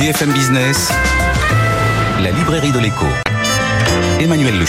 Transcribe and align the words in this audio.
BFM 0.00 0.32
Business, 0.32 0.90
la 2.22 2.30
librairie 2.30 2.72
de 2.72 2.78
l'écho. 2.78 3.04
Emmanuel 4.18 4.58
Le. 4.58 4.64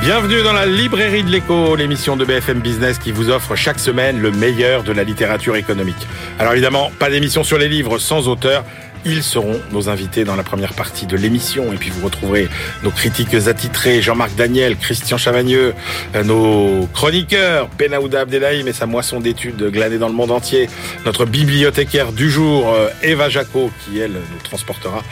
Bienvenue 0.00 0.42
dans 0.42 0.54
la 0.54 0.64
librairie 0.64 1.22
de 1.22 1.28
l'écho, 1.28 1.76
l'émission 1.76 2.16
de 2.16 2.24
BFM 2.24 2.60
Business 2.60 2.98
qui 2.98 3.12
vous 3.12 3.28
offre 3.28 3.56
chaque 3.56 3.78
semaine 3.78 4.22
le 4.22 4.30
meilleur 4.30 4.84
de 4.84 4.92
la 4.92 5.04
littérature 5.04 5.56
économique. 5.56 6.08
Alors 6.38 6.54
évidemment, 6.54 6.90
pas 6.98 7.10
d'émission 7.10 7.44
sur 7.44 7.58
les 7.58 7.68
livres 7.68 7.98
sans 7.98 8.26
auteur, 8.26 8.64
ils 9.04 9.22
seront 9.22 9.60
nos 9.72 9.88
invités 9.88 10.24
dans 10.24 10.36
la 10.36 10.42
première 10.42 10.74
partie 10.74 11.06
de 11.06 11.16
l'émission. 11.16 11.72
Et 11.72 11.76
puis 11.76 11.90
vous 11.90 12.04
retrouverez 12.04 12.48
nos 12.82 12.90
critiques 12.90 13.34
attitrés, 13.34 14.02
Jean-Marc 14.02 14.34
Daniel, 14.34 14.76
Christian 14.76 15.18
Chavagneux, 15.18 15.74
euh, 16.14 16.24
nos 16.24 16.86
chroniqueurs, 16.92 17.68
Benaouda 17.78 18.20
Abdelhaim 18.20 18.66
et 18.66 18.72
sa 18.72 18.86
moisson 18.86 19.20
d'études 19.20 19.70
glanée 19.70 19.98
dans 19.98 20.08
le 20.08 20.14
monde 20.14 20.30
entier, 20.30 20.68
notre 21.04 21.24
bibliothécaire 21.24 22.12
du 22.12 22.30
jour, 22.30 22.72
euh, 22.72 22.88
Eva 23.02 23.28
Jaco, 23.28 23.70
qui 23.84 23.98
elle 23.98 24.12
nous 24.12 24.40
transportera 24.44 25.02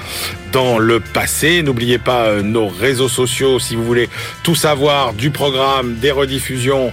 dans 0.52 0.78
le 0.78 1.00
passé. 1.00 1.62
N'oubliez 1.62 1.98
pas 1.98 2.26
euh, 2.26 2.42
nos 2.42 2.68
réseaux 2.68 3.08
sociaux 3.08 3.58
si 3.58 3.76
vous 3.76 3.84
voulez 3.84 4.08
tout 4.42 4.54
savoir 4.54 5.12
du 5.12 5.30
programme, 5.30 5.96
des 5.96 6.10
rediffusions. 6.10 6.92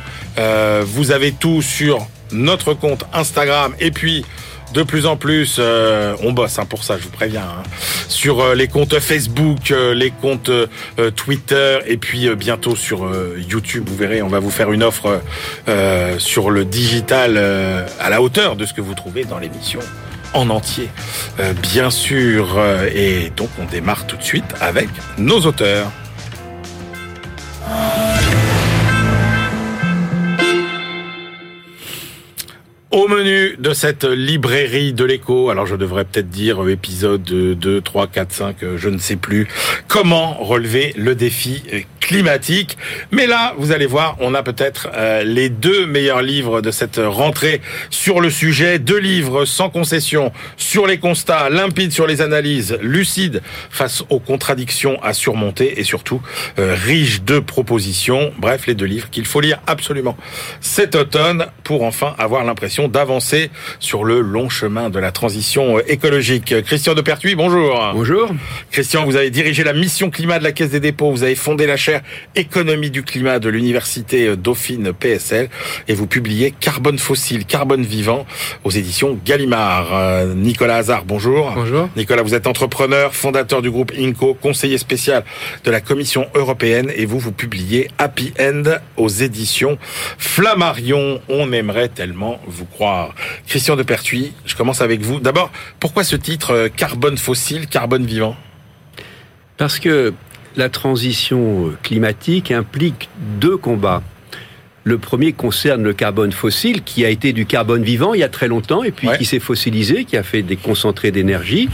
vous 0.85 1.11
avez 1.11 1.31
tout 1.31 1.61
sur 1.61 2.07
notre 2.31 2.73
compte 2.73 3.05
Instagram 3.13 3.73
et 3.79 3.91
puis 3.91 4.25
de 4.73 4.83
plus 4.83 5.05
en 5.05 5.15
plus, 5.17 5.57
euh, 5.59 6.15
on 6.23 6.33
bosse 6.33 6.59
hein, 6.59 6.65
pour 6.65 6.83
ça, 6.83 6.97
je 6.97 7.03
vous 7.03 7.09
préviens, 7.09 7.41
hein. 7.41 7.63
sur 8.07 8.41
euh, 8.41 8.55
les 8.55 8.67
comptes 8.67 8.99
Facebook, 8.99 9.71
euh, 9.71 9.93
les 9.93 10.11
comptes 10.11 10.51
Twitter 11.15 11.79
et 11.85 11.97
puis 11.97 12.33
bientôt 12.35 12.75
sur 12.75 13.09
YouTube. 13.37 13.85
Vous 13.87 13.95
verrez, 13.95 14.21
on 14.21 14.27
va 14.27 14.39
vous 14.39 14.49
faire 14.49 14.71
une 14.71 14.83
offre 14.83 15.21
sur 16.17 16.49
le 16.49 16.65
digital 16.65 17.37
à 17.99 18.09
la 18.09 18.21
hauteur 18.21 18.55
de 18.55 18.65
ce 18.65 18.73
que 18.73 18.81
vous 18.81 18.93
trouvez 18.93 19.25
dans 19.25 19.37
l'émission 19.37 19.79
en 20.33 20.49
entier, 20.49 20.89
bien 21.61 21.89
sûr. 21.89 22.59
et 22.93 23.31
donc, 23.35 23.49
on 23.59 23.65
démarre 23.65 24.05
tout 24.07 24.17
de 24.17 24.23
suite 24.23 24.45
avec 24.59 24.89
nos 25.17 25.39
auteurs. 25.41 25.91
Au 32.89 33.09
menu 33.09 33.57
de 33.59 33.73
cette 33.73 34.05
librairie 34.05 34.93
de 34.93 35.03
l'écho, 35.03 35.49
alors 35.49 35.65
je 35.65 35.75
devrais 35.75 36.05
peut-être 36.05 36.29
dire 36.29 36.65
épisode 36.69 37.21
2, 37.21 37.81
3, 37.81 38.07
4, 38.07 38.31
5, 38.31 38.55
je 38.77 38.87
ne 38.87 38.97
sais 38.97 39.17
plus, 39.17 39.49
comment 39.89 40.35
relever 40.35 40.93
le 40.95 41.13
défi 41.13 41.63
climatique. 41.99 42.77
Mais 43.11 43.27
là, 43.27 43.53
vous 43.57 43.73
allez 43.73 43.87
voir, 43.87 44.15
on 44.21 44.33
a 44.33 44.41
peut-être 44.41 44.87
euh, 44.93 45.23
les 45.23 45.49
deux 45.49 45.85
meilleurs 45.85 46.21
livres 46.21 46.61
de 46.61 46.71
cette 46.71 47.01
rentrée 47.03 47.59
sur 47.89 48.21
le 48.21 48.29
sujet. 48.29 48.79
Deux 48.79 48.99
livres 48.99 49.43
sans 49.43 49.69
concession 49.69 50.31
sur 50.55 50.87
les 50.87 50.97
constats, 50.97 51.49
limpides 51.49 51.91
sur 51.91 52.07
les 52.07 52.21
analyses, 52.21 52.77
lucides 52.81 53.41
face 53.69 54.05
aux 54.09 54.19
contradictions 54.19 54.97
à 55.03 55.11
surmonter 55.11 55.81
et 55.81 55.83
surtout 55.83 56.21
euh, 56.59 56.73
riches 56.73 57.23
de 57.23 57.39
propositions. 57.39 58.31
Bref, 58.37 58.67
les 58.67 58.75
deux 58.75 58.85
livres 58.85 59.09
qu'il 59.09 59.25
faut 59.25 59.41
lire 59.41 59.59
absolument 59.67 60.15
cet 60.61 60.95
automne 60.95 61.47
pour 61.65 61.83
enfin 61.83 62.15
avoir 62.17 62.45
l'impression 62.45 62.76
d'avancer 62.87 63.49
sur 63.79 64.03
le 64.03 64.21
long 64.21 64.49
chemin 64.49 64.91
de 64.91 64.99
la 64.99 65.11
transition 65.11 65.79
écologique. 65.79 66.53
Christian 66.63 66.93
de 66.93 67.01
Pertuis, 67.01 67.33
bonjour. 67.33 67.91
Bonjour. 67.93 68.29
Christian, 68.71 69.05
vous 69.05 69.15
avez 69.15 69.31
dirigé 69.31 69.63
la 69.63 69.73
mission 69.73 70.11
climat 70.11 70.37
de 70.37 70.43
la 70.43 70.51
Caisse 70.51 70.69
des 70.69 70.79
dépôts, 70.79 71.09
vous 71.09 71.23
avez 71.23 71.33
fondé 71.33 71.65
la 71.65 71.77
chaire 71.77 72.01
économie 72.35 72.91
du 72.91 73.01
climat 73.01 73.39
de 73.39 73.49
l'université 73.49 74.37
Dauphine 74.37 74.93
PSL 74.93 75.49
et 75.87 75.93
vous 75.95 76.05
publiez 76.05 76.51
Carbone 76.51 76.99
fossile, 76.99 77.45
carbone 77.45 77.83
vivant 77.83 78.25
aux 78.63 78.69
éditions 78.69 79.17
Gallimard. 79.25 79.93
Euh, 79.93 80.33
Nicolas 80.35 80.77
Hazard, 80.77 81.05
bonjour. 81.05 81.51
Bonjour. 81.55 81.89
Nicolas, 81.95 82.21
vous 82.21 82.35
êtes 82.35 82.45
entrepreneur, 82.45 83.15
fondateur 83.15 83.61
du 83.61 83.71
groupe 83.71 83.91
INCO, 83.97 84.35
conseiller 84.35 84.77
spécial 84.77 85.23
de 85.63 85.71
la 85.71 85.81
Commission 85.81 86.27
européenne 86.35 86.91
et 86.95 87.05
vous, 87.05 87.19
vous 87.19 87.31
publiez 87.31 87.89
Happy 87.97 88.33
End 88.39 88.63
aux 88.97 89.09
éditions 89.09 89.77
Flammarion. 90.17 91.21
On 91.29 91.51
aimerait 91.51 91.89
tellement 91.89 92.39
vous 92.45 92.65
croire. 92.67 93.13
Christian 93.47 93.75
de 93.75 93.83
Pertuis, 93.83 94.33
je 94.45 94.55
commence 94.55 94.81
avec 94.81 95.01
vous. 95.01 95.19
D'abord, 95.19 95.51
pourquoi 95.79 96.03
ce 96.03 96.15
titre 96.15 96.51
euh, 96.51 96.69
Carbone 96.69 97.17
fossile, 97.17 97.67
carbone 97.67 98.05
vivant? 98.05 98.35
Parce 99.57 99.79
que 99.79 100.13
la 100.55 100.69
transition 100.69 101.71
climatique 101.83 102.51
implique 102.51 103.09
deux 103.39 103.57
combats. 103.57 104.03
Le 104.83 104.97
premier 104.97 105.33
concerne 105.33 105.83
le 105.83 105.91
carbone 105.91 106.31
fossile, 106.31 106.81
qui 106.81 107.03
a 107.03 107.09
été 107.09 107.33
du 107.33 107.45
carbone 107.45 107.83
vivant 107.83 108.13
il 108.13 108.21
y 108.21 108.23
a 108.23 108.29
très 108.29 108.47
longtemps, 108.47 108.83
et 108.83 108.91
puis 108.91 109.09
qui 109.17 109.25
s'est 109.25 109.41
fossilisé, 109.41 110.05
qui 110.05 110.15
a 110.15 110.23
fait 110.23 110.43
des 110.43 110.55
concentrés 110.55 111.11
d'énergie. 111.11 111.67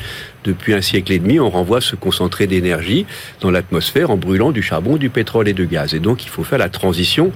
Depuis 0.43 0.73
un 0.73 0.81
siècle 0.81 1.11
et 1.11 1.19
demi, 1.19 1.39
on 1.39 1.49
renvoie 1.49 1.79
ce 1.79 1.95
concentré 1.95 2.47
d'énergie 2.47 3.05
dans 3.39 3.51
l'atmosphère 3.51 4.09
en 4.09 4.17
brûlant 4.17 4.51
du 4.51 4.63
charbon, 4.63 4.97
du 4.97 5.11
pétrole 5.11 5.47
et 5.47 5.53
du 5.53 5.67
gaz. 5.67 5.93
Et 5.93 5.99
donc, 5.99 6.25
il 6.25 6.29
faut 6.29 6.43
faire 6.43 6.57
la 6.57 6.69
transition 6.69 7.31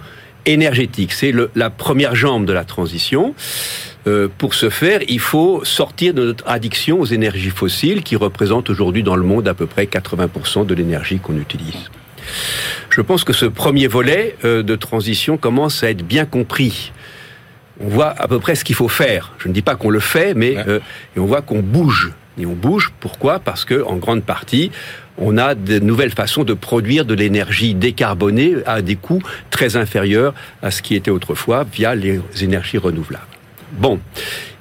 énergétique. 0.48 1.14
C'est 1.14 1.34
la 1.56 1.70
première 1.70 2.16
jambe 2.16 2.46
de 2.46 2.54
la 2.54 2.64
transition. 2.64 3.36
Euh, 4.08 4.28
pour 4.38 4.54
ce 4.54 4.70
faire, 4.70 5.02
il 5.08 5.20
faut 5.20 5.64
sortir 5.66 6.14
de 6.14 6.26
notre 6.26 6.48
addiction 6.48 7.00
aux 7.00 7.06
énergies 7.06 7.50
fossiles 7.50 8.04
qui 8.04 8.16
représentent 8.16 8.70
aujourd'hui 8.70 9.04
dans 9.04 9.16
le 9.16 9.24
monde 9.24 9.48
à 9.48 9.54
peu 9.54 9.68
près 9.68 9.86
80% 9.86 10.66
de 10.66 10.74
l'énergie 10.74 11.20
qu'on 11.20 11.38
utilise. 11.38 11.90
Je 12.90 13.02
pense 13.02 13.24
que 13.24 13.34
ce 13.34 13.46
premier 13.46 13.88
volet 13.88 14.36
euh, 14.44 14.64
de 14.64 14.76
transition 14.76 15.38
commence 15.38 15.84
à 15.84 15.90
être 15.90 16.04
bien 16.04 16.26
compris. 16.26 16.92
On 17.80 17.90
voit 17.90 18.10
à 18.18 18.28
peu 18.28 18.40
près 18.40 18.56
ce 18.56 18.64
qu'il 18.64 18.76
faut 18.76 18.88
faire. 18.88 19.34
Je 19.40 19.50
ne 19.50 19.54
dis 19.54 19.62
pas 19.62 19.76
qu'on 19.76 19.90
le 19.90 20.00
fait, 20.00 20.34
mais 20.34 20.58
euh, 20.68 20.80
et 21.16 21.20
on 21.20 21.26
voit 21.26 21.42
qu'on 21.42 21.60
bouge. 21.60 22.12
Et 22.40 22.46
on 22.46 22.54
bouge. 22.54 22.94
Pourquoi? 23.00 23.40
Parce 23.40 23.66
que 23.66 23.84
en 23.84 23.98
grande 23.98 24.24
partie, 24.24 24.72
on 25.18 25.38
a 25.38 25.56
de 25.56 25.80
nouvelles 25.80 26.12
façons 26.12 26.44
de 26.44 26.54
produire 26.54 27.06
de 27.06 27.14
l'énergie 27.14 27.74
décarbonée 27.74 28.56
à 28.66 28.82
des 28.82 28.96
coûts 28.96 29.22
très 29.50 29.76
inférieurs 29.76 30.34
à 30.62 30.72
ce 30.72 30.82
qui 30.82 30.96
était 30.96 31.12
autrefois 31.12 31.66
via 31.72 31.96
les 31.96 32.22
énergies 32.42 32.78
renouvelables. 32.78 33.26
Bon, 33.74 34.00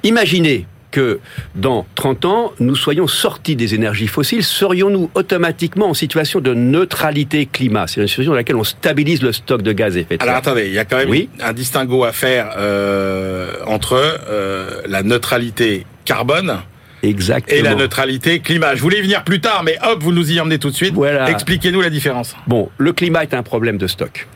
imaginez 0.03 0.65
que 0.91 1.19
dans 1.55 1.85
30 1.95 2.25
ans, 2.25 2.53
nous 2.59 2.75
soyons 2.75 3.07
sortis 3.07 3.55
des 3.55 3.75
énergies 3.75 4.07
fossiles, 4.07 4.43
serions-nous 4.43 5.11
automatiquement 5.15 5.89
en 5.89 5.93
situation 5.93 6.39
de 6.39 6.53
neutralité 6.53 7.45
climat? 7.45 7.87
C'est 7.87 8.01
une 8.01 8.07
situation 8.07 8.31
dans 8.31 8.37
laquelle 8.37 8.55
on 8.55 8.63
stabilise 8.63 9.21
le 9.21 9.31
stock 9.31 9.61
de 9.61 9.73
gaz 9.73 9.97
à 9.97 9.99
effet 9.99 10.17
de 10.17 10.23
serre. 10.23 10.29
Alors 10.29 10.39
attendez, 10.39 10.67
il 10.67 10.73
y 10.73 10.79
a 10.79 10.85
quand 10.85 10.97
même 10.97 11.27
un 11.41 11.53
distinguo 11.53 12.03
à 12.03 12.13
faire 12.13 12.53
euh, 12.57 13.53
entre 13.65 13.93
euh, 13.95 14.81
la 14.87 15.03
neutralité 15.03 15.85
carbone 16.05 16.61
Exactement. 17.07 17.59
Et 17.59 17.61
la 17.61 17.75
neutralité 17.75 18.39
climat. 18.39 18.75
Je 18.75 18.81
voulais 18.81 18.99
y 18.99 19.01
venir 19.01 19.23
plus 19.23 19.41
tard, 19.41 19.63
mais 19.63 19.77
hop, 19.83 20.01
vous 20.01 20.11
nous 20.11 20.31
y 20.31 20.39
emmenez 20.39 20.59
tout 20.59 20.69
de 20.69 20.75
suite. 20.75 20.93
Voilà. 20.93 21.29
Expliquez-nous 21.29 21.81
la 21.81 21.89
différence. 21.89 22.35
Bon, 22.47 22.69
le 22.77 22.93
climat 22.93 23.23
est 23.23 23.33
un 23.33 23.43
problème 23.43 23.77
de 23.77 23.87
stock. 23.87 24.27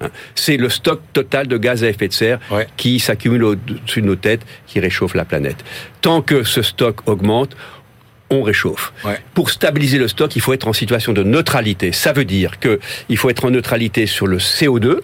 Hein. 0.00 0.08
C'est 0.34 0.56
le 0.56 0.68
stock 0.68 1.00
total 1.12 1.46
de 1.46 1.56
gaz 1.56 1.84
à 1.84 1.88
effet 1.88 2.08
de 2.08 2.12
serre 2.12 2.38
qui 2.76 3.00
s'accumule 3.00 3.44
au-dessus 3.44 4.02
de 4.02 4.06
nos 4.06 4.16
têtes, 4.16 4.42
qui 4.66 4.80
réchauffe 4.80 5.14
la 5.14 5.24
planète. 5.24 5.64
Tant 6.00 6.20
que 6.22 6.42
ce 6.42 6.62
stock 6.62 7.08
augmente, 7.08 7.56
on 8.30 8.42
réchauffe. 8.42 8.92
Pour 9.34 9.50
stabiliser 9.50 9.98
le 9.98 10.08
stock, 10.08 10.34
il 10.34 10.42
faut 10.42 10.52
être 10.52 10.68
en 10.68 10.72
situation 10.72 11.12
de 11.12 11.22
neutralité. 11.22 11.92
Ça 11.92 12.12
veut 12.12 12.24
dire 12.24 12.58
qu'il 12.58 13.16
faut 13.16 13.30
être 13.30 13.44
en 13.44 13.50
neutralité 13.50 14.06
sur 14.06 14.26
le 14.26 14.38
CO2, 14.38 14.98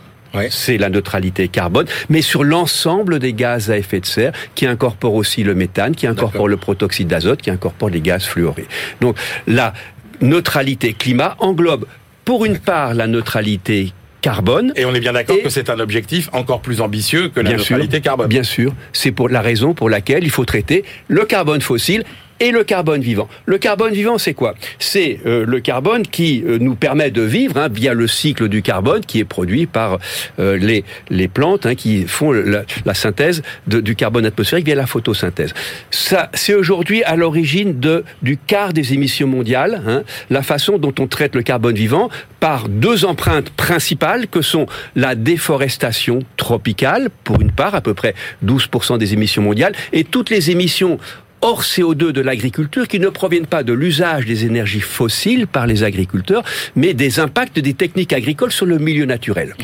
C'est 0.51 0.79
la 0.79 0.89
neutralité 0.89 1.49
carbone, 1.49 1.87
mais 2.09 2.23
sur 2.23 2.45
l'ensemble 2.45 3.19
des 3.19 3.33
gaz 3.33 3.71
à 3.71 3.77
effet 3.77 4.01
de 4.01 4.07
serre, 4.07 4.33
qui 4.55 4.67
incorporent 4.67 5.15
aussi 5.15 5.43
le 5.43 5.55
méthane, 5.55 5.95
qui 5.95 6.07
incorporent 6.07 6.49
le 6.49 6.57
protoxyde 6.57 7.09
d'azote, 7.09 7.43
qui 7.43 7.51
incorporent 7.51 7.91
les 7.91 8.01
gaz 8.01 8.25
fluorés. 8.25 8.67
Donc 9.01 9.17
la 9.47 9.73
neutralité 10.21 10.95
climat 10.95 11.37
englobe 11.39 11.87
pour 12.25 12.45
une 12.45 12.59
part 12.59 12.95
la 12.95 13.07
neutralité 13.07 13.93
carbone. 14.21 14.73
Et 14.77 14.85
on 14.85 14.95
est 14.95 15.01
bien 15.01 15.13
d'accord 15.13 15.37
que 15.43 15.51
c'est 15.51 15.69
un 15.69 15.81
objectif 15.81 16.31
encore 16.33 16.63
plus 16.63 16.81
ambitieux 16.81 17.29
que 17.29 17.41
la 17.41 17.53
neutralité 17.53 18.01
carbone. 18.01 18.29
Bien 18.29 18.45
sûr, 18.45 18.73
c'est 18.93 19.11
pour 19.11 19.29
la 19.29 19.43
raison 19.43 19.75
pour 19.75 19.91
laquelle 19.91 20.25
il 20.25 20.31
faut 20.31 20.45
traiter 20.45 20.85
le 21.09 21.25
carbone 21.25 21.61
fossile 21.61 22.05
et 22.43 22.51
le 22.51 22.65
carbone 22.65 23.01
vivant. 23.01 23.29
Le 23.47 23.57
carbone 23.57 23.95
vivant, 23.95 24.19
c'est 24.19 24.35
quoi? 24.35 24.55
C'est 24.81 25.21
euh, 25.27 25.45
le 25.47 25.61
carbone 25.61 26.03
qui 26.03 26.43
euh, 26.45 26.59
nous 26.59 26.75
permet 26.75 27.13
de 27.13 27.23
vivre 27.23 27.57
hein, 27.57 27.69
via 27.73 27.95
le 27.95 28.09
cycle 28.09 28.49
du 28.49 28.63
carbone 28.63 29.03
qui 29.07 29.21
est 29.21 29.25
produit 29.25 29.67
par 29.67 29.99
euh, 30.41 30.59
les, 30.59 30.85
les 31.09 31.29
plantes 31.29 31.67
hein, 31.67 31.77
qui 31.77 32.05
font 32.09 32.33
la, 32.33 32.95
synthèse 32.95 33.43
du 33.69 33.95
carbone 33.95 34.27
atmosphérique 34.27 34.67
via 34.67 34.75
la 34.75 34.87
photosynthèse. 34.87 35.55
Ça, 35.93 36.31
c'est 36.35 36.55
aujourd'hui 36.55 37.05
à 37.05 37.15
l'origine 37.15 37.79
de 37.79 38.05
du 38.23 38.37
quart 38.37 38.73
des 38.73 38.93
émissions 38.93 39.29
mondiales. 39.29 39.81
Hein, 39.87 40.03
la 40.29 40.43
façon 40.43 40.79
dont 40.79 40.95
on 40.99 41.07
traite 41.07 41.37
le 41.37 41.43
carbone 41.43 41.77
vivant 41.77 42.11
par 42.41 42.69
deux 42.69 43.05
empreintes 43.05 43.51
principales 43.51 44.27
que 44.27 44.43
sont 44.43 44.67
la 44.97 45.15
déforestation 45.15 46.19
tropicale 46.37 47.09
pour 47.23 47.41
une 47.41 47.53
part 47.53 47.77
à 47.77 47.81
peu 47.81 47.95
près 47.95 48.15
12% 48.45 48.99
des 48.99 49.13
émissions 49.13 49.43
mondiales 49.43 49.75
et 49.93 50.03
toutes 50.03 50.29
les 50.29 50.51
émissions 50.51 50.99
hors 51.43 51.63
CO2 51.63 52.13
de 52.13 52.21
l'agriculture 52.21 52.89
qui 52.89 52.99
ne 52.99 53.09
proviennent 53.09 53.47
pas 53.47 53.63
de 53.63 53.73
l'usage 53.73 54.25
des 54.25 54.47
énergies 54.47 54.81
fossiles 54.81 55.47
par 55.47 55.67
les 55.67 55.83
agriculteurs, 55.83 56.45
mais 56.77 56.95
des 56.95 57.21
impacts 57.21 57.59
des 57.59 57.75
techniques 57.75 58.13
agricoles 58.13 58.53
sur 58.53 58.67
le 58.67 58.79
milieu 58.79 59.05
naturel. 59.05 59.55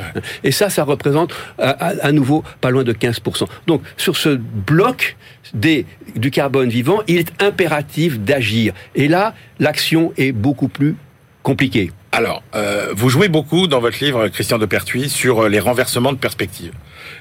Et 0.44 0.52
ça, 0.52 0.70
ça 0.70 0.84
représente 0.84 1.32
à, 1.58 2.12
nouveau 2.12 2.44
pas 2.60 2.70
loin 2.70 2.84
de 2.84 2.92
15%. 2.92 3.46
Donc 3.66 3.82
sur 3.96 4.16
ce 4.16 4.30
bloc 4.30 5.16
des, 5.54 5.86
du 6.16 6.30
carbone 6.30 6.68
vivant, 6.68 7.02
il 7.06 7.18
est 7.18 7.42
impératif 7.42 8.18
d'agir. 8.18 8.74
Et 8.94 9.08
là, 9.08 9.34
l'action 9.58 10.12
est 10.16 10.32
beaucoup 10.32 10.68
plus 10.68 10.96
compliquée. 11.42 11.92
Alors, 12.10 12.42
euh, 12.54 12.92
vous 12.96 13.10
jouez 13.10 13.28
beaucoup 13.28 13.66
dans 13.66 13.80
votre 13.80 14.02
livre, 14.02 14.28
Christian 14.28 14.58
de 14.58 14.66
Pertuis, 14.66 15.10
sur 15.10 15.44
euh, 15.44 15.48
les 15.48 15.60
renversements 15.60 16.12
de 16.12 16.18
perspective. 16.18 16.72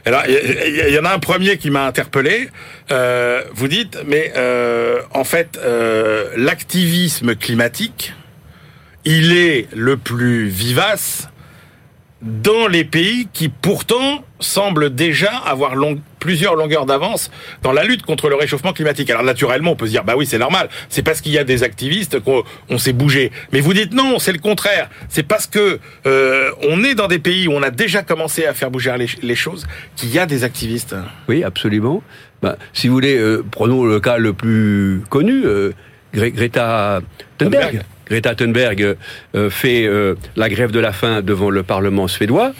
Alors, 0.06 0.24
il 0.28 0.94
y, 0.94 1.00
en 1.00 1.06
a 1.06 1.14
un 1.14 1.20
premier 1.20 1.58
qui 1.58 1.70
m'a 1.70 1.86
interpellé. 1.86 2.50
Euh, 2.92 3.44
vous 3.54 3.68
dites, 3.68 3.98
mais 4.08 4.32
euh, 4.38 5.02
en 5.14 5.26
fait, 5.26 5.60
euh, 5.62 6.30
l'activisme 6.38 7.36
climatique, 7.36 8.14
il 9.04 9.34
est 9.34 9.68
le 9.76 9.98
plus 9.98 10.48
vivace 10.48 11.30
dans 12.22 12.68
les 12.68 12.84
pays 12.84 13.28
qui 13.34 13.50
pourtant 13.50 14.24
semblent 14.40 14.94
déjà 14.94 15.32
avoir 15.46 15.76
plusieurs 16.28 16.56
longueurs 16.56 16.86
d'avance 16.86 17.32
dans 17.64 17.72
la 17.72 17.86
lutte 17.86 18.02
contre 18.02 18.28
le 18.28 18.36
réchauffement 18.36 18.74
climatique. 18.74 19.10
Alors 19.10 19.24
naturellement, 19.24 19.72
on 19.72 19.76
peut 19.78 19.86
se 19.86 19.92
dire 19.92 20.04
bah 20.04 20.16
oui, 20.18 20.26
c'est 20.26 20.38
normal, 20.38 20.68
c'est 20.90 21.02
parce 21.02 21.22
qu'il 21.22 21.32
y 21.32 21.38
a 21.38 21.46
des 21.46 21.64
activistes 21.64 22.20
qu'on 22.20 22.78
s'est 22.78 22.92
bougé. 22.92 23.32
Mais 23.54 23.62
vous 23.62 23.74
dites 23.74 23.94
non, 23.94 24.20
c'est 24.20 24.34
le 24.34 24.40
contraire. 24.40 24.90
C'est 25.08 25.24
parce 25.24 25.48
que 25.48 25.80
euh, 26.06 26.52
on 26.70 26.84
est 26.84 26.96
dans 26.96 27.08
des 27.08 27.20
pays 27.20 27.48
où 27.48 27.54
on 27.54 27.64
a 27.64 27.70
déjà 27.70 28.04
commencé 28.04 28.46
à 28.46 28.54
faire 28.54 28.70
bouger 28.72 28.94
les, 29.22 29.36
choses 29.36 29.68
qu'il 29.96 30.14
y 30.14 30.20
a 30.20 30.26
des 30.26 30.44
activistes. 30.44 30.98
Oui, 31.30 31.46
absolument. 31.46 32.04
Bah, 32.42 32.58
si 32.74 32.90
vous 32.90 32.96
voulez, 32.96 33.16
euh, 33.16 33.42
prenons 33.50 33.86
le 33.86 34.02
cas 34.02 34.18
le 34.18 34.34
plus 34.34 35.04
connu, 35.10 35.46
euh, 35.46 35.72
Greta 36.14 37.00
Thunberg. 37.38 37.84
Greta 38.08 38.36
Thunberg 38.36 38.98
fait 39.50 39.90
la 40.36 40.50
grève 40.50 40.72
de 40.72 40.80
la 40.80 40.92
faim 40.92 41.22
devant 41.22 41.50
le 41.50 41.64
Parlement 41.64 42.10
suédois 42.10 42.52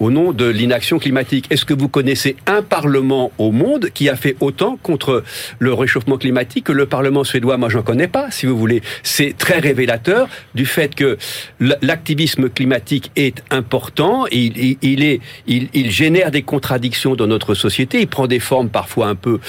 au 0.00 0.10
nom 0.10 0.32
de 0.32 0.46
l'inaction 0.46 0.98
climatique. 0.98 1.46
Est-ce 1.50 1.64
que 1.64 1.74
vous 1.74 1.88
connaissez 1.88 2.36
un 2.46 2.62
Parlement 2.62 3.32
au 3.38 3.52
monde 3.52 3.90
qui 3.92 4.08
a 4.08 4.16
fait 4.16 4.36
autant 4.40 4.78
contre 4.82 5.24
le 5.58 5.72
réchauffement 5.72 6.18
climatique 6.18 6.64
que 6.64 6.72
le 6.72 6.86
Parlement 6.86 7.24
suédois? 7.24 7.56
Moi, 7.56 7.68
j'en 7.68 7.82
connais 7.82 8.08
pas, 8.08 8.30
si 8.30 8.46
vous 8.46 8.56
voulez. 8.56 8.82
C'est 9.02 9.36
très 9.36 9.58
révélateur 9.58 10.28
du 10.54 10.66
fait 10.66 10.94
que 10.94 11.16
l'activisme 11.82 12.48
climatique 12.48 13.10
est 13.16 13.42
important. 13.50 14.26
Il, 14.30 14.76
il, 14.82 15.02
est, 15.02 15.20
il, 15.46 15.90
génère 15.90 16.30
des 16.30 16.42
contradictions 16.42 17.14
dans 17.14 17.26
notre 17.26 17.54
société. 17.54 18.00
Il 18.00 18.08
prend 18.08 18.26
des 18.26 18.40
formes 18.40 18.68
parfois 18.68 19.08
un 19.08 19.14
peu 19.14 19.40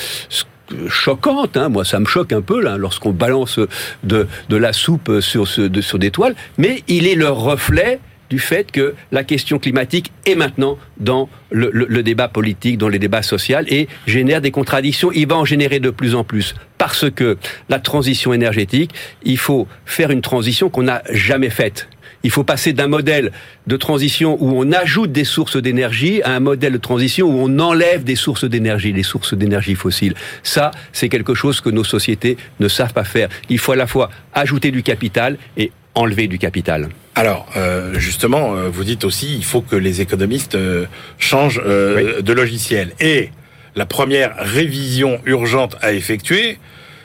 choquante. 0.90 1.58
Hein. 1.58 1.70
Moi, 1.70 1.86
ça 1.86 2.00
me 2.00 2.06
choque 2.06 2.34
un 2.34 2.42
peu 2.42 2.62
lorsqu'on 2.62 3.12
balance 3.12 3.60
de, 4.04 4.28
la 4.50 4.74
soupe 4.74 5.20
sur, 5.20 5.48
sur 5.48 6.00
des 6.00 6.12
toiles. 6.12 6.36
Mais 6.58 6.84
il 6.88 7.08
est 7.08 7.16
le 7.16 7.30
reflet 7.30 8.00
du 8.30 8.40
fait 8.40 8.72
que 8.72 8.96
la 9.12 9.24
question 9.24 9.60
climatique 9.60 10.12
est 10.26 10.36
maintenant 10.36 10.78
dans 11.00 11.30
le, 11.50 11.70
le, 11.72 12.04
débat 12.04 12.28
politique, 12.28 12.78
dans 12.78 12.90
les 12.90 13.00
débats 13.00 13.22
sociaux 13.22 13.60
et 13.68 13.88
génère 14.06 14.42
des 14.42 14.52
contradictions. 14.52 15.12
Il 15.14 15.28
va 15.28 15.36
en 15.36 15.46
générer 15.46 15.80
de 15.80 15.90
plus 15.90 16.16
en 16.16 16.24
plus 16.24 16.56
parce 16.78 17.10
que 17.10 17.38
la 17.70 17.80
transition 17.80 18.34
énergétique, 18.34 18.92
il 19.24 19.38
faut 19.38 19.68
faire 19.86 20.12
une 20.12 20.22
transition 20.22 20.70
qu'on 20.70 20.84
n'a 20.84 21.02
jamais 21.12 21.50
faite. 21.50 21.88
Il 22.24 22.32
faut 22.32 22.44
passer 22.44 22.74
d'un 22.74 22.88
modèle 22.88 23.32
de 23.68 23.78
transition 23.78 24.38
où 24.42 24.52
on 24.60 24.72
ajoute 24.72 25.12
des 25.12 25.24
sources 25.24 25.58
d'énergie 25.58 26.22
à 26.24 26.32
un 26.32 26.40
modèle 26.40 26.74
de 26.74 26.78
transition 26.78 27.28
où 27.28 27.40
on 27.40 27.60
enlève 27.60 28.04
des 28.04 28.16
sources 28.16 28.44
d'énergie, 28.44 28.92
les 28.92 29.04
sources 29.04 29.34
d'énergie 29.34 29.76
fossiles. 29.76 30.16
Ça, 30.44 30.72
c'est 30.92 31.10
quelque 31.10 31.36
chose 31.36 31.62
que 31.62 31.70
nos 31.70 31.84
sociétés 31.84 32.38
ne 32.60 32.68
savent 32.68 32.94
pas 32.94 33.04
faire. 33.04 33.30
Il 33.50 33.60
faut 33.60 33.74
à 33.74 33.76
la 33.76 33.88
fois 33.88 34.10
ajouter 34.34 34.72
du 34.72 34.84
capital 34.84 35.38
et 35.58 35.72
enlever 35.98 36.28
du 36.28 36.38
capital. 36.38 36.90
Alors, 37.16 37.48
euh, 37.58 37.98
justement, 37.98 38.56
euh, 38.56 38.70
vous 38.70 38.84
dites 38.84 39.04
aussi, 39.04 39.36
il 39.36 39.44
faut 39.44 39.62
que 39.62 39.76
les 39.76 40.02
économistes 40.02 40.56
euh, 40.56 40.86
changent 41.18 41.62
de 41.64 42.34
logiciel. 42.34 42.94
Et 43.00 43.32
la 43.76 43.86
première 43.86 44.36
révision 44.38 45.20
urgente 45.26 45.76
à 45.82 45.94
effectuer, 45.94 46.60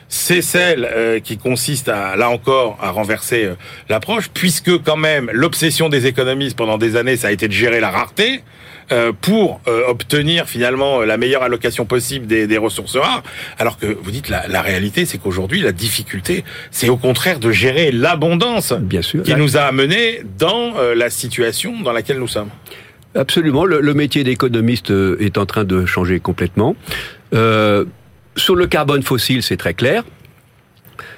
c'est 0.09 0.43
celle 0.43 0.85
euh, 0.85 1.19
qui 1.19 1.37
consiste 1.37 1.89
à, 1.89 2.15
là 2.15 2.29
encore, 2.29 2.77
à 2.81 2.91
renverser 2.91 3.49
l'approche, 3.89 4.29
puisque 4.31 4.83
quand 4.83 4.97
même 4.97 5.29
l'obsession 5.33 5.89
des 5.89 6.05
économistes 6.05 6.55
pendant 6.55 6.77
des 6.77 6.95
années, 6.95 7.17
ça 7.17 7.29
a 7.29 7.31
été 7.31 7.47
de 7.47 7.53
gérer 7.53 7.79
la 7.79 7.89
rareté 7.89 8.43
pour 9.21 9.61
obtenir 9.87 10.47
finalement 10.47 11.01
la 11.01 11.17
meilleure 11.17 11.43
allocation 11.43 11.85
possible 11.85 12.27
des, 12.27 12.57
ressources 12.57 12.95
rares. 12.95 13.23
Alors 13.57 13.77
que 13.77 13.85
vous 13.85 14.11
dites 14.11 14.29
la, 14.29 14.47
la 14.47 14.61
réalité, 14.61 15.05
c'est 15.05 15.17
qu'aujourd'hui 15.17 15.61
la 15.61 15.71
difficulté, 15.71 16.43
c'est 16.71 16.89
au 16.89 16.97
contraire 16.97 17.39
de 17.39 17.51
gérer 17.51 17.91
l'abondance, 17.91 18.73
bien 18.73 19.01
sûr, 19.01 19.23
qui 19.23 19.35
nous 19.35 19.57
a 19.57 19.61
amenés 19.61 20.21
dans 20.37 20.73
la 20.95 21.09
situation 21.09 21.81
dans 21.81 21.91
laquelle 21.91 22.19
nous 22.19 22.27
sommes. 22.27 22.49
Absolument, 23.15 23.65
le, 23.65 23.81
le 23.81 23.93
métier 23.93 24.23
d'économiste 24.23 24.91
est 25.19 25.37
en 25.37 25.45
train 25.45 25.63
de 25.63 25.85
changer 25.85 26.19
complètement. 26.19 26.75
Euh, 27.33 27.85
sur 28.35 28.55
le 28.55 28.67
carbone 28.67 29.03
fossile, 29.03 29.43
c'est 29.43 29.57
très 29.57 29.73
clair. 29.73 30.03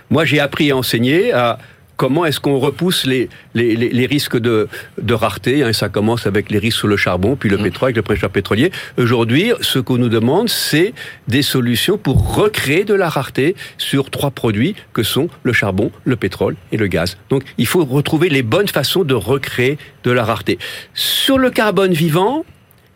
Moi, 0.09 0.25
j'ai 0.25 0.39
appris 0.39 0.71
à 0.71 0.77
enseigner 0.77 1.33
à 1.33 1.57
comment 1.97 2.25
est-ce 2.25 2.39
qu'on 2.39 2.59
repousse 2.59 3.05
les, 3.05 3.29
les, 3.53 4.05
risques 4.05 4.37
de, 4.37 4.67
de 5.01 5.13
rareté. 5.13 5.63
Hein, 5.63 5.73
ça 5.73 5.89
commence 5.89 6.27
avec 6.27 6.51
les 6.51 6.59
risques 6.59 6.79
sur 6.79 6.87
le 6.87 6.97
charbon, 6.97 7.35
puis 7.35 7.49
le 7.49 7.57
mmh. 7.57 7.63
pétrole 7.63 7.87
avec 7.87 7.95
le 7.97 8.01
pressure 8.01 8.29
pétrolier. 8.29 8.71
Aujourd'hui, 8.97 9.51
ce 9.61 9.79
qu'on 9.79 9.97
nous 9.97 10.09
demande, 10.09 10.49
c'est 10.49 10.93
des 11.27 11.41
solutions 11.41 11.97
pour 11.97 12.35
recréer 12.35 12.83
de 12.83 12.93
la 12.93 13.09
rareté 13.09 13.55
sur 13.77 14.09
trois 14.09 14.31
produits 14.31 14.75
que 14.93 15.03
sont 15.03 15.29
le 15.43 15.53
charbon, 15.53 15.91
le 16.03 16.15
pétrole 16.15 16.55
et 16.71 16.77
le 16.77 16.87
gaz. 16.87 17.17
Donc, 17.29 17.43
il 17.57 17.67
faut 17.67 17.83
retrouver 17.85 18.29
les 18.29 18.43
bonnes 18.43 18.67
façons 18.67 19.03
de 19.03 19.13
recréer 19.13 19.77
de 20.03 20.11
la 20.11 20.23
rareté. 20.23 20.59
Sur 20.93 21.37
le 21.37 21.49
carbone 21.49 21.93
vivant, 21.93 22.45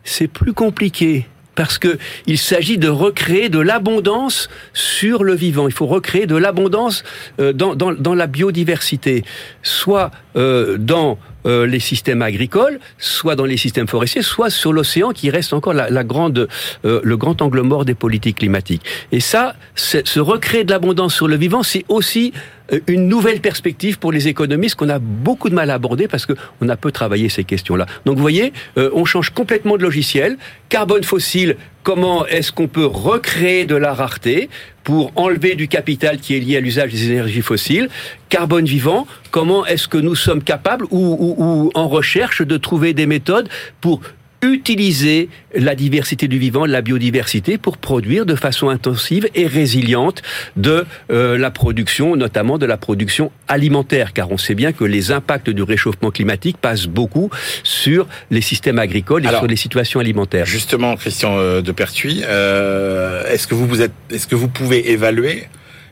c'est 0.04 0.28
plus 0.28 0.54
compliqué 0.54 1.28
parce 1.60 1.78
que 1.78 1.98
il 2.26 2.38
s'agit 2.38 2.78
de 2.78 2.88
recréer 2.88 3.50
de 3.50 3.60
l'abondance 3.60 4.48
sur 4.72 5.26
le 5.26 5.36
vivant. 5.36 5.68
Il 5.68 5.74
faut 5.74 5.88
recréer 5.88 6.26
de 6.26 6.38
l'abondance 6.38 7.04
euh, 7.42 7.52
dans, 7.52 8.16
la 8.16 8.28
biodiversité, 8.28 9.26
soit 9.62 10.10
euh, 10.38 10.78
dans 10.78 11.20
euh, 11.46 11.66
les 11.66 11.80
systèmes 11.80 12.22
agricoles, 12.22 12.80
soit 12.98 13.36
dans 13.36 13.46
les 13.46 13.58
systèmes 13.58 13.88
forestiers, 13.88 14.22
soit 14.22 14.50
sur 14.50 14.74
l'océan 14.74 15.12
qui 15.12 15.30
reste 15.30 15.54
encore 15.54 15.74
la, 15.74 16.04
grande, 16.04 16.50
euh, 16.84 17.00
le 17.04 17.18
grand 17.18 17.42
angle 17.42 17.62
mort 17.62 17.86
des 17.86 17.96
politiques 17.96 18.40
climatiques. 18.40 18.84
Et 19.12 19.22
ça, 19.22 19.56
se 19.76 20.20
recréer 20.20 20.66
de 20.66 20.72
l'abondance 20.72 21.16
sur 21.16 21.28
le 21.28 21.38
vivant, 21.38 21.64
c'est 21.64 21.86
aussi 21.88 22.34
euh, 22.74 22.80
une 22.88 23.08
nouvelle 23.08 23.40
perspective 23.40 24.00
pour 24.00 24.12
les 24.12 24.28
économistes 24.28 24.76
qu'on 24.76 24.90
a 24.90 25.00
beaucoup 25.00 25.50
de 25.50 25.56
mal 25.56 25.70
à 25.70 25.76
aborder 25.76 26.10
parce 26.10 26.26
qu'on 26.26 26.68
a 26.68 26.76
peu 26.76 26.92
travaillé 26.92 27.30
ces 27.30 27.46
questions-là. 27.46 27.86
Donc 28.06 28.18
vous 28.18 28.22
voyez, 28.22 28.52
on 28.76 29.06
change 29.06 29.30
complètement 29.30 29.78
de 29.78 29.84
logiciel. 29.84 30.38
Carbone 30.68 31.04
fossile, 31.04 31.56
comment 31.90 32.28
est-ce 32.28 32.52
qu'on 32.52 32.68
peut 32.68 32.86
recréer 32.86 33.66
de 33.66 33.76
la 33.76 33.96
rareté 33.96 34.48
pour 34.84 35.12
enlever 35.16 35.56
du 35.56 35.68
capital 35.68 36.20
qui 36.20 36.36
est 36.36 36.40
lié 36.40 36.58
à 36.58 36.60
l'usage 36.60 36.92
des 36.92 37.10
énergies 37.10 37.42
fossiles, 37.42 37.90
carbone 38.30 38.66
vivant, 38.66 39.08
comment 39.32 39.66
est-ce 39.66 39.88
que 39.88 39.98
nous 39.98 40.14
sommes 40.14 40.44
capables 40.44 40.86
ou, 40.92 41.36
ou, 41.40 41.72
en 41.74 41.88
recherche 41.88 42.44
de 42.44 42.58
trouver 42.58 42.94
des 42.94 43.08
méthodes 43.08 43.50
pour 43.82 44.02
utiliser 44.42 45.30
la 45.54 45.76
diversité 45.76 46.28
du 46.28 46.38
vivant, 46.38 46.66
la 46.66 46.82
biodiversité, 46.82 47.58
pour 47.58 47.78
produire 47.78 48.26
de 48.26 48.36
façon 48.36 48.70
intensive 48.70 49.28
et 49.36 49.48
résiliente 49.48 50.22
de 50.56 50.86
euh, 51.12 51.38
la 51.38 51.52
production, 51.52 52.16
notamment 52.16 52.58
de 52.58 52.66
la 52.66 52.78
production 52.78 53.32
alimentaire, 53.48 54.14
car 54.14 54.32
on 54.32 54.38
sait 54.38 54.56
bien 54.56 54.72
que 54.72 54.84
les 54.84 55.12
impacts 55.12 55.50
du 55.50 55.64
réchauffement 55.64 56.12
climatique 56.12 56.58
passent 56.58 56.88
beaucoup 56.88 57.30
sur 57.64 58.08
les 58.32 58.42
systèmes 58.42 58.80
agricoles 58.80 59.26
et 59.26 59.30
sur 59.30 59.48
les 59.48 59.56
situations 59.56 60.00
alimentaires. 60.00 60.46
Justement, 60.46 60.96
Christian 60.96 61.38
euh, 61.38 61.62
de 61.62 61.72
Pertuis, 61.72 62.22
euh, 62.26 63.26
est-ce 63.28 63.48
que 63.48 63.56
vous, 63.56 63.68
vous 63.68 63.82
êtes, 63.82 63.94
est-ce 64.12 64.28
que 64.28 64.36
vous 64.36 64.48
pouvez 64.48 64.92
évaluer 64.92 65.48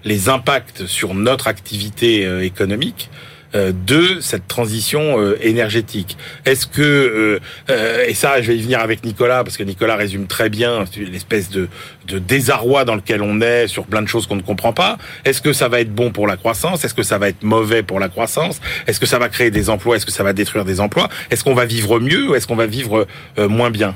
les 0.05 0.29
impacts 0.29 0.85
sur 0.85 1.13
notre 1.13 1.47
activité 1.47 2.45
économique 2.45 3.09
euh, 3.11 3.36
de 3.71 4.19
cette 4.21 4.47
transition 4.47 5.19
euh, 5.19 5.37
énergétique. 5.41 6.17
Est-ce 6.45 6.67
que 6.67 7.39
euh, 7.69 8.05
et 8.05 8.13
ça, 8.13 8.41
je 8.41 8.47
vais 8.47 8.57
y 8.57 8.61
venir 8.61 8.79
avec 8.79 9.03
Nicolas 9.03 9.43
parce 9.43 9.57
que 9.57 9.63
Nicolas 9.63 9.95
résume 9.95 10.27
très 10.27 10.49
bien 10.49 10.85
l'espèce 10.97 11.49
de, 11.49 11.67
de 12.07 12.19
désarroi 12.19 12.85
dans 12.85 12.95
lequel 12.95 13.21
on 13.21 13.41
est 13.41 13.67
sur 13.67 13.85
plein 13.85 14.01
de 14.01 14.07
choses 14.07 14.27
qu'on 14.27 14.35
ne 14.35 14.41
comprend 14.41 14.73
pas. 14.73 14.97
Est-ce 15.25 15.41
que 15.41 15.53
ça 15.53 15.67
va 15.67 15.79
être 15.79 15.93
bon 15.93 16.11
pour 16.11 16.27
la 16.27 16.37
croissance? 16.37 16.83
Est-ce 16.83 16.93
que 16.93 17.03
ça 17.03 17.17
va 17.17 17.29
être 17.29 17.43
mauvais 17.43 17.83
pour 17.83 17.99
la 17.99 18.09
croissance? 18.09 18.59
Est-ce 18.87 18.99
que 18.99 19.05
ça 19.05 19.19
va 19.19 19.29
créer 19.29 19.51
des 19.51 19.69
emplois? 19.69 19.95
Est-ce 19.95 20.05
que 20.05 20.11
ça 20.11 20.23
va 20.23 20.33
détruire 20.33 20.65
des 20.65 20.79
emplois? 20.79 21.09
Est-ce 21.31 21.43
qu'on 21.43 21.55
va 21.55 21.65
vivre 21.65 21.99
mieux 21.99 22.29
ou 22.29 22.35
est-ce 22.35 22.47
qu'on 22.47 22.55
va 22.55 22.67
vivre 22.67 23.07
moins 23.37 23.69
bien? 23.69 23.95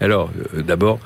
Alors, 0.00 0.30
d'abord, 0.54 1.00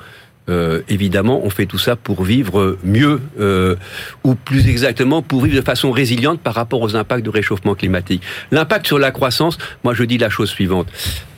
euh, 0.49 0.81
évidemment, 0.89 1.41
on 1.43 1.49
fait 1.49 1.65
tout 1.65 1.77
ça 1.77 1.95
pour 1.95 2.23
vivre 2.23 2.77
mieux, 2.83 3.21
euh, 3.39 3.75
ou 4.23 4.35
plus 4.35 4.67
exactement, 4.67 5.21
pour 5.21 5.41
vivre 5.41 5.55
de 5.55 5.65
façon 5.65 5.91
résiliente 5.91 6.39
par 6.39 6.53
rapport 6.53 6.81
aux 6.81 6.95
impacts 6.95 7.23
du 7.23 7.29
réchauffement 7.29 7.75
climatique. 7.75 8.21
L'impact 8.51 8.87
sur 8.87 8.99
la 8.99 9.11
croissance, 9.11 9.57
moi 9.83 9.93
je 9.93 10.03
dis 10.03 10.17
la 10.17 10.29
chose 10.29 10.49
suivante. 10.49 10.87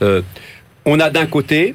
Euh, 0.02 0.22
on 0.84 1.00
a 1.00 1.10
d'un 1.10 1.26
côté 1.26 1.74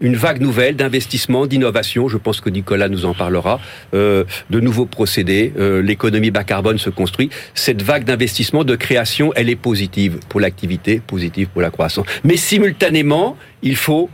une 0.00 0.16
vague 0.16 0.40
nouvelle 0.40 0.76
d'investissement, 0.76 1.46
d'innovation. 1.46 2.08
Je 2.08 2.18
pense 2.18 2.40
que 2.40 2.50
Nicolas 2.50 2.88
nous 2.88 3.04
en 3.06 3.14
parlera. 3.14 3.60
Euh, 3.94 4.24
de 4.50 4.60
nouveaux 4.60 4.86
procédés. 4.86 5.52
Euh, 5.58 5.82
l'économie 5.82 6.30
bas 6.30 6.44
carbone 6.44 6.78
se 6.78 6.90
construit. 6.90 7.30
Cette 7.54 7.82
vague 7.82 8.04
d'investissement, 8.04 8.64
de 8.64 8.76
création, 8.76 9.32
elle 9.34 9.48
est 9.48 9.56
positive 9.56 10.18
pour 10.28 10.40
l'activité, 10.40 11.00
positive 11.04 11.48
pour 11.48 11.62
la 11.62 11.70
croissance. 11.70 12.06
Mais 12.24 12.36
simultanément, 12.36 13.36
il 13.62 13.76
faut 13.76 14.10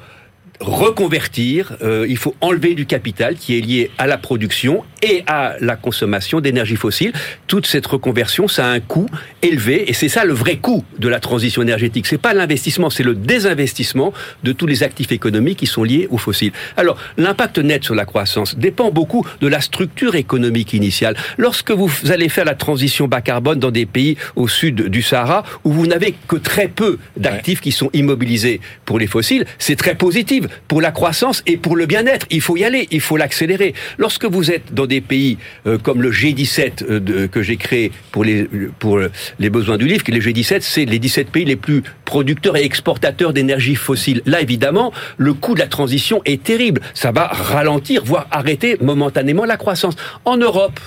reconvertir, 0.60 1.72
euh, 1.82 2.06
il 2.08 2.16
faut 2.16 2.34
enlever 2.40 2.74
du 2.74 2.86
capital 2.86 3.34
qui 3.34 3.56
est 3.56 3.60
lié 3.60 3.90
à 3.98 4.06
la 4.06 4.18
production 4.18 4.84
et 5.02 5.24
à 5.26 5.56
la 5.60 5.76
consommation 5.76 6.40
d'énergie 6.40 6.76
fossile. 6.76 7.12
Toute 7.46 7.66
cette 7.66 7.86
reconversion, 7.86 8.46
ça 8.46 8.66
a 8.66 8.68
un 8.68 8.80
coût 8.80 9.06
élevé 9.42 9.88
et 9.88 9.94
c'est 9.94 10.10
ça 10.10 10.24
le 10.24 10.34
vrai 10.34 10.56
coût 10.56 10.84
de 10.98 11.08
la 11.08 11.18
transition 11.18 11.62
énergétique. 11.62 12.06
C'est 12.06 12.18
pas 12.18 12.34
l'investissement, 12.34 12.90
c'est 12.90 13.02
le 13.02 13.14
désinvestissement 13.14 14.12
de 14.44 14.52
tous 14.52 14.66
les 14.66 14.82
actifs 14.82 15.12
économiques 15.12 15.58
qui 15.58 15.66
sont 15.66 15.82
liés 15.82 16.06
aux 16.10 16.18
fossiles. 16.18 16.52
Alors, 16.76 16.98
l'impact 17.16 17.58
net 17.58 17.82
sur 17.82 17.94
la 17.94 18.04
croissance 18.04 18.56
dépend 18.58 18.90
beaucoup 18.90 19.26
de 19.40 19.46
la 19.46 19.62
structure 19.62 20.14
économique 20.14 20.74
initiale. 20.74 21.16
Lorsque 21.38 21.70
vous 21.70 21.90
allez 22.10 22.28
faire 22.28 22.44
la 22.44 22.54
transition 22.54 23.08
bas 23.08 23.22
carbone 23.22 23.58
dans 23.58 23.70
des 23.70 23.86
pays 23.86 24.16
au 24.36 24.46
sud 24.46 24.88
du 24.88 25.00
Sahara 25.00 25.44
où 25.64 25.72
vous 25.72 25.86
n'avez 25.86 26.14
que 26.28 26.36
très 26.36 26.68
peu 26.68 26.98
d'actifs 27.16 27.60
qui 27.62 27.72
sont 27.72 27.88
immobilisés 27.94 28.60
pour 28.84 28.98
les 28.98 29.06
fossiles, 29.06 29.46
c'est 29.58 29.76
très 29.76 29.94
positif 29.94 30.44
pour 30.68 30.80
la 30.80 30.90
croissance 30.90 31.42
et 31.46 31.56
pour 31.56 31.76
le 31.76 31.86
bien-être. 31.86 32.26
Il 32.30 32.40
faut 32.40 32.56
y 32.56 32.64
aller, 32.64 32.88
il 32.90 33.00
faut 33.00 33.16
l'accélérer. 33.16 33.74
Lorsque 33.98 34.24
vous 34.24 34.50
êtes 34.50 34.72
dans 34.72 34.86
des 34.86 35.00
pays 35.00 35.38
euh, 35.66 35.78
comme 35.78 36.02
le 36.02 36.10
G17 36.10 36.84
euh, 36.88 37.28
que 37.28 37.42
j'ai 37.42 37.56
créé 37.56 37.92
pour 38.12 38.24
les, 38.24 38.44
pour 38.78 39.00
les 39.38 39.50
besoins 39.50 39.78
du 39.78 39.86
livre, 39.86 40.04
que 40.04 40.12
les 40.12 40.20
G17, 40.20 40.60
c'est 40.60 40.84
les 40.84 40.98
17 40.98 41.30
pays 41.30 41.44
les 41.44 41.56
plus 41.56 41.82
producteurs 42.04 42.56
et 42.56 42.64
exportateurs 42.64 43.32
d'énergie 43.32 43.74
fossile. 43.74 44.22
Là, 44.26 44.40
évidemment, 44.40 44.92
le 45.16 45.34
coût 45.34 45.54
de 45.54 45.60
la 45.60 45.66
transition 45.66 46.22
est 46.24 46.42
terrible. 46.42 46.80
Ça 46.94 47.12
va 47.12 47.26
ralentir, 47.28 48.04
voire 48.04 48.26
arrêter 48.30 48.76
momentanément 48.80 49.44
la 49.44 49.56
croissance. 49.56 49.94
En 50.24 50.36
Europe, 50.36 50.80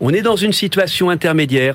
on 0.00 0.10
est 0.10 0.22
dans 0.22 0.36
une 0.36 0.52
situation 0.52 1.10
intermédiaire. 1.10 1.74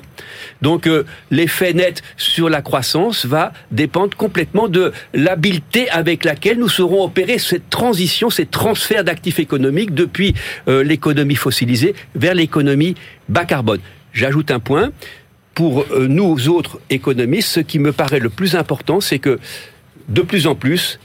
Donc 0.60 0.86
euh, 0.86 1.04
l'effet 1.30 1.72
net 1.72 2.02
sur 2.16 2.48
la 2.48 2.62
croissance 2.62 3.26
va 3.26 3.52
dépendre 3.70 4.16
complètement 4.16 4.68
de 4.68 4.92
l'habileté 5.14 5.88
avec 5.90 6.24
laquelle 6.24 6.58
nous 6.58 6.68
serons 6.68 7.04
opérer 7.04 7.38
cette 7.38 7.70
transition, 7.70 8.30
ces 8.30 8.46
transferts 8.46 9.04
d'actifs 9.04 9.38
économiques 9.38 9.94
depuis 9.94 10.34
euh, 10.68 10.82
l'économie 10.82 11.34
fossilisée 11.34 11.94
vers 12.14 12.34
l'économie 12.34 12.94
bas 13.28 13.44
carbone. 13.44 13.80
J'ajoute 14.12 14.50
un 14.50 14.60
point. 14.60 14.90
Pour 15.54 15.84
euh, 15.90 16.06
nous 16.08 16.48
autres 16.48 16.80
économistes, 16.88 17.48
ce 17.48 17.60
qui 17.60 17.78
me 17.78 17.92
paraît 17.92 18.20
le 18.20 18.30
plus 18.30 18.56
important, 18.56 19.00
c'est 19.00 19.18
que 19.18 19.38
de 20.08 20.22
plus 20.22 20.46
en 20.46 20.54
plus, 20.54 20.98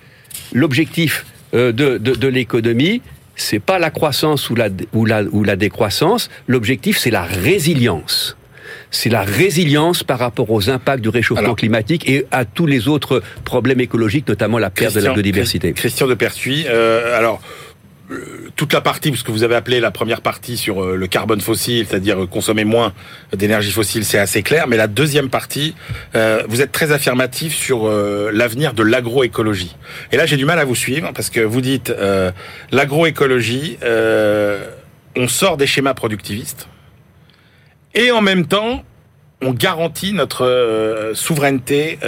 l'objectif 0.54 1.26
de, 1.54 1.98
de 1.98 2.28
l'économie, 2.28 3.02
c'est 3.38 3.60
pas 3.60 3.80
la 3.80 3.92
croissance 3.92 4.50
ou 4.50 4.56
la, 4.56 4.68
ou 4.94 5.06
la, 5.06 5.24
ou 5.24 5.44
la 5.44 5.56
décroissance. 5.56 6.30
L'objectif, 6.48 6.98
c'est 6.98 7.12
la 7.12 7.24
résilience. 7.24 8.36
C'est 8.92 9.10
la 9.10 9.22
résilience 9.22 10.04
par 10.04 10.20
rapport 10.20 10.50
aux 10.50 10.70
impacts 10.70 11.02
du 11.02 11.10
réchauffement 11.10 11.56
climatique 11.56 12.10
et 12.10 12.26
à 12.32 12.46
tous 12.46 12.66
les 12.66 12.88
autres 12.88 13.22
problèmes 13.44 13.80
écologiques, 13.80 14.28
notamment 14.28 14.58
la 14.58 14.70
perte 14.70 14.96
de 14.96 15.02
la 15.02 15.14
biodiversité. 15.14 15.74
Christian 15.74 16.08
de 16.08 16.14
Pertuis, 16.14 16.66
euh, 16.68 17.18
alors 17.18 17.42
toute 18.56 18.72
la 18.74 18.82
partie, 18.82 19.16
ce 19.16 19.24
que 19.24 19.32
vous 19.32 19.44
avez 19.44 19.56
appelé 19.56 19.80
la 19.80 19.92
première 19.92 20.22
partie 20.22 20.56
sur 20.56 20.82
euh, 20.82 20.96
le 20.96 21.08
carbone 21.08 21.42
fossile, 21.42 21.86
c'est-à-dire 21.88 22.24
euh, 22.24 22.28
consommer 22.28 22.64
moins 22.64 22.94
d'énergie 23.34 23.72
fossile, 23.72 24.06
c'est 24.06 24.18
assez 24.18 24.44
clair. 24.44 24.68
Mais 24.68 24.78
la 24.78 24.88
deuxième 24.88 25.30
partie, 25.30 25.76
vous 26.14 26.62
êtes 26.62 26.72
très 26.72 26.92
affirmatif 26.92 27.56
sur 27.56 27.90
l'avenir 27.90 28.74
de 28.74 28.84
l'agroécologie. 28.84 29.76
Et 30.12 30.18
là, 30.18 30.26
j'ai 30.26 30.38
du 30.38 30.46
mal 30.46 30.60
à 30.60 30.66
vous 30.66 30.76
suivre 30.76 31.12
parce 31.14 31.30
que 31.30 31.42
vous 31.42 31.62
dites 31.62 31.94
l'agroécologie, 32.72 33.78
on 35.16 35.28
sort 35.28 35.58
des 35.58 35.68
schémas 35.68 35.94
productivistes 35.94 36.68
et 37.94 38.12
en 38.12 38.22
même 38.22 38.48
temps, 38.48 38.84
on 39.42 39.52
garantit 39.52 40.14
notre 40.14 41.12
souveraineté 41.14 42.00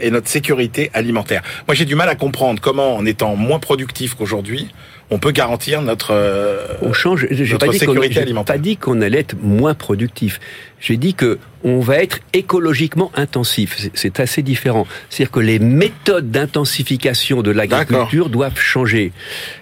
et 0.00 0.10
notre 0.10 0.28
sécurité 0.28 0.90
alimentaire. 0.94 1.42
Moi, 1.66 1.74
j'ai 1.74 1.84
du 1.84 1.94
mal 1.94 2.08
à 2.08 2.16
comprendre 2.16 2.60
comment, 2.60 2.96
en 2.96 3.06
étant 3.06 3.36
moins 3.36 3.58
productif 3.58 4.14
qu'aujourd'hui, 4.14 4.70
on 5.10 5.18
peut 5.18 5.32
garantir 5.32 5.82
notre, 5.82 6.12
euh, 6.12 6.66
on 6.82 6.92
change, 6.92 7.26
notre 7.30 7.58
pas 7.58 7.72
sécurité 7.72 8.20
alimentaire. 8.20 8.56
pas 8.56 8.58
dit 8.58 8.76
qu'on 8.76 9.00
allait 9.00 9.20
être 9.20 9.36
moins 9.40 9.74
productif. 9.74 10.40
J'ai 10.80 10.96
dit 10.96 11.14
que 11.14 11.38
on 11.62 11.80
va 11.80 12.02
être 12.02 12.20
écologiquement 12.32 13.10
intensif. 13.14 13.88
C'est 13.94 14.20
assez 14.20 14.42
différent. 14.42 14.86
C'est-à-dire 15.08 15.30
que 15.30 15.40
les 15.40 15.58
méthodes 15.58 16.30
d'intensification 16.30 17.42
de 17.42 17.50
l'agriculture 17.50 18.28
doivent 18.28 18.58
changer. 18.58 19.12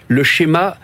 Le 0.07 0.23
schéma 0.23 0.77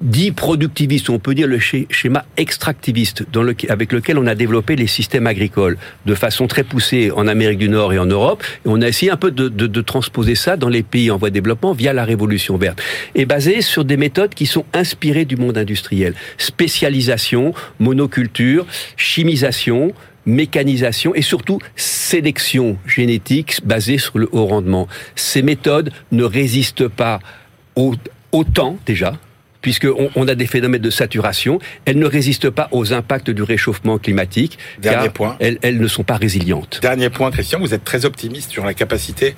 dit 0.00 0.30
productiviste, 0.30 1.08
on 1.10 1.18
peut 1.18 1.34
dire 1.34 1.48
le 1.48 1.58
schéma 1.58 2.24
extractiviste 2.36 3.24
dans 3.32 3.42
le, 3.42 3.56
avec 3.68 3.92
lequel 3.92 4.18
on 4.18 4.26
a 4.26 4.34
développé 4.34 4.76
les 4.76 4.86
systèmes 4.86 5.26
agricoles 5.26 5.78
de 6.04 6.14
façon 6.14 6.46
très 6.46 6.64
poussée 6.64 7.10
en 7.10 7.26
Amérique 7.26 7.58
du 7.58 7.68
Nord 7.68 7.92
et 7.92 7.98
en 7.98 8.06
Europe. 8.06 8.42
Et 8.64 8.68
on 8.68 8.80
a 8.82 8.88
essayé 8.88 9.10
un 9.10 9.16
peu 9.16 9.30
de, 9.30 9.48
de, 9.48 9.66
de 9.66 9.80
transposer 9.80 10.34
ça 10.34 10.56
dans 10.56 10.68
les 10.68 10.82
pays 10.82 11.10
en 11.10 11.16
voie 11.16 11.30
de 11.30 11.34
développement 11.34 11.72
via 11.72 11.92
la 11.92 12.04
révolution 12.04 12.56
verte. 12.56 12.80
Et 13.14 13.24
basé 13.24 13.62
sur 13.62 13.84
des 13.84 13.96
méthodes 13.96 14.34
qui 14.34 14.46
sont 14.46 14.64
inspirées 14.74 15.24
du 15.24 15.36
monde 15.36 15.56
industriel. 15.56 16.14
Spécialisation, 16.38 17.54
monoculture, 17.78 18.66
chimisation, 18.96 19.92
mécanisation 20.26 21.14
et 21.14 21.22
surtout 21.22 21.60
sélection 21.76 22.76
génétique 22.86 23.60
basée 23.64 23.98
sur 23.98 24.18
le 24.18 24.28
haut 24.32 24.86
Ces 25.14 25.42
méthodes 25.42 25.92
ne 26.12 26.24
résistent 26.24 26.88
pas 26.88 27.20
au, 27.76 27.94
au 28.32 28.44
temps 28.44 28.76
déjà, 28.84 29.14
puisqu'on 29.66 30.10
on 30.14 30.28
a 30.28 30.36
des 30.36 30.46
phénomènes 30.46 30.80
de 30.80 30.90
saturation. 30.90 31.58
Elles 31.86 31.98
ne 31.98 32.06
résistent 32.06 32.50
pas 32.50 32.68
aux 32.70 32.92
impacts 32.92 33.30
du 33.30 33.42
réchauffement 33.42 33.98
climatique. 33.98 34.60
Dernier 34.78 35.08
point. 35.08 35.34
Elles, 35.40 35.58
elles, 35.60 35.80
ne 35.80 35.88
sont 35.88 36.04
pas 36.04 36.14
résilientes. 36.14 36.78
Dernier 36.82 37.10
point, 37.10 37.32
Christian, 37.32 37.58
vous 37.58 37.74
êtes 37.74 37.82
très 37.82 38.04
optimiste 38.04 38.52
sur 38.52 38.64
la 38.64 38.74
capacité 38.74 39.34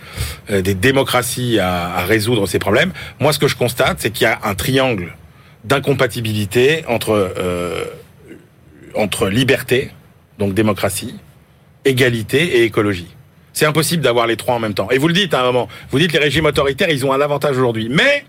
euh, 0.50 0.60
des 0.60 0.74
démocraties 0.74 1.58
à, 1.58 1.96
à 1.96 2.04
résoudre 2.04 2.46
ces 2.46 2.58
problèmes. 2.58 2.92
Moi, 3.20 3.32
ce 3.32 3.38
que 3.38 3.48
je 3.48 3.56
constate, 3.56 4.00
c'est 4.00 4.10
qu'il 4.10 4.24
y 4.24 4.26
a 4.26 4.38
un 4.44 4.54
triangle 4.54 5.14
d'incompatibilité 5.64 6.84
entre 6.88 7.32
euh, 7.38 7.84
entre 8.94 9.28
liberté, 9.28 9.92
donc 10.38 10.52
démocratie, 10.52 11.14
égalité 11.86 12.58
et 12.58 12.64
écologie. 12.64 13.08
C'est 13.54 13.64
impossible 13.64 14.02
d'avoir 14.02 14.26
les 14.26 14.36
trois 14.36 14.56
en 14.56 14.60
même 14.60 14.74
temps. 14.74 14.90
Et 14.90 14.98
vous 14.98 15.08
le 15.08 15.14
dites 15.14 15.32
à 15.32 15.40
un 15.40 15.44
moment, 15.44 15.68
vous 15.90 15.98
dites 15.98 16.12
les 16.12 16.18
régimes 16.18 16.44
autoritaires, 16.44 16.90
ils 16.90 17.06
ont 17.06 17.14
un 17.14 17.20
avantage 17.22 17.56
aujourd'hui. 17.56 17.88
Mais 17.90 18.26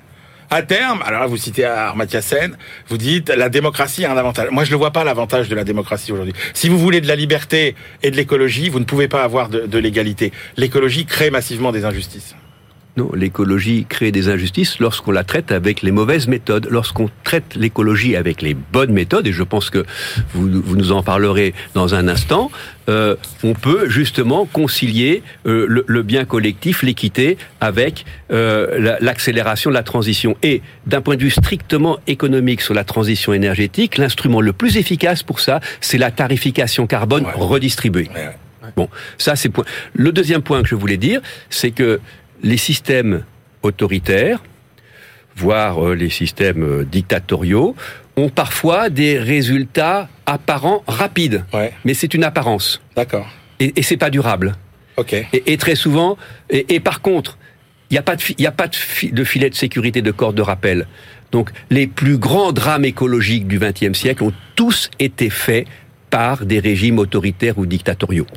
à 0.50 0.62
terme, 0.64 1.02
alors 1.06 1.22
là, 1.22 1.28
vous 1.28 1.38
citez 1.38 1.66
Armatia 1.66 2.22
Sen, 2.22 2.58
vous 2.88 2.98
dites 2.98 3.30
la 3.30 3.50
démocratie 3.50 4.06
a 4.06 4.12
un 4.12 4.18
avantage. 4.18 4.50
Moi, 4.52 4.64
je 4.64 4.72
ne 4.72 4.78
vois 4.78 4.92
pas 4.92 5.04
l'avantage 5.04 5.50
de 5.50 5.56
la 5.56 5.64
démocratie 5.64 6.12
aujourd'hui. 6.12 6.34
Si 6.54 6.70
vous 6.70 6.78
voulez 6.78 7.02
de 7.02 7.08
la 7.08 7.16
liberté 7.16 7.76
et 8.04 8.12
de 8.12 8.16
l'écologie, 8.16 8.70
vous 8.70 8.80
ne 8.80 8.86
pouvez 8.86 9.08
pas 9.08 9.24
avoir 9.24 9.50
de, 9.50 9.68
de 9.68 9.78
l'égalité. 9.78 10.32
L'écologie 10.58 11.06
crée 11.06 11.30
massivement 11.30 11.72
des 11.72 11.86
injustices. 11.86 12.36
Non, 13.00 13.10
l'écologie 13.16 13.86
crée 13.88 14.12
des 14.12 14.28
injustices 14.28 14.80
lorsqu'on 14.80 15.12
la 15.12 15.24
traite 15.24 15.54
avec 15.54 15.82
les 15.84 15.92
mauvaises 15.92 16.28
méthodes. 16.28 16.68
Lorsqu'on 16.70 17.10
traite 17.24 17.56
l'écologie 17.56 18.18
avec 18.18 18.42
les 18.42 18.54
bonnes 18.54 18.92
méthodes, 18.92 19.26
et 19.26 19.32
je 19.32 19.44
pense 19.44 19.70
que 19.70 19.86
vous, 20.34 20.50
vous 20.62 20.76
nous 20.76 20.92
en 20.92 21.02
parlerez 21.02 21.54
dans 21.74 21.96
un 21.96 22.10
instant, 22.10 22.52
euh, 22.90 23.16
on 23.42 23.54
peut 23.54 23.88
justement 23.88 24.46
concilier 24.46 25.24
euh, 25.46 25.66
le, 25.70 25.86
le, 25.88 26.04
bien 26.04 26.26
collectif, 26.26 26.84
l'équité, 26.84 27.38
avec 27.62 28.04
euh, 28.34 28.98
l'accélération 29.00 29.70
de 29.70 29.76
la 29.76 29.84
transition. 29.84 30.36
Et 30.44 30.62
d'un 30.86 31.00
point 31.00 31.16
de 31.16 31.24
vue 31.24 31.30
strictement 31.30 32.00
économique 32.06 32.60
sur 32.60 32.74
la 32.74 32.84
transition 32.84 33.32
énergétique, 33.32 33.98
l'instrument 33.98 34.42
le 34.42 34.52
plus 34.52 34.76
efficace 34.76 35.24
pour 35.24 35.40
ça, 35.40 35.62
c'est 35.80 35.98
la 35.98 36.12
tarification 36.12 36.86
carbone 36.86 37.24
ouais. 37.24 37.32
redistribuée. 37.34 38.10
Ouais. 38.14 38.36
Bon, 38.76 38.90
ça 39.18 39.36
c'est 39.36 39.50
point. 39.50 39.66
Le 39.94 40.12
deuxième 40.12 40.42
point 40.42 40.62
que 40.62 40.68
je 40.68 40.76
voulais 40.76 40.98
dire, 40.98 41.22
c'est 41.50 41.72
que 41.72 42.00
les 42.42 42.58
systèmes 42.58 43.24
autoritaires, 43.62 44.44
voire 45.36 45.86
euh, 45.86 45.96
les 45.96 46.10
systèmes 46.10 46.64
euh, 46.64 46.84
dictatoriaux, 46.84 47.76
ont 48.16 48.30
parfois 48.30 48.90
des 48.90 49.18
résultats 49.18 50.10
apparents 50.26 50.84
rapides. 50.88 51.46
Ouais. 51.54 51.72
Mais 51.86 51.94
c'est 51.94 52.14
une 52.14 52.24
apparence. 52.24 52.82
D'accord. 52.96 53.28
Et, 53.60 53.80
et 53.80 53.82
c'est 53.84 53.98
pas 53.98 54.10
durable. 54.10 54.56
Ok. 54.98 55.14
Et, 55.14 55.28
et 55.54 55.58
très 55.58 55.76
souvent, 55.76 56.18
et, 56.50 56.76
et 56.76 56.80
par 56.80 57.02
contre, 57.02 57.38
il 57.90 57.94
n'y 57.94 57.98
a 57.98 58.04
pas, 58.04 58.16
de, 58.16 58.22
y 58.38 58.46
a 58.46 58.52
pas 58.52 58.68
de, 58.68 58.76
fi, 58.76 59.12
de 59.12 59.24
filet 59.24 59.50
de 59.50 59.56
sécurité, 59.56 60.02
de 60.02 60.12
corde 60.12 60.36
de 60.36 60.42
rappel. 60.42 60.88
Donc, 61.32 61.52
les 61.70 61.88
plus 61.88 62.18
grands 62.18 62.52
drames 62.52 62.86
écologiques 62.86 63.48
du 63.48 63.60
XXe 63.60 63.98
siècle 63.98 64.24
ont 64.24 64.34
tous 64.56 64.90
été 65.00 65.30
faits 65.30 65.68
par 66.10 66.46
des 66.46 66.60
régimes 66.60 67.00
autoritaires 67.00 67.58
ou 67.58 67.66
dictatoriaux. 67.66 68.28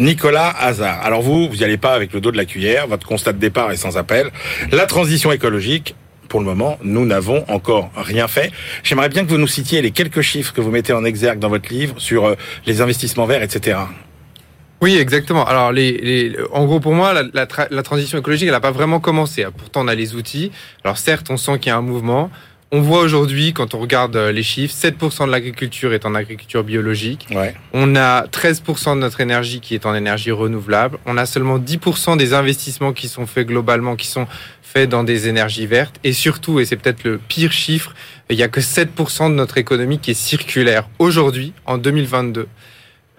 Nicolas 0.00 0.48
Hazard. 0.58 1.04
Alors 1.04 1.20
vous, 1.20 1.48
vous 1.48 1.56
n'y 1.56 1.64
allez 1.64 1.76
pas 1.76 1.92
avec 1.92 2.12
le 2.12 2.20
dos 2.20 2.32
de 2.32 2.36
la 2.36 2.46
cuillère, 2.46 2.88
votre 2.88 3.06
constat 3.06 3.34
de 3.34 3.38
départ 3.38 3.70
est 3.70 3.76
sans 3.76 3.98
appel. 3.98 4.30
La 4.72 4.86
transition 4.86 5.30
écologique, 5.30 5.94
pour 6.28 6.40
le 6.40 6.46
moment, 6.46 6.78
nous 6.82 7.04
n'avons 7.04 7.44
encore 7.48 7.90
rien 7.94 8.26
fait. 8.26 8.50
J'aimerais 8.82 9.10
bien 9.10 9.24
que 9.24 9.30
vous 9.30 9.38
nous 9.38 9.46
citiez 9.46 9.82
les 9.82 9.90
quelques 9.90 10.22
chiffres 10.22 10.54
que 10.54 10.60
vous 10.60 10.70
mettez 10.70 10.94
en 10.94 11.04
exergue 11.04 11.38
dans 11.38 11.50
votre 11.50 11.68
livre 11.72 11.94
sur 11.98 12.34
les 12.66 12.80
investissements 12.80 13.26
verts, 13.26 13.42
etc. 13.42 13.78
Oui, 14.80 14.96
exactement. 14.96 15.44
Alors, 15.44 15.72
les, 15.72 16.34
en 16.52 16.64
gros, 16.64 16.80
pour 16.80 16.94
moi, 16.94 17.12
la, 17.12 17.46
la 17.70 17.82
transition 17.82 18.18
écologique, 18.18 18.46
elle 18.46 18.54
n'a 18.54 18.60
pas 18.60 18.70
vraiment 18.70 18.98
commencé. 19.00 19.44
Pourtant, 19.54 19.82
on 19.84 19.88
a 19.88 19.94
les 19.94 20.14
outils. 20.14 20.50
Alors, 20.84 20.96
certes, 20.96 21.28
on 21.28 21.36
sent 21.36 21.58
qu'il 21.58 21.68
y 21.68 21.72
a 21.72 21.76
un 21.76 21.82
mouvement. 21.82 22.30
On 22.72 22.82
voit 22.82 23.00
aujourd'hui, 23.00 23.52
quand 23.52 23.74
on 23.74 23.80
regarde 23.80 24.14
euh, 24.14 24.30
les 24.30 24.44
chiffres, 24.44 24.72
7% 24.72 25.26
de 25.26 25.32
l'agriculture 25.32 25.92
est 25.92 26.06
en 26.06 26.14
agriculture 26.14 26.62
biologique. 26.62 27.26
Ouais. 27.32 27.52
On 27.72 27.96
a 27.96 28.26
13% 28.26 28.94
de 28.94 29.00
notre 29.00 29.20
énergie 29.20 29.60
qui 29.60 29.74
est 29.74 29.86
en 29.86 29.94
énergie 29.94 30.30
renouvelable. 30.30 30.98
On 31.04 31.16
a 31.16 31.26
seulement 31.26 31.58
10% 31.58 32.16
des 32.16 32.32
investissements 32.32 32.92
qui 32.92 33.08
sont 33.08 33.26
faits 33.26 33.48
globalement, 33.48 33.96
qui 33.96 34.06
sont 34.06 34.28
faits 34.62 34.88
dans 34.88 35.02
des 35.02 35.26
énergies 35.26 35.66
vertes. 35.66 35.96
Et 36.04 36.12
surtout, 36.12 36.60
et 36.60 36.64
c'est 36.64 36.76
peut-être 36.76 37.02
le 37.02 37.18
pire 37.18 37.50
chiffre, 37.50 37.92
il 38.28 38.36
n'y 38.36 38.44
a 38.44 38.48
que 38.48 38.60
7% 38.60 39.30
de 39.30 39.34
notre 39.34 39.58
économie 39.58 39.98
qui 39.98 40.12
est 40.12 40.14
circulaire 40.14 40.88
aujourd'hui, 41.00 41.52
en 41.66 41.76
2022. 41.76 42.46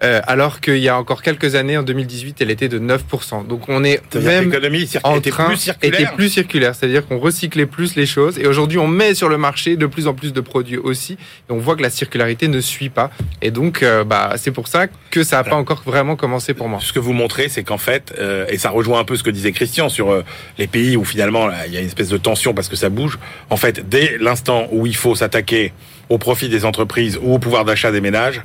Euh, 0.02 0.20
alors 0.26 0.60
qu'il 0.60 0.78
y 0.78 0.88
a 0.88 0.98
encore 0.98 1.22
quelques 1.22 1.54
années, 1.54 1.76
en 1.76 1.82
2018, 1.82 2.40
elle 2.40 2.50
était 2.50 2.68
de 2.68 2.78
9%. 2.78 3.46
Donc 3.46 3.68
on 3.68 3.84
est 3.84 4.00
même 4.16 4.50
l'économie 4.50 4.90
en 5.04 5.20
train, 5.20 5.46
plus 5.46 5.56
circulaire. 5.56 6.00
était 6.00 6.12
plus 6.12 6.28
circulaire, 6.28 6.74
c'est-à-dire 6.74 7.06
qu'on 7.06 7.18
recyclait 7.18 7.66
plus 7.66 7.94
les 7.94 8.06
choses. 8.06 8.38
Et 8.38 8.46
aujourd'hui, 8.46 8.78
on 8.78 8.88
met 8.88 9.14
sur 9.14 9.28
le 9.28 9.38
marché 9.38 9.76
de 9.76 9.86
plus 9.86 10.08
en 10.08 10.14
plus 10.14 10.32
de 10.32 10.40
produits 10.40 10.78
aussi. 10.78 11.12
Et 11.12 11.52
on 11.52 11.58
voit 11.58 11.76
que 11.76 11.82
la 11.82 11.90
circularité 11.90 12.48
ne 12.48 12.60
suit 12.60 12.88
pas. 12.88 13.10
Et 13.42 13.50
donc, 13.50 13.82
euh, 13.82 14.02
bah, 14.02 14.34
c'est 14.36 14.50
pour 14.50 14.66
ça 14.66 14.86
que 15.10 15.22
ça 15.22 15.36
n'a 15.36 15.44
pas 15.44 15.56
encore 15.56 15.82
vraiment 15.86 16.16
commencé 16.16 16.52
pour 16.52 16.68
moi. 16.68 16.80
Ce 16.82 16.92
que 16.92 16.98
vous 16.98 17.12
montrez, 17.12 17.48
c'est 17.48 17.62
qu'en 17.62 17.78
fait, 17.78 18.12
euh, 18.18 18.46
et 18.48 18.58
ça 18.58 18.70
rejoint 18.70 18.98
un 18.98 19.04
peu 19.04 19.16
ce 19.16 19.22
que 19.22 19.30
disait 19.30 19.52
Christian 19.52 19.88
sur 19.88 20.22
les 20.58 20.66
pays 20.66 20.96
où 20.96 21.04
finalement 21.04 21.48
il 21.66 21.72
y 21.72 21.76
a 21.76 21.80
une 21.80 21.86
espèce 21.86 22.08
de 22.08 22.16
tension 22.16 22.54
parce 22.54 22.68
que 22.68 22.76
ça 22.76 22.88
bouge. 22.88 23.18
En 23.50 23.56
fait, 23.56 23.88
dès 23.88 24.18
l'instant 24.18 24.66
où 24.72 24.86
il 24.86 24.96
faut 24.96 25.14
s'attaquer 25.14 25.72
au 26.08 26.18
profit 26.18 26.48
des 26.48 26.64
entreprises 26.64 27.18
ou 27.22 27.34
au 27.34 27.38
pouvoir 27.38 27.64
d'achat 27.64 27.92
des 27.92 28.00
ménages, 28.00 28.42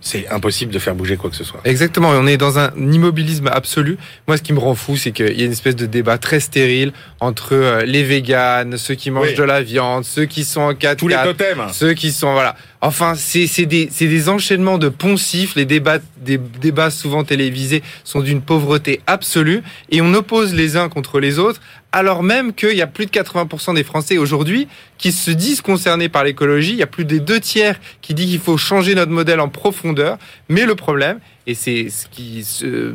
c'est 0.00 0.28
impossible 0.28 0.72
de 0.72 0.78
faire 0.78 0.94
bouger 0.94 1.16
quoi 1.16 1.30
que 1.30 1.36
ce 1.36 1.44
soit. 1.44 1.60
Exactement, 1.64 2.08
on 2.10 2.26
est 2.26 2.36
dans 2.36 2.58
un 2.58 2.70
immobilisme 2.76 3.48
absolu. 3.48 3.98
Moi, 4.26 4.36
ce 4.36 4.42
qui 4.42 4.52
me 4.52 4.58
rend 4.58 4.74
fou, 4.74 4.96
c'est 4.96 5.12
qu'il 5.12 5.38
y 5.38 5.42
a 5.42 5.44
une 5.44 5.52
espèce 5.52 5.76
de 5.76 5.86
débat 5.86 6.18
très 6.18 6.40
stérile 6.40 6.92
entre 7.20 7.54
euh, 7.54 7.82
les 7.84 8.02
véganes, 8.02 8.76
ceux 8.78 8.94
qui 8.94 9.10
mangent 9.10 9.34
de 9.34 9.42
la 9.42 9.62
viande, 9.62 10.04
ceux 10.04 10.24
qui 10.24 10.44
sont 10.44 10.62
en 10.62 10.74
4 10.74 10.98
Tous 10.98 11.08
les 11.08 11.16
totems. 11.16 11.68
Ceux 11.72 11.92
qui 11.92 12.12
sont, 12.12 12.32
voilà. 12.32 12.56
Enfin, 12.82 13.14
c'est 13.14 13.66
des, 13.66 13.86
des 13.86 14.28
enchaînements 14.30 14.78
de 14.78 14.88
poncifs. 14.88 15.54
Les 15.54 15.66
débats, 15.66 15.98
des 16.16 16.38
débats 16.38 16.90
souvent 16.90 17.24
télévisés 17.24 17.82
sont 18.04 18.20
d'une 18.20 18.40
pauvreté 18.40 19.00
absolue. 19.06 19.62
Et 19.90 20.00
on 20.00 20.14
oppose 20.14 20.54
les 20.54 20.76
uns 20.76 20.88
contre 20.88 21.20
les 21.20 21.38
autres, 21.38 21.60
alors 21.92 22.22
même 22.22 22.54
qu'il 22.54 22.76
y 22.76 22.82
a 22.82 22.86
plus 22.86 23.06
de 23.06 23.10
80% 23.10 23.74
des 23.74 23.84
Français 23.84 24.16
aujourd'hui 24.16 24.68
qui 24.96 25.12
se 25.12 25.30
disent 25.30 25.60
concernés 25.60 26.08
par 26.08 26.24
l'écologie. 26.24 26.72
Il 26.72 26.78
y 26.78 26.82
a 26.82 26.86
plus 26.86 27.04
des 27.04 27.20
deux 27.20 27.40
tiers 27.40 27.78
qui 28.00 28.14
disent 28.14 28.30
qu'il 28.30 28.40
faut 28.40 28.56
changer 28.56 28.94
notre 28.94 29.12
modèle 29.12 29.40
en 29.40 29.48
profondeur. 29.48 30.16
Mais 30.48 30.64
le 30.64 30.74
problème, 30.74 31.20
et 31.46 31.54
c'est 31.54 31.88
ce 31.90 32.06
qui 32.06 32.44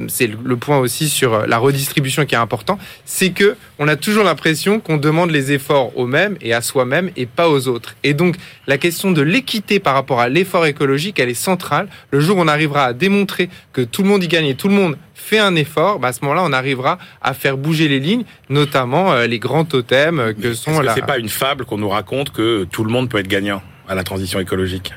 c'est 0.08 0.28
le 0.28 0.58
point 0.58 0.78
aussi 0.78 1.10
sur 1.10 1.46
la 1.46 1.58
redistribution 1.58 2.26
qui 2.26 2.36
est 2.36 2.40
important, 2.40 2.80
c'est 3.06 3.32
que 3.32 3.58
on 3.80 3.88
a 3.88 3.96
toujours 3.96 4.24
l'impression 4.24 4.80
qu'on 4.80 4.98
demande 4.98 5.32
les 5.32 5.52
efforts 5.52 5.98
aux 5.98 6.08
mêmes 6.08 6.38
et 6.42 6.54
à 6.54 6.62
soi-même 6.62 7.12
et 7.18 7.26
pas 7.26 7.50
aux 7.50 7.68
autres. 7.68 7.96
Et 8.04 8.14
donc 8.14 8.36
la 8.68 8.78
question 8.78 9.12
de 9.12 9.22
l'équité 9.22 9.80
par 9.80 9.94
rapport 9.94 10.20
à 10.20 10.30
l'effort 10.30 10.66
écologique, 10.66 11.20
elle 11.20 11.30
est 11.30 11.34
centrale. 11.34 11.88
Le 12.12 12.20
jour 12.20 12.38
où 12.38 12.42
on 12.42 12.48
arrivera 12.48 12.86
à 12.86 12.94
démontrer 12.94 13.50
que 13.74 13.82
tout 13.82 14.04
le 14.04 14.10
monde 14.10 14.24
y 14.24 14.28
gagne 14.28 14.48
et 14.48 14.56
tout 14.56 14.68
le 14.68 14.74
monde 14.74 14.98
fait 15.14 15.40
un 15.40 15.56
effort, 15.56 16.00
bah 16.00 16.10
à 16.10 16.14
ce 16.14 16.22
moment-là, 16.24 16.44
on 16.46 16.54
arrivera 16.54 16.98
à 17.22 17.34
faire 17.34 17.58
bouger 17.58 17.88
les 17.88 18.00
lignes, 18.00 18.26
notamment 18.50 19.14
euh, 19.14 19.28
les 19.28 19.40
grands 19.40 19.66
totems 19.66 20.34
que 20.34 20.54
sont 20.54 20.82
là. 20.82 20.94
C'est 20.94 21.06
pas 21.06 21.18
une 21.18 21.30
fable 21.30 21.66
qu'on 21.66 21.78
nous 21.78 21.90
raconte 21.90 22.32
que 22.32 22.66
tout 22.66 22.84
le 22.84 22.92
monde 22.92 23.10
peut 23.10 23.18
être 23.18 23.28
gagnant 23.28 23.62
à 23.88 23.96
la 23.96 24.04
transition 24.04 24.40
écologique? 24.40 24.94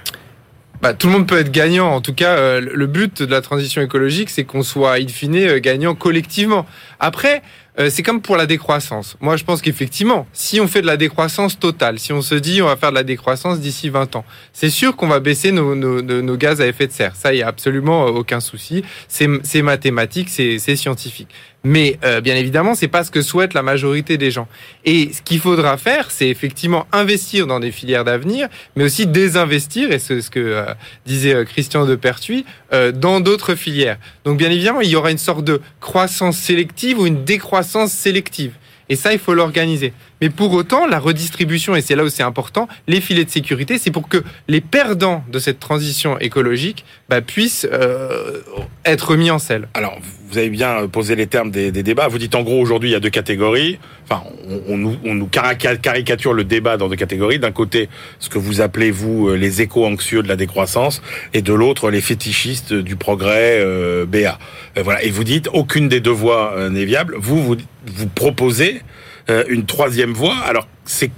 Bah, 0.80 0.94
tout 0.94 1.08
le 1.08 1.12
monde 1.14 1.26
peut 1.26 1.38
être 1.38 1.50
gagnant. 1.50 1.88
En 1.88 2.00
tout 2.00 2.14
cas, 2.14 2.36
euh, 2.36 2.60
le 2.60 2.86
but 2.86 3.22
de 3.22 3.30
la 3.30 3.40
transition 3.40 3.82
écologique, 3.82 4.30
c'est 4.30 4.44
qu'on 4.44 4.62
soit, 4.62 4.94
in 4.94 5.08
fine, 5.08 5.36
euh, 5.36 5.58
gagnant 5.58 5.94
collectivement. 5.96 6.66
Après, 7.00 7.42
euh, 7.78 7.90
c'est 7.90 8.02
comme 8.02 8.20
pour 8.20 8.36
la 8.36 8.46
décroissance. 8.46 9.16
Moi, 9.20 9.36
je 9.36 9.44
pense 9.44 9.62
qu'effectivement, 9.62 10.26
si 10.32 10.60
on 10.60 10.66
fait 10.66 10.82
de 10.82 10.86
la 10.86 10.96
décroissance 10.96 11.58
totale, 11.58 11.98
si 11.98 12.12
on 12.12 12.22
se 12.22 12.34
dit 12.34 12.60
on 12.62 12.66
va 12.66 12.76
faire 12.76 12.90
de 12.90 12.96
la 12.96 13.04
décroissance 13.04 13.60
d'ici 13.60 13.88
20 13.88 14.16
ans, 14.16 14.24
c'est 14.52 14.70
sûr 14.70 14.96
qu'on 14.96 15.06
va 15.06 15.20
baisser 15.20 15.52
nos, 15.52 15.74
nos, 15.74 16.02
nos, 16.02 16.36
gaz 16.36 16.60
à 16.60 16.66
effet 16.66 16.86
de 16.86 16.92
serre. 16.92 17.14
Ça, 17.14 17.32
il 17.32 17.38
y 17.38 17.42
a 17.42 17.48
absolument 17.48 18.06
aucun 18.06 18.40
souci. 18.40 18.82
C'est 19.08 19.62
mathématique, 19.62 20.28
c'est 20.28 20.58
scientifique. 20.76 21.28
Mais 21.64 21.98
euh, 22.04 22.20
bien 22.20 22.36
évidemment, 22.36 22.74
c'est 22.74 22.88
pas 22.88 23.02
ce 23.02 23.10
que 23.10 23.20
souhaite 23.20 23.52
la 23.52 23.62
majorité 23.62 24.16
des 24.16 24.30
gens. 24.30 24.46
Et 24.84 25.12
ce 25.12 25.22
qu'il 25.22 25.40
faudra 25.40 25.76
faire, 25.76 26.10
c'est 26.10 26.28
effectivement 26.28 26.86
investir 26.92 27.48
dans 27.48 27.58
des 27.58 27.72
filières 27.72 28.04
d'avenir, 28.04 28.48
mais 28.76 28.84
aussi 28.84 29.06
désinvestir, 29.06 29.90
et 29.90 29.98
c'est 29.98 30.22
ce 30.22 30.30
que 30.30 30.38
euh, 30.38 30.64
disait 31.04 31.34
euh, 31.34 31.44
Christian 31.44 31.84
de 31.84 31.96
Pertuis, 31.96 32.44
dans 32.94 33.20
d'autres 33.20 33.54
filières. 33.54 33.98
Donc 34.24 34.36
bien 34.36 34.50
évidemment, 34.50 34.82
il 34.82 34.90
y 34.90 34.96
aura 34.96 35.10
une 35.10 35.18
sorte 35.18 35.42
de 35.42 35.60
croissance 35.80 36.36
sélective 36.36 36.98
ou 36.98 37.06
une 37.06 37.24
décroissance 37.24 37.67
sélective. 37.92 38.52
Et 38.88 38.96
ça, 38.96 39.12
il 39.12 39.18
faut 39.18 39.34
l'organiser. 39.34 39.92
Mais 40.20 40.30
pour 40.30 40.52
autant, 40.52 40.86
la 40.86 40.98
redistribution, 40.98 41.76
et 41.76 41.80
c'est 41.80 41.96
là 41.96 42.04
où 42.04 42.08
c'est 42.08 42.22
important, 42.22 42.68
les 42.86 43.00
filets 43.00 43.24
de 43.24 43.30
sécurité, 43.30 43.78
c'est 43.78 43.90
pour 43.90 44.08
que 44.08 44.22
les 44.48 44.60
perdants 44.60 45.24
de 45.30 45.38
cette 45.38 45.60
transition 45.60 46.18
écologique 46.18 46.84
bah, 47.08 47.20
puissent 47.20 47.68
euh, 47.72 48.40
être 48.84 49.16
mis 49.16 49.30
en 49.30 49.38
selle. 49.38 49.68
Alors, 49.74 49.98
vous 50.30 50.38
avez 50.38 50.50
bien 50.50 50.86
posé 50.88 51.16
les 51.16 51.26
termes 51.26 51.50
des, 51.50 51.70
débats. 51.70 52.08
Vous 52.08 52.18
dites 52.18 52.34
en 52.34 52.42
gros, 52.42 52.60
aujourd'hui, 52.60 52.90
il 52.90 52.92
y 52.92 52.96
a 52.96 53.00
deux 53.00 53.08
catégories. 53.08 53.78
Enfin, 54.04 54.22
on, 54.68 54.76
nous, 54.76 54.96
on 55.04 55.14
nous 55.14 55.26
caricature 55.26 56.34
le 56.34 56.44
débat 56.44 56.76
dans 56.76 56.88
deux 56.88 56.96
catégories. 56.96 57.38
D'un 57.38 57.52
côté, 57.52 57.88
ce 58.18 58.28
que 58.28 58.38
vous 58.38 58.60
appelez, 58.60 58.90
vous, 58.90 59.28
euh, 59.28 59.36
les 59.36 59.62
éco-anxieux 59.62 60.22
de 60.22 60.28
la 60.28 60.36
décroissance, 60.36 61.02
et 61.32 61.40
de 61.40 61.52
l'autre, 61.52 61.90
les 61.90 62.02
fétichistes 62.02 62.74
du 62.74 62.96
progrès 62.96 63.58
euh, 63.60 64.04
BA. 64.04 64.38
Euh, 64.76 64.82
voilà. 64.82 65.02
Et 65.02 65.10
vous 65.10 65.24
dites, 65.24 65.48
aucune 65.52 65.88
des 65.88 66.00
deux 66.00 66.10
voies 66.10 66.68
n'est 66.70 66.84
viable. 66.84 67.14
Vous, 67.18 67.42
vous, 67.42 67.56
vous 67.86 68.06
proposez 68.08 68.82
euh, 69.30 69.44
une 69.48 69.66
troisième 69.66 70.12
voie. 70.12 70.36
Alors, 70.46 70.66
c'est 70.84 71.10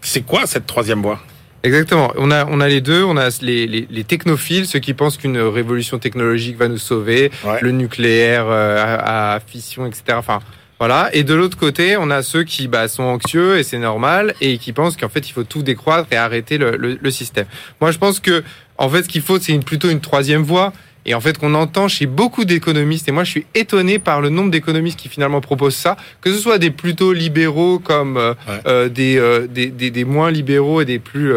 c'est 0.00 0.22
quoi 0.22 0.46
cette 0.46 0.66
troisième 0.66 1.02
voie? 1.02 1.20
Exactement. 1.64 2.12
On 2.16 2.30
a, 2.30 2.46
on 2.46 2.60
a 2.60 2.68
les 2.68 2.80
deux. 2.80 3.02
On 3.02 3.16
a 3.16 3.28
les, 3.42 3.66
les, 3.66 4.04
technophiles, 4.04 4.66
ceux 4.66 4.78
qui 4.78 4.94
pensent 4.94 5.16
qu'une 5.16 5.38
révolution 5.38 5.98
technologique 5.98 6.56
va 6.56 6.68
nous 6.68 6.78
sauver, 6.78 7.30
le 7.60 7.72
nucléaire 7.72 8.46
euh, 8.48 8.96
à, 9.00 9.40
fission, 9.44 9.86
etc. 9.86 10.02
Enfin, 10.12 10.38
voilà. 10.78 11.10
Et 11.12 11.24
de 11.24 11.34
l'autre 11.34 11.58
côté, 11.58 11.96
on 11.96 12.10
a 12.10 12.22
ceux 12.22 12.44
qui 12.44 12.68
bah, 12.68 12.86
sont 12.86 13.02
anxieux 13.02 13.58
et 13.58 13.64
c'est 13.64 13.78
normal 13.78 14.34
et 14.40 14.58
qui 14.58 14.72
pensent 14.72 14.96
qu'en 14.96 15.08
fait 15.08 15.28
il 15.28 15.32
faut 15.32 15.42
tout 15.42 15.62
décroître 15.62 16.06
et 16.12 16.16
arrêter 16.16 16.58
le, 16.58 16.76
le, 16.76 16.96
le 17.00 17.10
système. 17.10 17.46
Moi, 17.80 17.90
je 17.90 17.98
pense 17.98 18.20
que 18.20 18.44
en 18.78 18.88
fait, 18.88 19.02
ce 19.02 19.08
qu'il 19.08 19.22
faut, 19.22 19.38
c'est 19.40 19.52
une, 19.52 19.64
plutôt 19.64 19.90
une 19.90 20.00
troisième 20.00 20.42
voie 20.42 20.72
et 21.08 21.14
en 21.14 21.22
fait 21.22 21.38
qu'on 21.38 21.54
entend 21.54 21.88
chez 21.88 22.04
beaucoup 22.04 22.44
d'économistes, 22.44 23.08
et 23.08 23.12
moi 23.12 23.24
je 23.24 23.30
suis 23.30 23.46
étonné 23.54 23.98
par 23.98 24.20
le 24.20 24.28
nombre 24.28 24.50
d'économistes 24.50 24.98
qui 24.98 25.08
finalement 25.08 25.40
proposent 25.40 25.74
ça, 25.74 25.96
que 26.20 26.30
ce 26.30 26.38
soit 26.38 26.58
des 26.58 26.70
plutôt 26.70 27.14
libéraux 27.14 27.78
comme 27.78 28.18
euh, 28.18 28.34
euh, 28.66 28.90
euh, 28.98 29.46
des, 29.46 29.70
des, 29.70 29.90
des, 29.90 30.04
moins 30.04 30.30
libéraux 30.30 30.82
et 30.82 30.84
des 30.84 30.98
plus, 30.98 31.32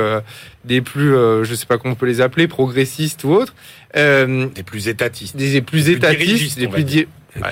des 0.65 0.81
plus 0.81 1.13
je 1.43 1.55
sais 1.55 1.65
pas 1.65 1.77
comment 1.77 1.93
on 1.93 1.95
peut 1.95 2.05
les 2.05 2.19
appeler, 2.19 2.49
progressistes 2.49 3.23
ou 3.23 3.31
autres. 3.31 3.55
des 3.95 4.63
plus 4.65 4.89
étatistes. 4.89 5.37
Des, 5.37 5.61
plus 5.61 5.89
étatistes, 5.89 6.59
des 6.59 6.67
plus 6.67 6.83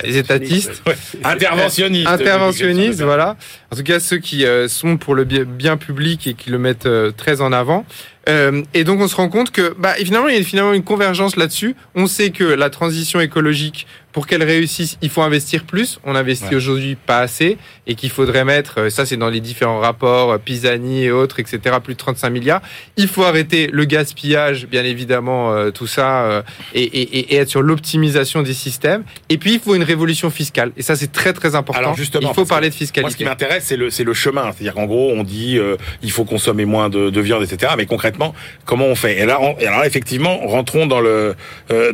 les 0.04 0.18
étatistes, 0.18 0.82
interventionnistes, 1.24 2.08
interventionnistes, 2.08 3.02
voilà. 3.02 3.36
En 3.72 3.76
tout 3.76 3.82
cas, 3.82 4.00
ceux 4.00 4.18
qui 4.18 4.44
sont 4.68 4.96
pour 4.96 5.14
le 5.14 5.24
bien 5.24 5.76
public 5.76 6.26
et 6.26 6.34
qui 6.34 6.50
le 6.50 6.58
mettent 6.58 6.88
très 7.16 7.40
en 7.40 7.52
avant. 7.52 7.84
Euh, 8.28 8.62
et 8.74 8.84
donc 8.84 9.00
on 9.00 9.08
se 9.08 9.16
rend 9.16 9.28
compte 9.28 9.50
que 9.50 9.74
bah, 9.78 9.94
finalement 9.94 10.28
il 10.28 10.36
y 10.36 10.40
a 10.40 10.44
finalement 10.44 10.72
une 10.72 10.84
convergence 10.84 11.36
là-dessus. 11.36 11.74
On 11.94 12.06
sait 12.06 12.30
que 12.30 12.44
la 12.44 12.68
transition 12.70 13.20
écologique 13.20 13.86
pour 14.12 14.26
qu'elle 14.26 14.42
réussisse, 14.42 14.98
il 15.02 15.10
faut 15.10 15.22
investir 15.22 15.64
plus. 15.64 16.00
On 16.04 16.14
investit 16.14 16.54
aujourd'hui 16.54 16.96
pas 16.96 17.20
assez 17.20 17.58
et 17.86 17.94
qu'il 17.94 18.10
faudrait 18.10 18.44
mettre, 18.44 18.80
euh, 18.80 18.90
ça 18.90 19.06
c'est 19.06 19.16
dans 19.16 19.28
les 19.28 19.40
différents 19.40 19.78
rapports, 19.78 20.32
euh, 20.32 20.38
Pisani 20.38 21.04
et 21.04 21.10
autres, 21.10 21.40
etc., 21.40 21.76
plus 21.82 21.94
de 21.94 21.98
35 21.98 22.30
milliards. 22.30 22.62
Il 22.96 23.08
faut 23.08 23.24
arrêter 23.24 23.68
le 23.72 23.84
gaspillage, 23.84 24.66
bien 24.66 24.84
évidemment, 24.84 25.52
euh, 25.52 25.70
tout 25.70 25.86
ça, 25.86 26.44
et, 26.74 26.82
et, 26.82 27.34
et, 27.34 27.36
être 27.36 27.48
sur 27.48 27.62
l'optimisation 27.62 28.42
des 28.42 28.54
systèmes. 28.54 29.04
Et 29.28 29.38
puis 29.38 29.54
il 29.54 29.60
faut 29.60 29.74
une 29.74 29.82
révolution 29.82 30.30
fiscale. 30.30 30.72
Et 30.76 30.82
ça 30.82 30.96
c'est 30.96 31.12
très 31.12 31.32
très 31.32 31.54
important. 31.54 31.80
Alors 31.80 31.96
justement, 31.96 32.30
il 32.30 32.34
faut 32.34 32.44
parler 32.44 32.68
de 32.68 32.74
fiscalité. 32.74 33.02
Moi 33.02 33.10
ce 33.10 33.16
qui 33.16 33.24
m'intéresse 33.24 33.64
c'est 33.66 33.76
le, 33.76 33.90
c'est 33.90 34.04
le 34.04 34.14
chemin. 34.14 34.52
C'est-à-dire 34.52 34.74
qu'en 34.74 34.86
gros 34.86 35.12
on 35.12 35.22
dit 35.22 35.58
il 36.02 36.10
faut 36.10 36.24
consommer 36.24 36.64
moins 36.64 36.88
de, 36.88 37.10
de, 37.10 37.20
viande, 37.20 37.42
etc. 37.42 37.72
Mais 37.76 37.86
concrètement, 37.86 38.34
comment 38.64 38.86
on 38.86 38.94
fait? 38.94 39.20
Et 39.20 39.26
là, 39.26 39.38
et 39.58 39.66
alors 39.66 39.84
effectivement, 39.84 40.38
rentrons 40.46 40.86
dans, 40.86 41.00
le, 41.00 41.36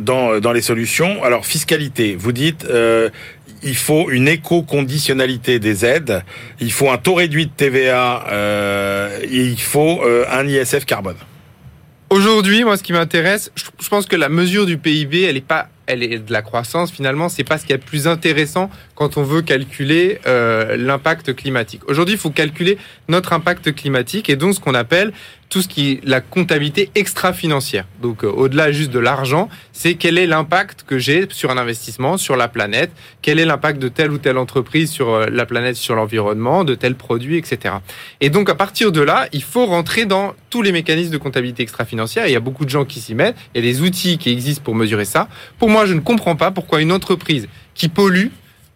dans, 0.01 0.39
dans 0.39 0.51
les 0.51 0.61
solutions. 0.61 1.23
Alors 1.23 1.45
fiscalité 1.45 2.06
vous 2.15 2.31
dites 2.31 2.65
euh, 2.65 3.09
il 3.63 3.75
faut 3.75 4.09
une 4.09 4.27
éco-conditionnalité 4.27 5.59
des 5.59 5.85
aides, 5.85 6.23
il 6.59 6.71
faut 6.71 6.89
un 6.89 6.97
taux 6.97 7.15
réduit 7.15 7.47
de 7.47 7.51
TVA, 7.51 8.25
euh, 8.29 9.19
et 9.23 9.45
il 9.45 9.59
faut 9.59 10.01
euh, 10.03 10.25
un 10.31 10.47
ISF 10.47 10.85
carbone. 10.85 11.15
Aujourd'hui, 12.09 12.63
moi, 12.63 12.77
ce 12.77 12.83
qui 12.83 12.93
m'intéresse, 12.93 13.51
je 13.55 13.89
pense 13.89 14.05
que 14.05 14.15
la 14.15 14.29
mesure 14.29 14.65
du 14.65 14.77
PIB, 14.77 15.23
elle 15.23 15.35
n'est 15.35 15.41
pas 15.41 15.69
elle 15.87 16.03
est 16.03 16.19
de 16.19 16.31
la 16.31 16.41
croissance. 16.41 16.91
Finalement, 16.91 17.29
c'est 17.29 17.43
pas 17.43 17.57
ce 17.57 17.65
qui 17.65 17.73
est 17.73 17.77
le 17.77 17.81
plus 17.81 18.07
intéressant 18.07 18.69
quand 18.95 19.17
on 19.17 19.23
veut 19.23 19.41
calculer 19.41 20.19
euh, 20.27 20.77
l'impact 20.77 21.35
climatique. 21.35 21.81
Aujourd'hui, 21.87 22.15
il 22.15 22.19
faut 22.19 22.29
calculer 22.29 22.77
notre 23.07 23.33
impact 23.33 23.73
climatique 23.73 24.29
et 24.29 24.35
donc 24.35 24.53
ce 24.53 24.59
qu'on 24.59 24.75
appelle 24.75 25.13
tout 25.49 25.61
ce 25.61 25.67
qui 25.67 25.91
est 25.91 25.99
la 26.03 26.19
comptabilité 26.19 26.89
extra-financière. 26.95 27.85
Donc 28.01 28.23
euh, 28.23 28.27
au-delà 28.27 28.71
juste 28.71 28.91
de 28.91 28.99
l'argent, 28.99 29.49
c'est 29.71 29.95
quel 29.95 30.17
est 30.17 30.27
l'impact 30.27 30.83
que 30.85 30.99
j'ai 30.99 31.27
sur 31.29 31.51
un 31.51 31.57
investissement, 31.57 32.17
sur 32.17 32.35
la 32.35 32.47
planète, 32.47 32.91
quel 33.21 33.39
est 33.39 33.45
l'impact 33.45 33.79
de 33.79 33.87
telle 33.87 34.11
ou 34.11 34.17
telle 34.17 34.37
entreprise 34.37 34.91
sur 34.91 35.09
euh, 35.09 35.27
la 35.31 35.45
planète, 35.45 35.75
sur 35.75 35.95
l'environnement, 35.95 36.63
de 36.63 36.75
tel 36.75 36.95
produit, 36.95 37.37
etc. 37.37 37.75
Et 38.19 38.29
donc 38.29 38.49
à 38.49 38.55
partir 38.55 38.91
de 38.91 39.01
là, 39.01 39.27
il 39.31 39.43
faut 39.43 39.65
rentrer 39.65 40.05
dans 40.05 40.33
tous 40.49 40.61
les 40.61 40.71
mécanismes 40.71 41.11
de 41.11 41.17
comptabilité 41.17 41.63
extra-financière. 41.63 42.27
Il 42.27 42.33
y 42.33 42.37
a 42.37 42.41
beaucoup 42.41 42.65
de 42.65 42.69
gens 42.69 42.83
qui 42.83 42.99
s'y 42.99 43.15
mettent, 43.15 43.35
il 43.55 43.63
y 43.63 43.67
a 43.67 43.71
des 43.71 43.81
outils 43.81 44.17
qui 44.17 44.29
existent 44.31 44.63
pour 44.63 44.75
mesurer 44.75 45.05
ça. 45.05 45.29
Pour 45.59 45.69
je 45.85 45.93
ne 45.93 45.99
comprends 45.99 46.35
pas 46.35 46.51
pourquoi 46.51 46.81
une 46.81 46.91
entreprise 46.91 47.47
qui 47.73 47.89
pollue 47.89 48.27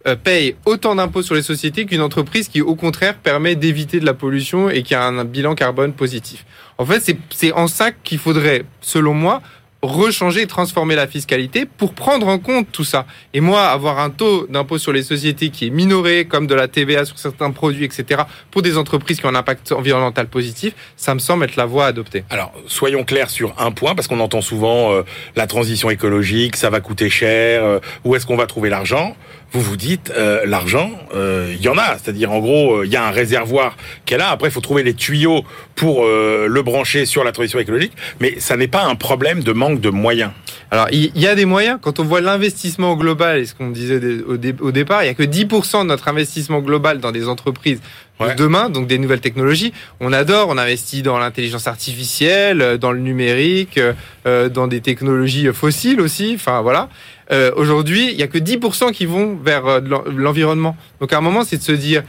euh, 0.06 0.16
paye 0.16 0.56
autant 0.64 0.96
d'impôts 0.96 1.22
sur 1.22 1.34
les 1.34 1.42
sociétés 1.42 1.86
qu'une 1.86 2.00
entreprise 2.00 2.48
qui, 2.48 2.60
au 2.60 2.74
contraire, 2.74 3.16
permet 3.16 3.54
d'éviter 3.54 4.00
de 4.00 4.06
la 4.06 4.14
pollution 4.14 4.68
et 4.68 4.82
qui 4.82 4.94
a 4.94 5.04
un 5.04 5.24
bilan 5.24 5.54
carbone 5.54 5.92
positif. 5.92 6.44
En 6.78 6.84
fait, 6.84 7.16
c'est 7.30 7.52
en 7.52 7.68
ça 7.68 7.92
qu'il 7.92 8.18
faudrait, 8.18 8.64
selon 8.80 9.14
moi, 9.14 9.42
rechanger 9.82 10.42
et 10.42 10.46
transformer 10.46 10.94
la 10.94 11.08
fiscalité 11.08 11.66
pour 11.66 11.92
prendre 11.92 12.28
en 12.28 12.38
compte 12.38 12.70
tout 12.70 12.84
ça. 12.84 13.04
Et 13.34 13.40
moi, 13.40 13.64
avoir 13.64 13.98
un 13.98 14.10
taux 14.10 14.46
d'impôt 14.48 14.78
sur 14.78 14.92
les 14.92 15.02
sociétés 15.02 15.50
qui 15.50 15.66
est 15.66 15.70
minoré, 15.70 16.24
comme 16.24 16.46
de 16.46 16.54
la 16.54 16.68
TVA 16.68 17.04
sur 17.04 17.18
certains 17.18 17.50
produits, 17.50 17.84
etc., 17.84 18.22
pour 18.50 18.62
des 18.62 18.78
entreprises 18.78 19.18
qui 19.18 19.26
ont 19.26 19.30
un 19.30 19.34
impact 19.34 19.72
environnemental 19.72 20.28
positif, 20.28 20.74
ça 20.96 21.14
me 21.14 21.18
semble 21.18 21.44
être 21.44 21.56
la 21.56 21.66
voie 21.66 21.86
à 21.86 21.88
adopter. 21.88 22.24
Alors, 22.30 22.52
soyons 22.66 23.02
clairs 23.04 23.30
sur 23.30 23.54
un 23.58 23.72
point, 23.72 23.94
parce 23.94 24.06
qu'on 24.06 24.20
entend 24.20 24.40
souvent 24.40 24.92
euh, 24.92 25.02
la 25.34 25.46
transition 25.46 25.90
écologique, 25.90 26.56
ça 26.56 26.70
va 26.70 26.80
coûter 26.80 27.10
cher, 27.10 27.64
euh, 27.64 27.80
où 28.04 28.14
est-ce 28.14 28.24
qu'on 28.24 28.36
va 28.36 28.46
trouver 28.46 28.70
l'argent? 28.70 29.16
Vous 29.52 29.60
vous 29.60 29.76
dites 29.76 30.12
euh, 30.16 30.44
l'argent, 30.46 30.90
il 31.14 31.60
y 31.60 31.68
en 31.68 31.78
a, 31.78 31.98
c'est-à-dire 31.98 32.32
en 32.32 32.40
gros 32.40 32.84
il 32.84 32.90
y 32.90 32.96
a 32.96 33.06
un 33.06 33.10
réservoir 33.10 33.76
est 34.10 34.16
là. 34.18 34.30
Après 34.30 34.48
il 34.48 34.52
faut 34.52 34.60
trouver 34.60 34.82
les 34.82 34.94
tuyaux 34.94 35.44
pour 35.74 36.04
le 36.04 36.62
brancher 36.62 37.06
sur 37.06 37.24
la 37.24 37.32
transition 37.32 37.58
écologique, 37.58 37.92
mais 38.20 38.38
ça 38.38 38.56
n'est 38.56 38.68
pas 38.68 38.84
un 38.84 38.94
problème 38.94 39.42
de 39.42 39.52
manque 39.52 39.80
de 39.80 39.90
moyens 39.90 40.30
Alors, 40.70 40.88
il 40.92 41.18
y 41.18 41.26
a 41.26 41.34
des 41.34 41.44
moyens. 41.44 41.78
Quand 41.80 42.00
on 42.00 42.04
voit 42.04 42.20
l'investissement 42.20 42.96
global, 42.96 43.38
et 43.38 43.46
ce 43.46 43.54
qu'on 43.54 43.70
disait 43.70 44.00
au, 44.26 44.36
départ, 44.70 45.02
il 45.02 45.06
n'y 45.06 45.10
a 45.10 45.14
que 45.14 45.22
10% 45.22 45.82
de 45.82 45.86
notre 45.86 46.08
investissement 46.08 46.60
global 46.60 46.98
dans 46.98 47.12
des 47.12 47.28
entreprises 47.28 47.80
de 48.20 48.34
demain, 48.34 48.70
donc 48.70 48.86
des 48.86 48.98
nouvelles 48.98 49.20
technologies. 49.20 49.72
On 50.00 50.12
adore, 50.12 50.48
on 50.48 50.58
investit 50.58 51.02
dans 51.02 51.18
l'intelligence 51.18 51.66
artificielle, 51.66 52.62
euh, 52.62 52.78
dans 52.78 52.92
le 52.92 53.00
numérique, 53.00 53.80
euh, 54.26 54.48
dans 54.48 54.68
des 54.68 54.80
technologies 54.80 55.48
fossiles 55.52 56.00
aussi. 56.00 56.32
Enfin, 56.36 56.60
voilà. 56.62 56.88
Euh, 57.32 57.50
aujourd'hui, 57.56 58.10
il 58.10 58.16
n'y 58.16 58.22
a 58.22 58.28
que 58.28 58.38
10% 58.38 58.92
qui 58.92 59.06
vont 59.06 59.36
vers 59.36 59.80
l'environnement. 59.80 60.76
Donc, 61.00 61.12
à 61.12 61.18
un 61.18 61.20
moment, 61.20 61.44
c'est 61.44 61.56
de 61.56 61.62
se 61.62 61.72
dire, 61.72 62.02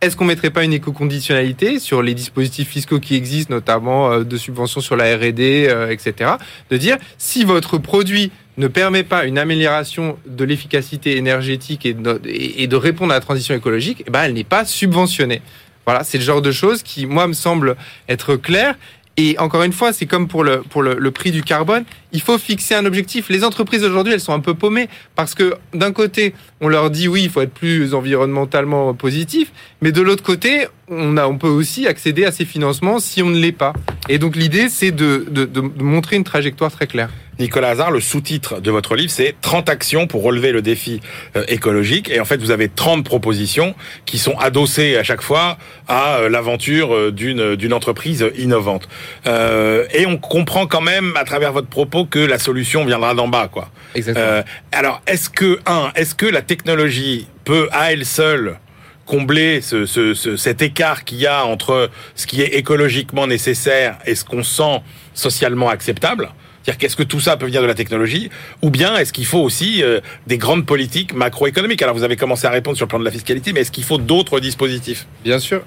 est-ce 0.00 0.16
qu'on 0.16 0.24
mettrait 0.24 0.50
pas 0.50 0.64
une 0.64 0.72
éco-conditionnalité 0.72 1.78
sur 1.78 2.02
les 2.02 2.14
dispositifs 2.14 2.68
fiscaux 2.68 3.00
qui 3.00 3.14
existent, 3.14 3.54
notamment 3.54 4.10
euh, 4.10 4.24
de 4.24 4.36
subventions 4.38 4.80
sur 4.80 4.96
la 4.96 5.14
R&D, 5.16 5.66
euh, 5.68 5.90
etc. 5.90 6.32
De 6.70 6.76
dire 6.78 6.96
si 7.18 7.44
votre 7.44 7.76
produit 7.76 8.32
ne 8.56 8.66
permet 8.66 9.02
pas 9.02 9.24
une 9.24 9.38
amélioration 9.38 10.18
de 10.26 10.44
l'efficacité 10.44 11.16
énergétique 11.16 11.84
et 11.86 11.94
de, 11.94 12.76
répondre 12.76 13.12
à 13.12 13.16
la 13.16 13.20
transition 13.20 13.54
écologique, 13.54 14.04
eh 14.06 14.10
ben 14.10 14.22
elle 14.22 14.34
n'est 14.34 14.44
pas 14.44 14.64
subventionnée. 14.64 15.42
Voilà, 15.86 16.04
c'est 16.04 16.18
le 16.18 16.24
genre 16.24 16.42
de 16.42 16.52
choses 16.52 16.82
qui, 16.82 17.06
moi, 17.06 17.26
me 17.26 17.32
semble 17.32 17.76
être 18.08 18.36
clair 18.36 18.76
et 19.16 19.38
encore 19.38 19.62
une 19.64 19.72
fois, 19.72 19.92
c'est 19.92 20.06
comme 20.06 20.28
pour 20.28 20.44
le, 20.44 20.62
pour 20.62 20.82
le, 20.82 21.10
prix 21.10 21.30
du 21.30 21.42
carbone, 21.42 21.84
il 22.12 22.20
faut 22.20 22.38
fixer 22.38 22.74
un 22.74 22.86
objectif. 22.86 23.28
Les 23.28 23.44
entreprises 23.44 23.84
aujourd'hui, 23.84 24.12
elles 24.12 24.20
sont 24.20 24.32
un 24.32 24.40
peu 24.40 24.54
paumées 24.54 24.88
parce 25.16 25.34
que 25.34 25.54
d'un 25.74 25.92
côté, 25.92 26.34
on 26.60 26.68
leur 26.68 26.90
dit 26.90 27.08
oui, 27.08 27.22
il 27.24 27.30
faut 27.30 27.40
être 27.40 27.52
plus 27.52 27.94
environnementalement 27.94 28.94
positif, 28.94 29.52
mais 29.80 29.92
de 29.92 30.00
l'autre 30.00 30.22
côté, 30.22 30.66
on, 30.88 31.16
a, 31.16 31.26
on 31.26 31.38
peut 31.38 31.48
aussi 31.48 31.86
accéder 31.86 32.24
à 32.24 32.32
ces 32.32 32.44
financements 32.44 32.98
si 32.98 33.22
on 33.22 33.30
ne 33.30 33.38
l'est 33.38 33.52
pas. 33.52 33.72
Et 34.08 34.18
donc 34.18 34.36
l'idée, 34.36 34.68
c'est 34.68 34.90
de, 34.90 35.26
de, 35.30 35.44
de 35.44 35.60
montrer 35.82 36.16
une 36.16 36.24
trajectoire 36.24 36.70
très 36.70 36.86
claire. 36.86 37.10
Nicolas 37.40 37.70
Hazard, 37.70 37.90
le 37.90 38.00
sous-titre 38.00 38.60
de 38.60 38.70
votre 38.70 38.94
livre, 38.94 39.10
c'est 39.10 39.34
30 39.40 39.70
actions 39.70 40.06
pour 40.06 40.22
relever 40.22 40.52
le 40.52 40.60
défi 40.60 41.00
euh, 41.36 41.44
écologique. 41.48 42.10
Et 42.10 42.20
en 42.20 42.26
fait, 42.26 42.36
vous 42.36 42.50
avez 42.50 42.68
30 42.68 43.02
propositions 43.02 43.74
qui 44.04 44.18
sont 44.18 44.36
adossées 44.38 44.98
à 44.98 45.02
chaque 45.02 45.22
fois 45.22 45.56
à 45.88 46.16
euh, 46.16 46.28
l'aventure 46.28 46.94
euh, 46.94 47.10
d'une 47.10 47.56
d'une 47.56 47.72
entreprise 47.72 48.26
innovante. 48.36 48.88
et 49.26 50.06
on 50.06 50.18
comprend 50.18 50.66
quand 50.66 50.80
même 50.82 51.14
à 51.16 51.24
travers 51.24 51.52
votre 51.52 51.68
propos 51.68 51.99
que 52.04 52.18
la 52.18 52.38
solution 52.38 52.84
viendra 52.84 53.14
d'en 53.14 53.28
bas, 53.28 53.48
quoi. 53.48 53.70
Exactement. 53.94 54.42
alors, 54.72 55.02
est-ce 55.06 55.30
que 55.30 55.58
un, 55.66 55.90
est-ce 55.94 56.14
que 56.14 56.26
la 56.26 56.42
technologie 56.42 57.26
peut 57.44 57.68
à 57.72 57.92
elle 57.92 58.06
seule 58.06 58.58
combler 59.06 59.60
ce, 59.60 59.86
ce, 59.86 60.36
cet 60.36 60.62
écart 60.62 61.04
qu'il 61.04 61.18
y 61.18 61.26
a 61.26 61.44
entre 61.44 61.90
ce 62.14 62.26
qui 62.26 62.42
est 62.42 62.54
écologiquement 62.54 63.26
nécessaire 63.26 63.98
et 64.06 64.14
ce 64.14 64.24
qu'on 64.24 64.44
sent 64.44 64.82
socialement 65.14 65.68
acceptable? 65.68 66.30
C'est-à-dire 66.62 66.78
qu'est-ce 66.78 66.96
que 66.96 67.02
tout 67.02 67.20
ça 67.20 67.36
peut 67.36 67.46
venir 67.46 67.62
de 67.62 67.66
la 67.66 67.74
technologie? 67.74 68.30
Ou 68.62 68.70
bien 68.70 68.96
est-ce 68.96 69.12
qu'il 69.12 69.26
faut 69.26 69.40
aussi 69.40 69.82
euh, 69.82 70.00
des 70.26 70.38
grandes 70.38 70.66
politiques 70.66 71.14
macroéconomiques? 71.14 71.82
Alors 71.82 71.94
vous 71.94 72.04
avez 72.04 72.16
commencé 72.16 72.46
à 72.46 72.50
répondre 72.50 72.76
sur 72.76 72.84
le 72.84 72.88
plan 72.88 72.98
de 72.98 73.04
la 73.04 73.10
fiscalité, 73.10 73.52
mais 73.52 73.60
est-ce 73.60 73.72
qu'il 73.72 73.84
faut 73.84 73.98
d'autres 73.98 74.40
dispositifs? 74.40 75.06
Bien 75.24 75.38
sûr. 75.38 75.62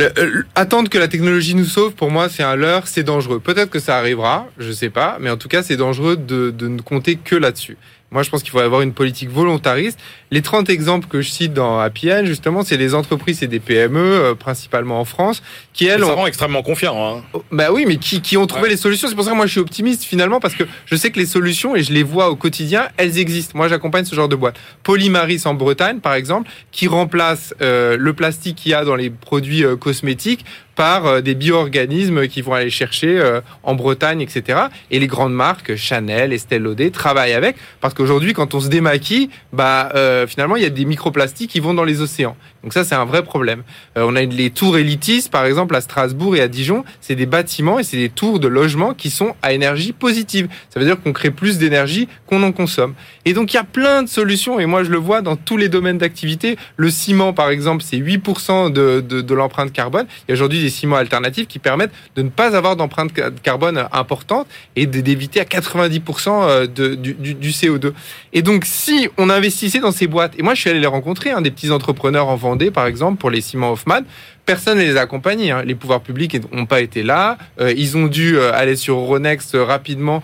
Euh, 0.00 0.42
attendre 0.54 0.88
que 0.88 0.98
la 0.98 1.08
technologie 1.08 1.56
nous 1.56 1.64
sauve, 1.64 1.92
pour 1.92 2.10
moi, 2.10 2.28
c'est 2.28 2.44
un 2.44 2.54
leurre, 2.54 2.86
c'est 2.86 3.02
dangereux. 3.02 3.40
Peut-être 3.40 3.70
que 3.70 3.80
ça 3.80 3.96
arrivera, 3.98 4.46
je 4.58 4.70
sais 4.70 4.90
pas, 4.90 5.18
mais 5.20 5.28
en 5.28 5.36
tout 5.36 5.48
cas, 5.48 5.62
c'est 5.62 5.76
dangereux 5.76 6.16
de, 6.16 6.50
de 6.50 6.68
ne 6.68 6.80
compter 6.80 7.16
que 7.16 7.34
là-dessus. 7.34 7.76
Moi, 8.10 8.22
je 8.22 8.30
pense 8.30 8.42
qu'il 8.42 8.50
faut 8.50 8.58
avoir 8.58 8.80
une 8.80 8.94
politique 8.94 9.28
volontariste. 9.28 9.98
Les 10.30 10.40
30 10.40 10.70
exemples 10.70 11.08
que 11.08 11.20
je 11.20 11.28
cite 11.28 11.52
dans 11.52 11.78
Happy 11.78 12.08
justement, 12.24 12.62
c'est 12.62 12.78
des 12.78 12.94
entreprises 12.94 13.42
et 13.42 13.48
des 13.48 13.60
PME, 13.60 13.98
euh, 13.98 14.34
principalement 14.34 14.98
en 14.98 15.04
France, 15.04 15.42
qui 15.74 15.86
elles 15.86 16.00
ça 16.00 16.06
ont... 16.06 16.16
rend 16.16 16.26
extrêmement 16.26 16.62
confiant. 16.62 17.18
Hein. 17.18 17.22
Oh, 17.34 17.42
bah 17.52 17.70
oui, 17.70 17.84
mais 17.86 17.98
qui, 17.98 18.22
qui 18.22 18.38
ont 18.38 18.46
trouvé 18.46 18.70
les 18.70 18.78
solutions. 18.78 19.08
C'est 19.08 19.14
pour 19.14 19.24
ça 19.24 19.32
que 19.32 19.36
moi, 19.36 19.46
je 19.46 19.52
suis 19.52 19.60
optimiste 19.60 20.04
finalement, 20.04 20.40
parce 20.40 20.54
que 20.54 20.64
je 20.86 20.96
sais 20.96 21.10
que 21.10 21.18
les 21.18 21.26
solutions, 21.26 21.76
et 21.76 21.82
je 21.82 21.92
les 21.92 22.02
vois 22.02 22.30
au 22.30 22.36
quotidien, 22.36 22.88
elles 22.96 23.18
existent. 23.18 23.52
Moi, 23.56 23.68
j'accompagne 23.68 24.06
ce 24.06 24.14
genre 24.14 24.28
de 24.28 24.36
boîte. 24.36 24.56
Polymaris 24.84 25.42
en 25.44 25.52
Bretagne, 25.52 26.00
par 26.00 26.14
exemple, 26.14 26.50
qui 26.72 26.88
remplace 26.88 27.54
euh, 27.60 27.96
le 27.98 28.12
plastique 28.14 28.56
qu'il 28.56 28.72
y 28.72 28.74
a 28.74 28.84
dans 28.84 28.96
les 28.96 29.10
produits 29.10 29.64
euh, 29.64 29.76
cosmétiques 29.76 30.44
par 30.78 31.06
euh, 31.06 31.20
des 31.20 31.34
bio-organismes 31.34 32.28
qui 32.28 32.40
vont 32.40 32.54
aller 32.54 32.70
chercher 32.70 33.18
euh, 33.18 33.40
en 33.64 33.74
Bretagne, 33.74 34.20
etc. 34.20 34.60
Et 34.92 35.00
les 35.00 35.08
grandes 35.08 35.34
marques, 35.34 35.74
Chanel, 35.74 36.32
Estée 36.32 36.60
Lauder, 36.60 36.92
travaillent 36.92 37.32
avec, 37.32 37.56
parce 37.80 37.94
qu'aujourd'hui, 37.94 38.32
quand 38.32 38.54
on 38.54 38.60
se 38.60 38.68
démaquille, 38.68 39.28
bah 39.52 39.90
euh, 39.96 40.28
finalement, 40.28 40.54
il 40.54 40.62
y 40.62 40.66
a 40.66 40.70
des 40.70 40.84
microplastiques 40.84 41.50
qui 41.50 41.58
vont 41.58 41.74
dans 41.74 41.82
les 41.82 42.00
océans. 42.00 42.36
Donc 42.62 42.72
ça, 42.72 42.84
c'est 42.84 42.94
un 42.94 43.04
vrai 43.04 43.22
problème. 43.22 43.62
on 43.96 44.16
a 44.16 44.22
les 44.22 44.50
tours 44.50 44.78
Elitis, 44.78 45.28
par 45.30 45.44
exemple, 45.44 45.76
à 45.76 45.80
Strasbourg 45.80 46.36
et 46.36 46.40
à 46.40 46.48
Dijon. 46.48 46.84
C'est 47.00 47.14
des 47.14 47.26
bâtiments 47.26 47.78
et 47.78 47.84
c'est 47.84 47.96
des 47.96 48.08
tours 48.08 48.40
de 48.40 48.48
logement 48.48 48.94
qui 48.94 49.10
sont 49.10 49.34
à 49.42 49.52
énergie 49.52 49.92
positive. 49.92 50.48
Ça 50.70 50.80
veut 50.80 50.86
dire 50.86 51.00
qu'on 51.00 51.12
crée 51.12 51.30
plus 51.30 51.58
d'énergie 51.58 52.08
qu'on 52.26 52.42
en 52.42 52.52
consomme. 52.52 52.94
Et 53.24 53.32
donc, 53.32 53.52
il 53.52 53.56
y 53.56 53.60
a 53.60 53.64
plein 53.64 54.02
de 54.02 54.08
solutions. 54.08 54.58
Et 54.58 54.66
moi, 54.66 54.84
je 54.84 54.90
le 54.90 54.98
vois 54.98 55.22
dans 55.22 55.36
tous 55.36 55.56
les 55.56 55.68
domaines 55.68 55.98
d'activité. 55.98 56.56
Le 56.76 56.90
ciment, 56.90 57.32
par 57.32 57.50
exemple, 57.50 57.82
c'est 57.82 57.96
8% 57.96 58.72
de, 58.72 59.00
de, 59.00 59.20
de 59.20 59.34
l'empreinte 59.34 59.72
carbone. 59.72 60.06
Il 60.26 60.30
y 60.30 60.32
a 60.32 60.34
aujourd'hui 60.34 60.60
des 60.60 60.70
ciments 60.70 60.96
alternatifs 60.96 61.46
qui 61.46 61.58
permettent 61.58 61.92
de 62.16 62.22
ne 62.22 62.28
pas 62.28 62.56
avoir 62.56 62.76
d'empreinte 62.76 63.12
carbone 63.42 63.86
importante 63.92 64.46
et 64.76 64.86
d'éviter 64.86 65.40
à 65.40 65.44
90% 65.44 66.28
euh, 66.28 66.66
de, 66.66 66.94
du, 66.94 67.14
du, 67.14 67.50
CO2. 67.50 67.92
Et 68.32 68.42
donc, 68.42 68.64
si 68.64 69.08
on 69.16 69.30
investissait 69.30 69.80
dans 69.80 69.92
ces 69.92 70.06
boîtes, 70.06 70.32
et 70.38 70.42
moi 70.42 70.54
je 70.54 70.60
suis 70.60 70.70
allé 70.70 70.80
les 70.80 70.86
rencontrer, 70.86 71.30
hein, 71.30 71.40
des 71.40 71.50
petits 71.50 71.70
entrepreneurs 71.70 72.28
en 72.28 72.36
Par 72.70 72.86
exemple, 72.86 73.18
pour 73.18 73.30
les 73.30 73.40
ciments 73.40 73.72
Hoffman, 73.72 74.02
personne 74.44 74.78
ne 74.78 74.82
les 74.82 74.96
a 74.96 75.02
accompagnés. 75.02 75.50
Hein. 75.50 75.62
Les 75.64 75.74
pouvoirs 75.74 76.00
publics 76.00 76.36
n'ont 76.52 76.66
pas 76.66 76.80
été 76.80 77.02
là. 77.02 77.38
Euh, 77.60 77.72
ils 77.76 77.96
ont 77.96 78.06
dû 78.06 78.36
euh, 78.36 78.52
aller 78.54 78.76
sur 78.76 78.96
Ronex 78.96 79.54
euh, 79.54 79.64
rapidement 79.64 80.22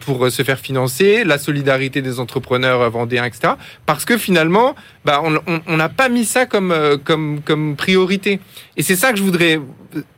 pour 0.00 0.30
se 0.30 0.42
faire 0.42 0.58
financer. 0.58 1.24
La 1.24 1.38
solidarité 1.38 2.02
des 2.02 2.20
entrepreneurs 2.20 2.90
vendéens, 2.90 3.24
etc. 3.24 3.54
Parce 3.86 4.04
que 4.04 4.18
finalement, 4.18 4.74
bah, 5.06 5.22
on 5.66 5.76
n'a 5.76 5.88
pas 5.88 6.10
mis 6.10 6.26
ça 6.26 6.44
comme, 6.44 6.74
comme, 7.02 7.40
comme 7.40 7.76
priorité. 7.76 8.40
Et 8.76 8.82
c'est 8.82 8.96
ça 8.96 9.10
que 9.10 9.16
je 9.16 9.22
voudrais 9.22 9.58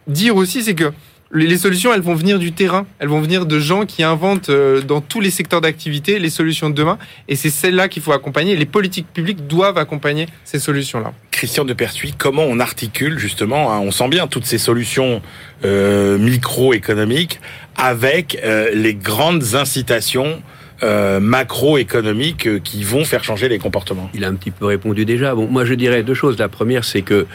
dire 0.08 0.34
aussi, 0.34 0.64
c'est 0.64 0.74
que 0.74 0.90
les 1.34 1.58
solutions, 1.58 1.94
elles 1.94 2.02
vont 2.02 2.14
venir 2.14 2.38
du 2.38 2.52
terrain, 2.52 2.86
elles 2.98 3.08
vont 3.08 3.20
venir 3.20 3.46
de 3.46 3.58
gens 3.58 3.86
qui 3.86 4.02
inventent 4.02 4.50
euh, 4.50 4.82
dans 4.82 5.00
tous 5.00 5.20
les 5.20 5.30
secteurs 5.30 5.60
d'activité 5.60 6.18
les 6.18 6.30
solutions 6.30 6.70
de 6.70 6.74
demain. 6.74 6.98
Et 7.28 7.36
c'est 7.36 7.50
celles-là 7.50 7.88
qu'il 7.88 8.02
faut 8.02 8.12
accompagner. 8.12 8.56
Les 8.56 8.66
politiques 8.66 9.06
publiques 9.12 9.46
doivent 9.46 9.78
accompagner 9.78 10.26
ces 10.44 10.58
solutions-là. 10.58 11.12
Christian 11.42 11.64
de 11.64 11.72
Pertuis, 11.72 12.14
comment 12.16 12.44
on 12.44 12.60
articule 12.60 13.18
justement, 13.18 13.72
hein, 13.72 13.80
on 13.80 13.90
sent 13.90 14.08
bien 14.08 14.28
toutes 14.28 14.44
ces 14.44 14.58
solutions 14.58 15.22
euh, 15.64 16.16
microéconomiques 16.16 17.40
avec 17.76 18.38
euh, 18.44 18.70
les 18.74 18.94
grandes 18.94 19.54
incitations 19.54 20.40
euh, 20.84 21.18
macroéconomiques 21.18 22.62
qui 22.62 22.84
vont 22.84 23.04
faire 23.04 23.24
changer 23.24 23.48
les 23.48 23.58
comportements? 23.58 24.08
Il 24.14 24.24
a 24.24 24.28
un 24.28 24.34
petit 24.34 24.52
peu 24.52 24.66
répondu 24.66 25.04
déjà. 25.04 25.34
Bon, 25.34 25.48
moi 25.48 25.64
je 25.64 25.74
dirais 25.74 26.04
deux 26.04 26.14
choses. 26.14 26.38
La 26.38 26.48
première, 26.48 26.84
c'est 26.84 27.02
que 27.02 27.26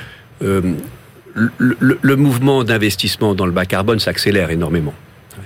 le, 1.37 2.15
mouvement 2.15 2.63
d'investissement 2.63 3.35
dans 3.35 3.45
le 3.45 3.51
bas 3.51 3.65
carbone 3.65 3.99
s'accélère 3.99 4.49
énormément. 4.49 4.93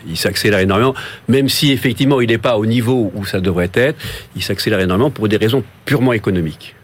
Il 0.08 0.18
s'accélère 0.18 0.60
énormément, 0.60 0.96
même 1.28 1.50
si 1.50 1.72
effectivement 1.72 2.22
il 2.22 2.30
n'est 2.30 2.38
pas 2.38 2.58
au 2.58 2.66
niveau 2.66 3.12
où 3.14 3.26
ça 3.26 3.42
devrait 3.42 3.72
être, 3.74 4.00
il 4.36 4.42
s'accélère 4.42 4.80
énormément 4.80 5.12
pour 5.12 5.28
des 5.28 5.38
raisons 5.38 5.64
purement 5.86 6.14
économiques. 6.14 6.76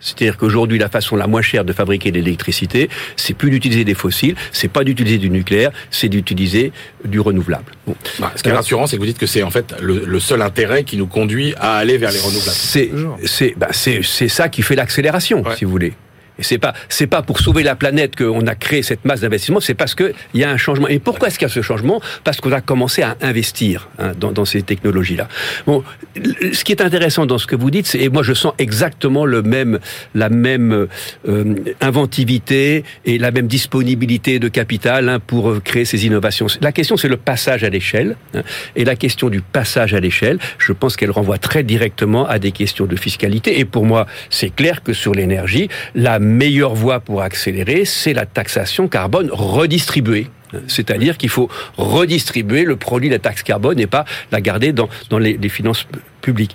C'est-à-dire 0.00 0.36
qu'aujourd'hui, 0.36 0.78
la 0.78 0.88
façon 0.88 1.16
la 1.16 1.26
moins 1.26 1.42
chère 1.42 1.64
de 1.64 1.72
fabriquer 1.72 2.10
de 2.10 2.16
l'électricité, 2.18 2.88
c'est 3.16 3.34
plus 3.34 3.50
d'utiliser 3.50 3.84
des 3.84 3.94
fossiles, 3.94 4.36
c'est 4.52 4.68
pas 4.68 4.84
d'utiliser 4.84 5.18
du 5.18 5.30
nucléaire, 5.30 5.72
c'est 5.90 6.08
d'utiliser 6.08 6.72
du 7.04 7.18
renouvelable. 7.20 7.72
Bon. 7.86 7.96
Bah, 8.20 8.32
ce 8.36 8.42
qui 8.42 8.48
est 8.48 8.52
rassurant, 8.52 8.86
c'est 8.86 8.96
que 8.96 9.00
vous 9.00 9.06
dites 9.06 9.18
que 9.18 9.26
c'est 9.26 9.42
en 9.42 9.50
fait 9.50 9.74
le, 9.80 10.20
seul 10.20 10.42
intérêt 10.42 10.84
qui 10.84 10.96
nous 10.96 11.06
conduit 11.06 11.54
à 11.58 11.76
aller 11.76 11.98
vers 11.98 12.12
les 12.12 12.20
renouvelables. 12.20 12.56
C'est 12.56 13.54
bah, 13.56 13.68
ça 13.72 14.48
qui 14.48 14.62
fait 14.62 14.76
l'accélération, 14.76 15.42
si 15.56 15.64
vous 15.64 15.70
voulez. 15.70 15.94
Et 16.38 16.42
c'est 16.42 16.58
pas 16.58 16.74
c'est 16.88 17.06
pas 17.06 17.22
pour 17.22 17.40
sauver 17.40 17.62
la 17.62 17.74
planète 17.74 18.16
qu'on 18.16 18.46
a 18.46 18.54
créé 18.54 18.82
cette 18.82 19.04
masse 19.04 19.20
d'investissement, 19.20 19.60
c'est 19.60 19.74
parce 19.74 19.94
que 19.94 20.12
il 20.34 20.40
y 20.40 20.44
a 20.44 20.50
un 20.50 20.56
changement. 20.56 20.88
Et 20.88 20.98
pourquoi 20.98 21.28
est-ce 21.28 21.38
qu'il 21.38 21.48
y 21.48 21.50
a 21.50 21.54
ce 21.54 21.62
changement? 21.62 22.00
Parce 22.24 22.40
qu'on 22.40 22.52
a 22.52 22.60
commencé 22.60 23.02
à 23.02 23.16
investir 23.20 23.88
hein, 23.98 24.12
dans, 24.18 24.32
dans, 24.32 24.44
ces 24.44 24.62
technologies-là. 24.62 25.28
Bon, 25.66 25.82
ce 26.52 26.64
qui 26.64 26.72
est 26.72 26.80
intéressant 26.82 27.26
dans 27.26 27.38
ce 27.38 27.46
que 27.46 27.56
vous 27.56 27.70
dites, 27.70 27.86
c'est 27.86 27.98
et 27.98 28.08
moi 28.08 28.22
je 28.22 28.34
sens 28.34 28.52
exactement 28.58 29.26
le 29.26 29.42
même 29.42 29.78
la 30.14 30.28
même 30.28 30.86
euh, 31.28 31.54
inventivité 31.80 32.84
et 33.04 33.18
la 33.18 33.30
même 33.30 33.46
disponibilité 33.46 34.38
de 34.38 34.48
capital 34.48 35.08
hein, 35.08 35.18
pour 35.24 35.50
euh, 35.50 35.60
créer 35.60 35.84
ces 35.84 36.06
innovations. 36.06 36.46
La 36.60 36.72
question 36.72 36.96
c'est 36.96 37.08
le 37.08 37.16
passage 37.16 37.64
à 37.64 37.68
l'échelle. 37.68 38.16
Hein, 38.34 38.42
et 38.76 38.84
la 38.84 38.96
question 38.96 39.28
du 39.28 39.40
passage 39.40 39.94
à 39.94 40.00
l'échelle, 40.00 40.38
je 40.58 40.72
pense 40.72 40.96
qu'elle 40.96 41.10
renvoie 41.10 41.38
très 41.38 41.62
directement 41.62 42.26
à 42.26 42.38
des 42.38 42.52
questions 42.52 42.86
de 42.86 42.96
fiscalité. 42.96 43.58
Et 43.58 43.64
pour 43.64 43.84
moi, 43.84 44.06
c'est 44.30 44.54
clair 44.54 44.82
que 44.82 44.92
sur 44.92 45.14
l'énergie, 45.14 45.68
la 45.94 46.18
meilleure 46.28 46.74
voie 46.74 47.00
pour 47.00 47.22
accélérer, 47.22 47.84
c'est 47.84 48.12
la 48.12 48.26
taxation 48.26 48.88
carbone 48.88 49.30
redistribuée. 49.32 50.28
C'est-à-dire 50.66 51.18
qu'il 51.18 51.28
faut 51.28 51.48
redistribuer 51.76 52.64
le 52.64 52.76
produit 52.76 53.08
de 53.08 53.14
la 53.14 53.18
taxe 53.18 53.42
carbone 53.42 53.78
et 53.78 53.86
pas 53.86 54.04
la 54.32 54.40
garder 54.40 54.72
dans, 54.72 54.88
dans 55.10 55.18
les, 55.18 55.36
les 55.36 55.48
finances 55.48 55.86
publiques. 56.22 56.54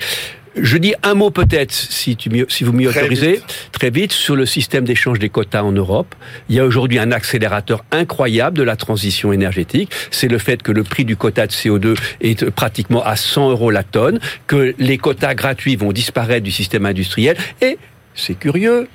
Je 0.56 0.78
dis 0.78 0.94
un 1.02 1.16
mot 1.16 1.32
peut-être, 1.32 1.72
si, 1.72 2.16
tu, 2.16 2.30
si 2.48 2.64
vous 2.64 2.74
m'y 2.74 2.86
autorisez, 2.86 3.42
très 3.72 3.90
vite, 3.90 4.12
sur 4.12 4.36
le 4.36 4.46
système 4.46 4.86
d'échange 4.86 5.18
des 5.18 5.30
quotas 5.30 5.64
en 5.64 5.72
Europe. 5.72 6.14
Il 6.48 6.56
y 6.56 6.60
a 6.60 6.66
aujourd'hui 6.66 7.00
un 7.00 7.12
accélérateur 7.12 7.84
incroyable 7.92 8.58
de 8.58 8.64
la 8.64 8.76
transition 8.76 9.34
énergétique. 9.34 9.92
C'est 10.12 10.28
le 10.28 10.38
fait 10.38 10.62
que 10.62 10.72
le 10.72 10.84
prix 10.84 11.06
du 11.06 11.16
quota 11.16 11.48
de 11.48 11.52
CO2 11.52 11.98
est 12.22 12.50
pratiquement 12.52 13.04
à 13.04 13.16
100 13.16 13.50
euros 13.50 13.72
la 13.72 13.84
tonne, 13.84 14.20
que 14.46 14.76
les 14.78 14.98
quotas 15.00 15.34
gratuits 15.34 15.76
vont 15.76 15.92
disparaître 15.92 16.44
du 16.44 16.52
système 16.52 16.86
industriel. 16.86 17.36
Et, 17.62 17.80
c'est 18.14 18.36
curieux, 18.36 18.88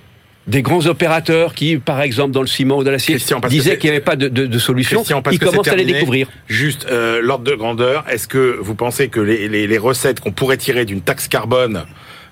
des 0.48 0.62
grands 0.62 0.86
opérateurs 0.86 1.54
qui, 1.54 1.76
par 1.76 2.00
exemple, 2.00 2.32
dans 2.32 2.40
le 2.40 2.46
ciment 2.46 2.78
ou 2.78 2.84
dans 2.84 2.90
l'acier, 2.90 3.18
disaient 3.48 3.78
qu'il 3.78 3.90
n'y 3.90 3.96
avait 3.96 4.04
pas 4.04 4.16
de, 4.16 4.28
de, 4.28 4.46
de 4.46 4.58
solution, 4.58 5.04
ils 5.30 5.38
commencent 5.38 5.68
à 5.68 5.76
les 5.76 5.84
découvrir. 5.84 6.28
Juste 6.48 6.86
euh, 6.90 7.20
l'ordre 7.22 7.44
de 7.44 7.54
grandeur, 7.54 8.04
est-ce 8.10 8.26
que 8.26 8.58
vous 8.60 8.74
pensez 8.74 9.08
que 9.08 9.20
les, 9.20 9.48
les, 9.48 9.66
les 9.66 9.78
recettes 9.78 10.20
qu'on 10.20 10.32
pourrait 10.32 10.56
tirer 10.56 10.86
d'une 10.86 11.02
taxe 11.02 11.28
carbone 11.28 11.84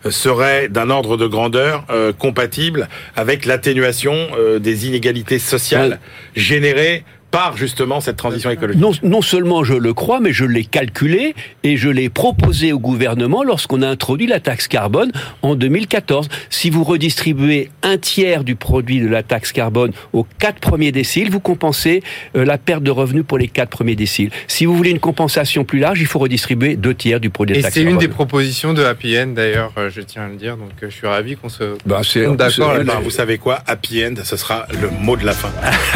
euh, 0.07 0.11
seraient 0.11 0.69
d'un 0.69 0.89
ordre 0.89 1.17
de 1.17 1.27
grandeur 1.27 1.85
euh, 1.91 2.13
compatible 2.13 2.89
avec 3.17 3.45
l'atténuation 3.45 4.15
euh, 4.39 4.59
des 4.59 4.87
inégalités 4.87 5.39
sociales 5.39 6.01
générées 6.35 7.05
par 7.37 7.55
justement 7.55 8.01
cette 8.01 8.17
transition 8.17 8.49
écologique. 8.49 8.81
Non, 8.81 8.93
non 9.03 9.21
seulement 9.21 9.63
je 9.63 9.75
le 9.75 9.93
crois, 9.93 10.21
mais 10.21 10.33
je 10.33 10.47
l'ai 10.47 10.65
calculé 10.65 11.35
et 11.65 11.77
je 11.77 11.91
l'ai 11.91 12.09
proposé 12.09 12.73
au 12.73 12.79
gouvernement 12.79 13.45
lorsqu'on 13.45 13.83
a 13.83 13.89
introduit 13.89 14.27
la 14.27 14.41
taxe 14.41 14.69
carbone 14.69 15.13
en 15.43 15.55
2014. 15.55 16.31
Si 16.49 16.71
vous 16.71 16.83
redistribuez 16.83 17.69
un 17.83 17.99
tiers 17.99 18.43
du 18.43 18.57
produit 18.57 19.01
de 19.01 19.07
la 19.07 19.23
taxe 19.23 19.53
carbone 19.53 19.93
aux 20.15 20.27
quatre 20.39 20.61
premiers 20.61 20.93
déciles, 20.93 21.31
vous 21.31 21.41
compensez 21.41 22.03
euh, 22.37 22.47
la 22.47 22.57
perte 22.57 22.83
de 22.83 22.91
revenus 22.91 23.25
pour 23.29 23.37
les 23.37 23.49
quatre 23.49 23.69
premiers 23.69 23.97
déciles. 23.97 24.31
Si 24.49 24.65
vous 24.65 24.75
voulez 24.75 24.91
une 24.91 24.99
compensation 24.99 25.67
plus 25.67 25.79
large, 25.79 26.01
il 26.01 26.07
faut 26.07 26.19
redistribuer 26.19 26.77
deux 26.77 26.95
tiers 26.95 27.21
du 27.21 27.29
produit 27.29 27.53
de 27.53 27.59
la 27.59 27.65
taxe 27.65 27.75
carbone. 27.75 27.89
Et 27.89 27.91
c'est 27.91 27.95
une 27.95 28.01
des 28.01 28.15
propositions 28.15 28.73
de 28.73 28.83
Happy 28.83 29.15
End 29.19 29.33
d'ailleurs, 29.37 29.73
euh, 29.77 29.91
je 29.95 30.01
tiens 30.01 30.23
à 30.23 30.29
le 30.29 30.37
dire, 30.37 30.57
donc 30.57 30.71
euh, 30.83 30.87
je 30.89 30.95
suis 30.95 31.07
ravi 31.07 31.37
qu'on 31.37 31.51
se 31.51 31.77
bah, 31.85 32.01
d'accord. 32.35 32.73
Bah, 32.83 33.01
vous 33.05 33.11
savez 33.11 33.37
quoi? 33.37 33.63
Happy 33.67 34.03
End, 34.03 34.15
ce 34.25 34.39
sera 34.39 34.67
le 34.81 34.89
mot 34.89 35.19
de 35.19 35.27
la 35.27 35.35
fin 35.35 35.51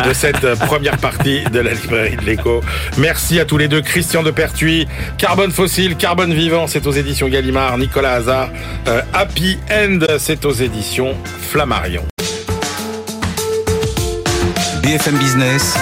de 0.07 0.13
cette 0.13 0.55
première 0.67 0.99
partie 0.99 1.30
de 1.39 1.61
la 1.61 1.73
librairie 1.73 2.17
de 2.17 2.25
l'écho. 2.25 2.63
Merci 2.99 3.39
à 3.41 3.45
tous 3.45 3.59
les 3.59 3.69
deux. 3.69 3.81
Christian 3.81 4.23
de 4.23 4.31
Pertuis, 4.31 4.87
Carbone 5.19 5.53
Fossile, 5.53 5.97
Carbone 5.97 6.35
Vivant, 6.35 6.67
c'est 6.67 6.87
aux 6.87 6.93
éditions 6.93 7.29
Gallimard. 7.29 7.79
Nicolas 7.79 8.15
Hazard, 8.15 8.51
euh, 8.89 9.03
Happy 9.13 9.59
End, 9.71 10.01
c'est 10.19 10.45
aux 10.45 10.53
éditions 10.53 11.15
Flammarion. 11.51 12.05
BFM 14.83 15.17
Business, 15.19 15.77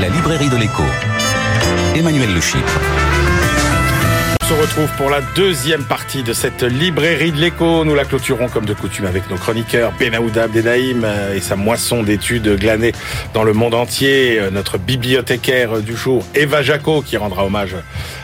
la 0.00 0.08
librairie 0.08 0.48
de 0.48 0.56
l'écho. 0.56 0.84
Emmanuel 1.96 2.32
Le 2.34 2.40
se 4.44 4.54
retrouve 4.54 4.90
pour 4.96 5.10
la 5.10 5.20
deuxième 5.36 5.84
partie 5.84 6.22
de 6.22 6.32
cette 6.32 6.62
librairie 6.62 7.32
de 7.32 7.36
l'écho. 7.36 7.84
Nous 7.84 7.94
la 7.94 8.04
clôturons 8.04 8.48
comme 8.48 8.64
de 8.64 8.74
coutume 8.74 9.06
avec 9.06 9.28
nos 9.30 9.36
chroniqueurs 9.36 9.92
Benaouda 9.92 10.44
Abdelhaim 10.44 11.04
euh, 11.04 11.36
et 11.36 11.40
sa 11.40 11.54
moisson 11.54 12.02
d'études 12.02 12.58
glanées 12.58 12.92
dans 13.34 13.44
le 13.44 13.52
monde 13.52 13.74
entier. 13.74 14.40
Euh, 14.40 14.50
notre 14.50 14.78
bibliothécaire 14.78 15.80
du 15.80 15.96
jour, 15.96 16.24
Eva 16.34 16.62
Jaco, 16.62 17.02
qui 17.02 17.16
rendra 17.16 17.44
hommage 17.44 17.76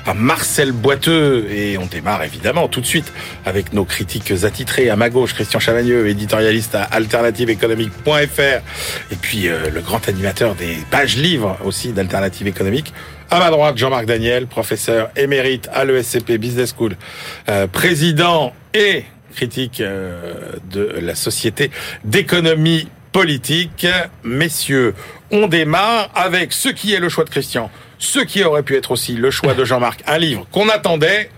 à 0.07 0.15
Marcel 0.15 0.73
Boiteux. 0.73 1.47
Et 1.51 1.79
on 1.79 1.87
démarre 1.87 2.25
évidemment 2.25 2.69
tout 2.69 2.81
de 2.81 2.87
suite 2.87 3.13
avec 3.45 3.73
nos 3.73 3.85
critiques 3.85 4.33
attitrés. 4.43 4.91
À 4.91 4.97
ma 4.97 5.11
gauche, 5.11 5.35
Christian 5.35 5.61
Chavagneux, 5.61 6.09
éditorialiste 6.09 6.75
à 6.75 6.83
alternativeéconomique.fr. 6.83 9.13
Et 9.13 9.17
puis 9.21 9.49
euh, 9.49 9.71
le 9.71 9.81
grand 9.81 10.09
animateur 10.09 10.55
des 10.55 10.79
pages 10.91 11.17
livres 11.17 11.59
aussi 11.65 11.93
d'Alternative 11.93 12.47
économique, 12.47 12.93
à 13.31 13.39
ma 13.39 13.51
droite, 13.51 13.77
Jean-Marc 13.77 14.07
Daniel, 14.07 14.47
professeur 14.47 15.11
émérite 15.17 15.69
à 15.73 15.85
l'ESCP 15.85 16.39
Business 16.39 16.75
School, 16.77 16.97
euh, 17.49 17.67
président 17.67 18.55
et 18.73 19.05
critique 19.35 19.81
euh, 19.81 20.53
de 20.71 20.95
la 21.01 21.15
Société 21.15 21.71
d'économie 22.05 22.89
politique. 23.13 23.87
Messieurs, 24.25 24.95
on 25.31 25.47
démarre 25.47 26.11
avec 26.15 26.53
ce 26.53 26.71
qui 26.71 26.95
est 26.95 27.01
le 27.01 27.09
choix 27.09 27.25
de 27.25 27.31
Christian, 27.31 27.71
ce 27.99 28.21
qui 28.21 28.43
aurait 28.45 28.63
pu 28.63 28.77
être 28.77 28.93
aussi 28.93 29.15
le 29.15 29.31
choix 29.31 29.55
de 29.55 29.65
Jean-Marc, 29.65 30.03
un 30.07 30.19
livre 30.19 30.47
qu'on 30.51 30.69
attendait, 30.71 31.31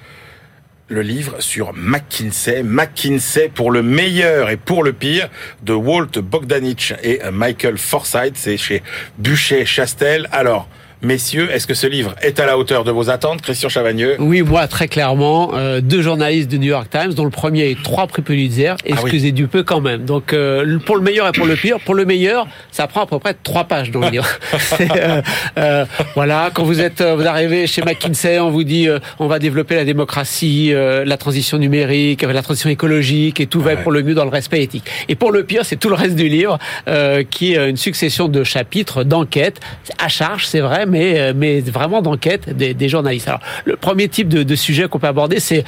le 0.87 1.03
livre 1.03 1.40
sur 1.40 1.72
McKinsey, 1.74 2.62
McKinsey 2.62 3.48
pour 3.48 3.70
le 3.70 3.83
meilleur 3.83 4.50
et 4.50 4.57
pour 4.57 4.83
le 4.83 4.92
pire 4.92 5.29
de 5.62 5.72
Walt 5.72 6.20
Bogdanich 6.20 6.94
et 7.03 7.20
Michael 7.33 7.79
Forsyth, 7.79 8.35
c'est 8.37 8.57
chez 8.57 8.83
Buchet 9.18 9.64
Chastel. 9.64 10.29
Alors, 10.33 10.68
Messieurs, 11.02 11.48
est-ce 11.50 11.66
que 11.66 11.72
ce 11.72 11.86
livre 11.86 12.14
est 12.20 12.40
à 12.40 12.46
la 12.46 12.58
hauteur 12.58 12.84
de 12.84 12.90
vos 12.90 13.08
attentes, 13.08 13.40
Christian 13.40 13.70
Chavagneux? 13.70 14.16
Oui, 14.18 14.42
moi, 14.42 14.68
très 14.68 14.86
clairement. 14.86 15.52
Euh, 15.54 15.80
deux 15.80 16.02
journalistes 16.02 16.50
du 16.50 16.58
New 16.58 16.68
York 16.68 16.88
Times, 16.90 17.14
dont 17.14 17.24
le 17.24 17.30
premier 17.30 17.70
est 17.70 17.82
trois 17.82 18.06
prix 18.06 18.20
Pulitzer. 18.20 18.74
Ah 18.78 18.84
excusez 18.84 19.32
du 19.32 19.46
peu 19.46 19.62
quand 19.62 19.80
même. 19.80 20.04
Donc, 20.04 20.34
euh, 20.34 20.78
pour 20.84 20.96
le 20.96 21.02
meilleur 21.02 21.26
et 21.26 21.32
pour 21.32 21.46
le 21.46 21.56
pire, 21.56 21.78
pour 21.80 21.94
le 21.94 22.04
meilleur, 22.04 22.46
ça 22.70 22.86
prend 22.86 23.04
à 23.04 23.06
peu 23.06 23.18
près 23.18 23.32
trois 23.32 23.64
pages 23.64 23.90
dans 23.90 24.00
le 24.00 24.10
livre. 24.10 24.28
euh, 25.56 25.86
voilà, 26.14 26.50
quand 26.52 26.64
vous 26.64 26.82
êtes, 26.82 27.00
vous 27.00 27.26
arrivez 27.26 27.66
chez 27.66 27.80
McKinsey, 27.80 28.38
on 28.38 28.50
vous 28.50 28.64
dit, 28.64 28.86
on 29.18 29.26
va 29.26 29.38
développer 29.38 29.76
la 29.76 29.86
démocratie, 29.86 30.74
la 30.74 31.16
transition 31.16 31.56
numérique, 31.56 32.20
la 32.20 32.42
transition 32.42 32.68
écologique, 32.68 33.40
et 33.40 33.46
tout 33.46 33.62
va 33.62 33.72
être 33.72 33.82
pour 33.82 33.92
le 33.92 34.02
mieux 34.02 34.14
dans 34.14 34.24
le 34.24 34.30
respect 34.30 34.62
éthique. 34.62 34.84
Et 35.08 35.14
pour 35.14 35.32
le 35.32 35.44
pire, 35.44 35.64
c'est 35.64 35.76
tout 35.76 35.88
le 35.88 35.94
reste 35.94 36.16
du 36.16 36.28
livre, 36.28 36.58
qui 37.30 37.54
est 37.54 37.70
une 37.70 37.78
succession 37.78 38.28
de 38.28 38.44
chapitres, 38.44 39.02
d'enquêtes, 39.02 39.60
à 39.98 40.08
charge, 40.08 40.46
c'est 40.46 40.60
vrai 40.60 40.84
mais, 40.90 41.18
euh, 41.18 41.33
mais 41.35 41.61
vraiment 41.61 42.03
d'enquête 42.03 42.55
des, 42.55 42.74
des, 42.74 42.88
journalistes. 42.88 43.29
Alors, 43.29 43.40
le 43.64 43.76
premier 43.76 44.09
type 44.09 44.29
de, 44.29 44.42
de 44.42 44.55
sujet 44.55 44.88
qu'on 44.88 44.98
peut 44.98 45.07
aborder, 45.07 45.40
c'est 45.40 45.64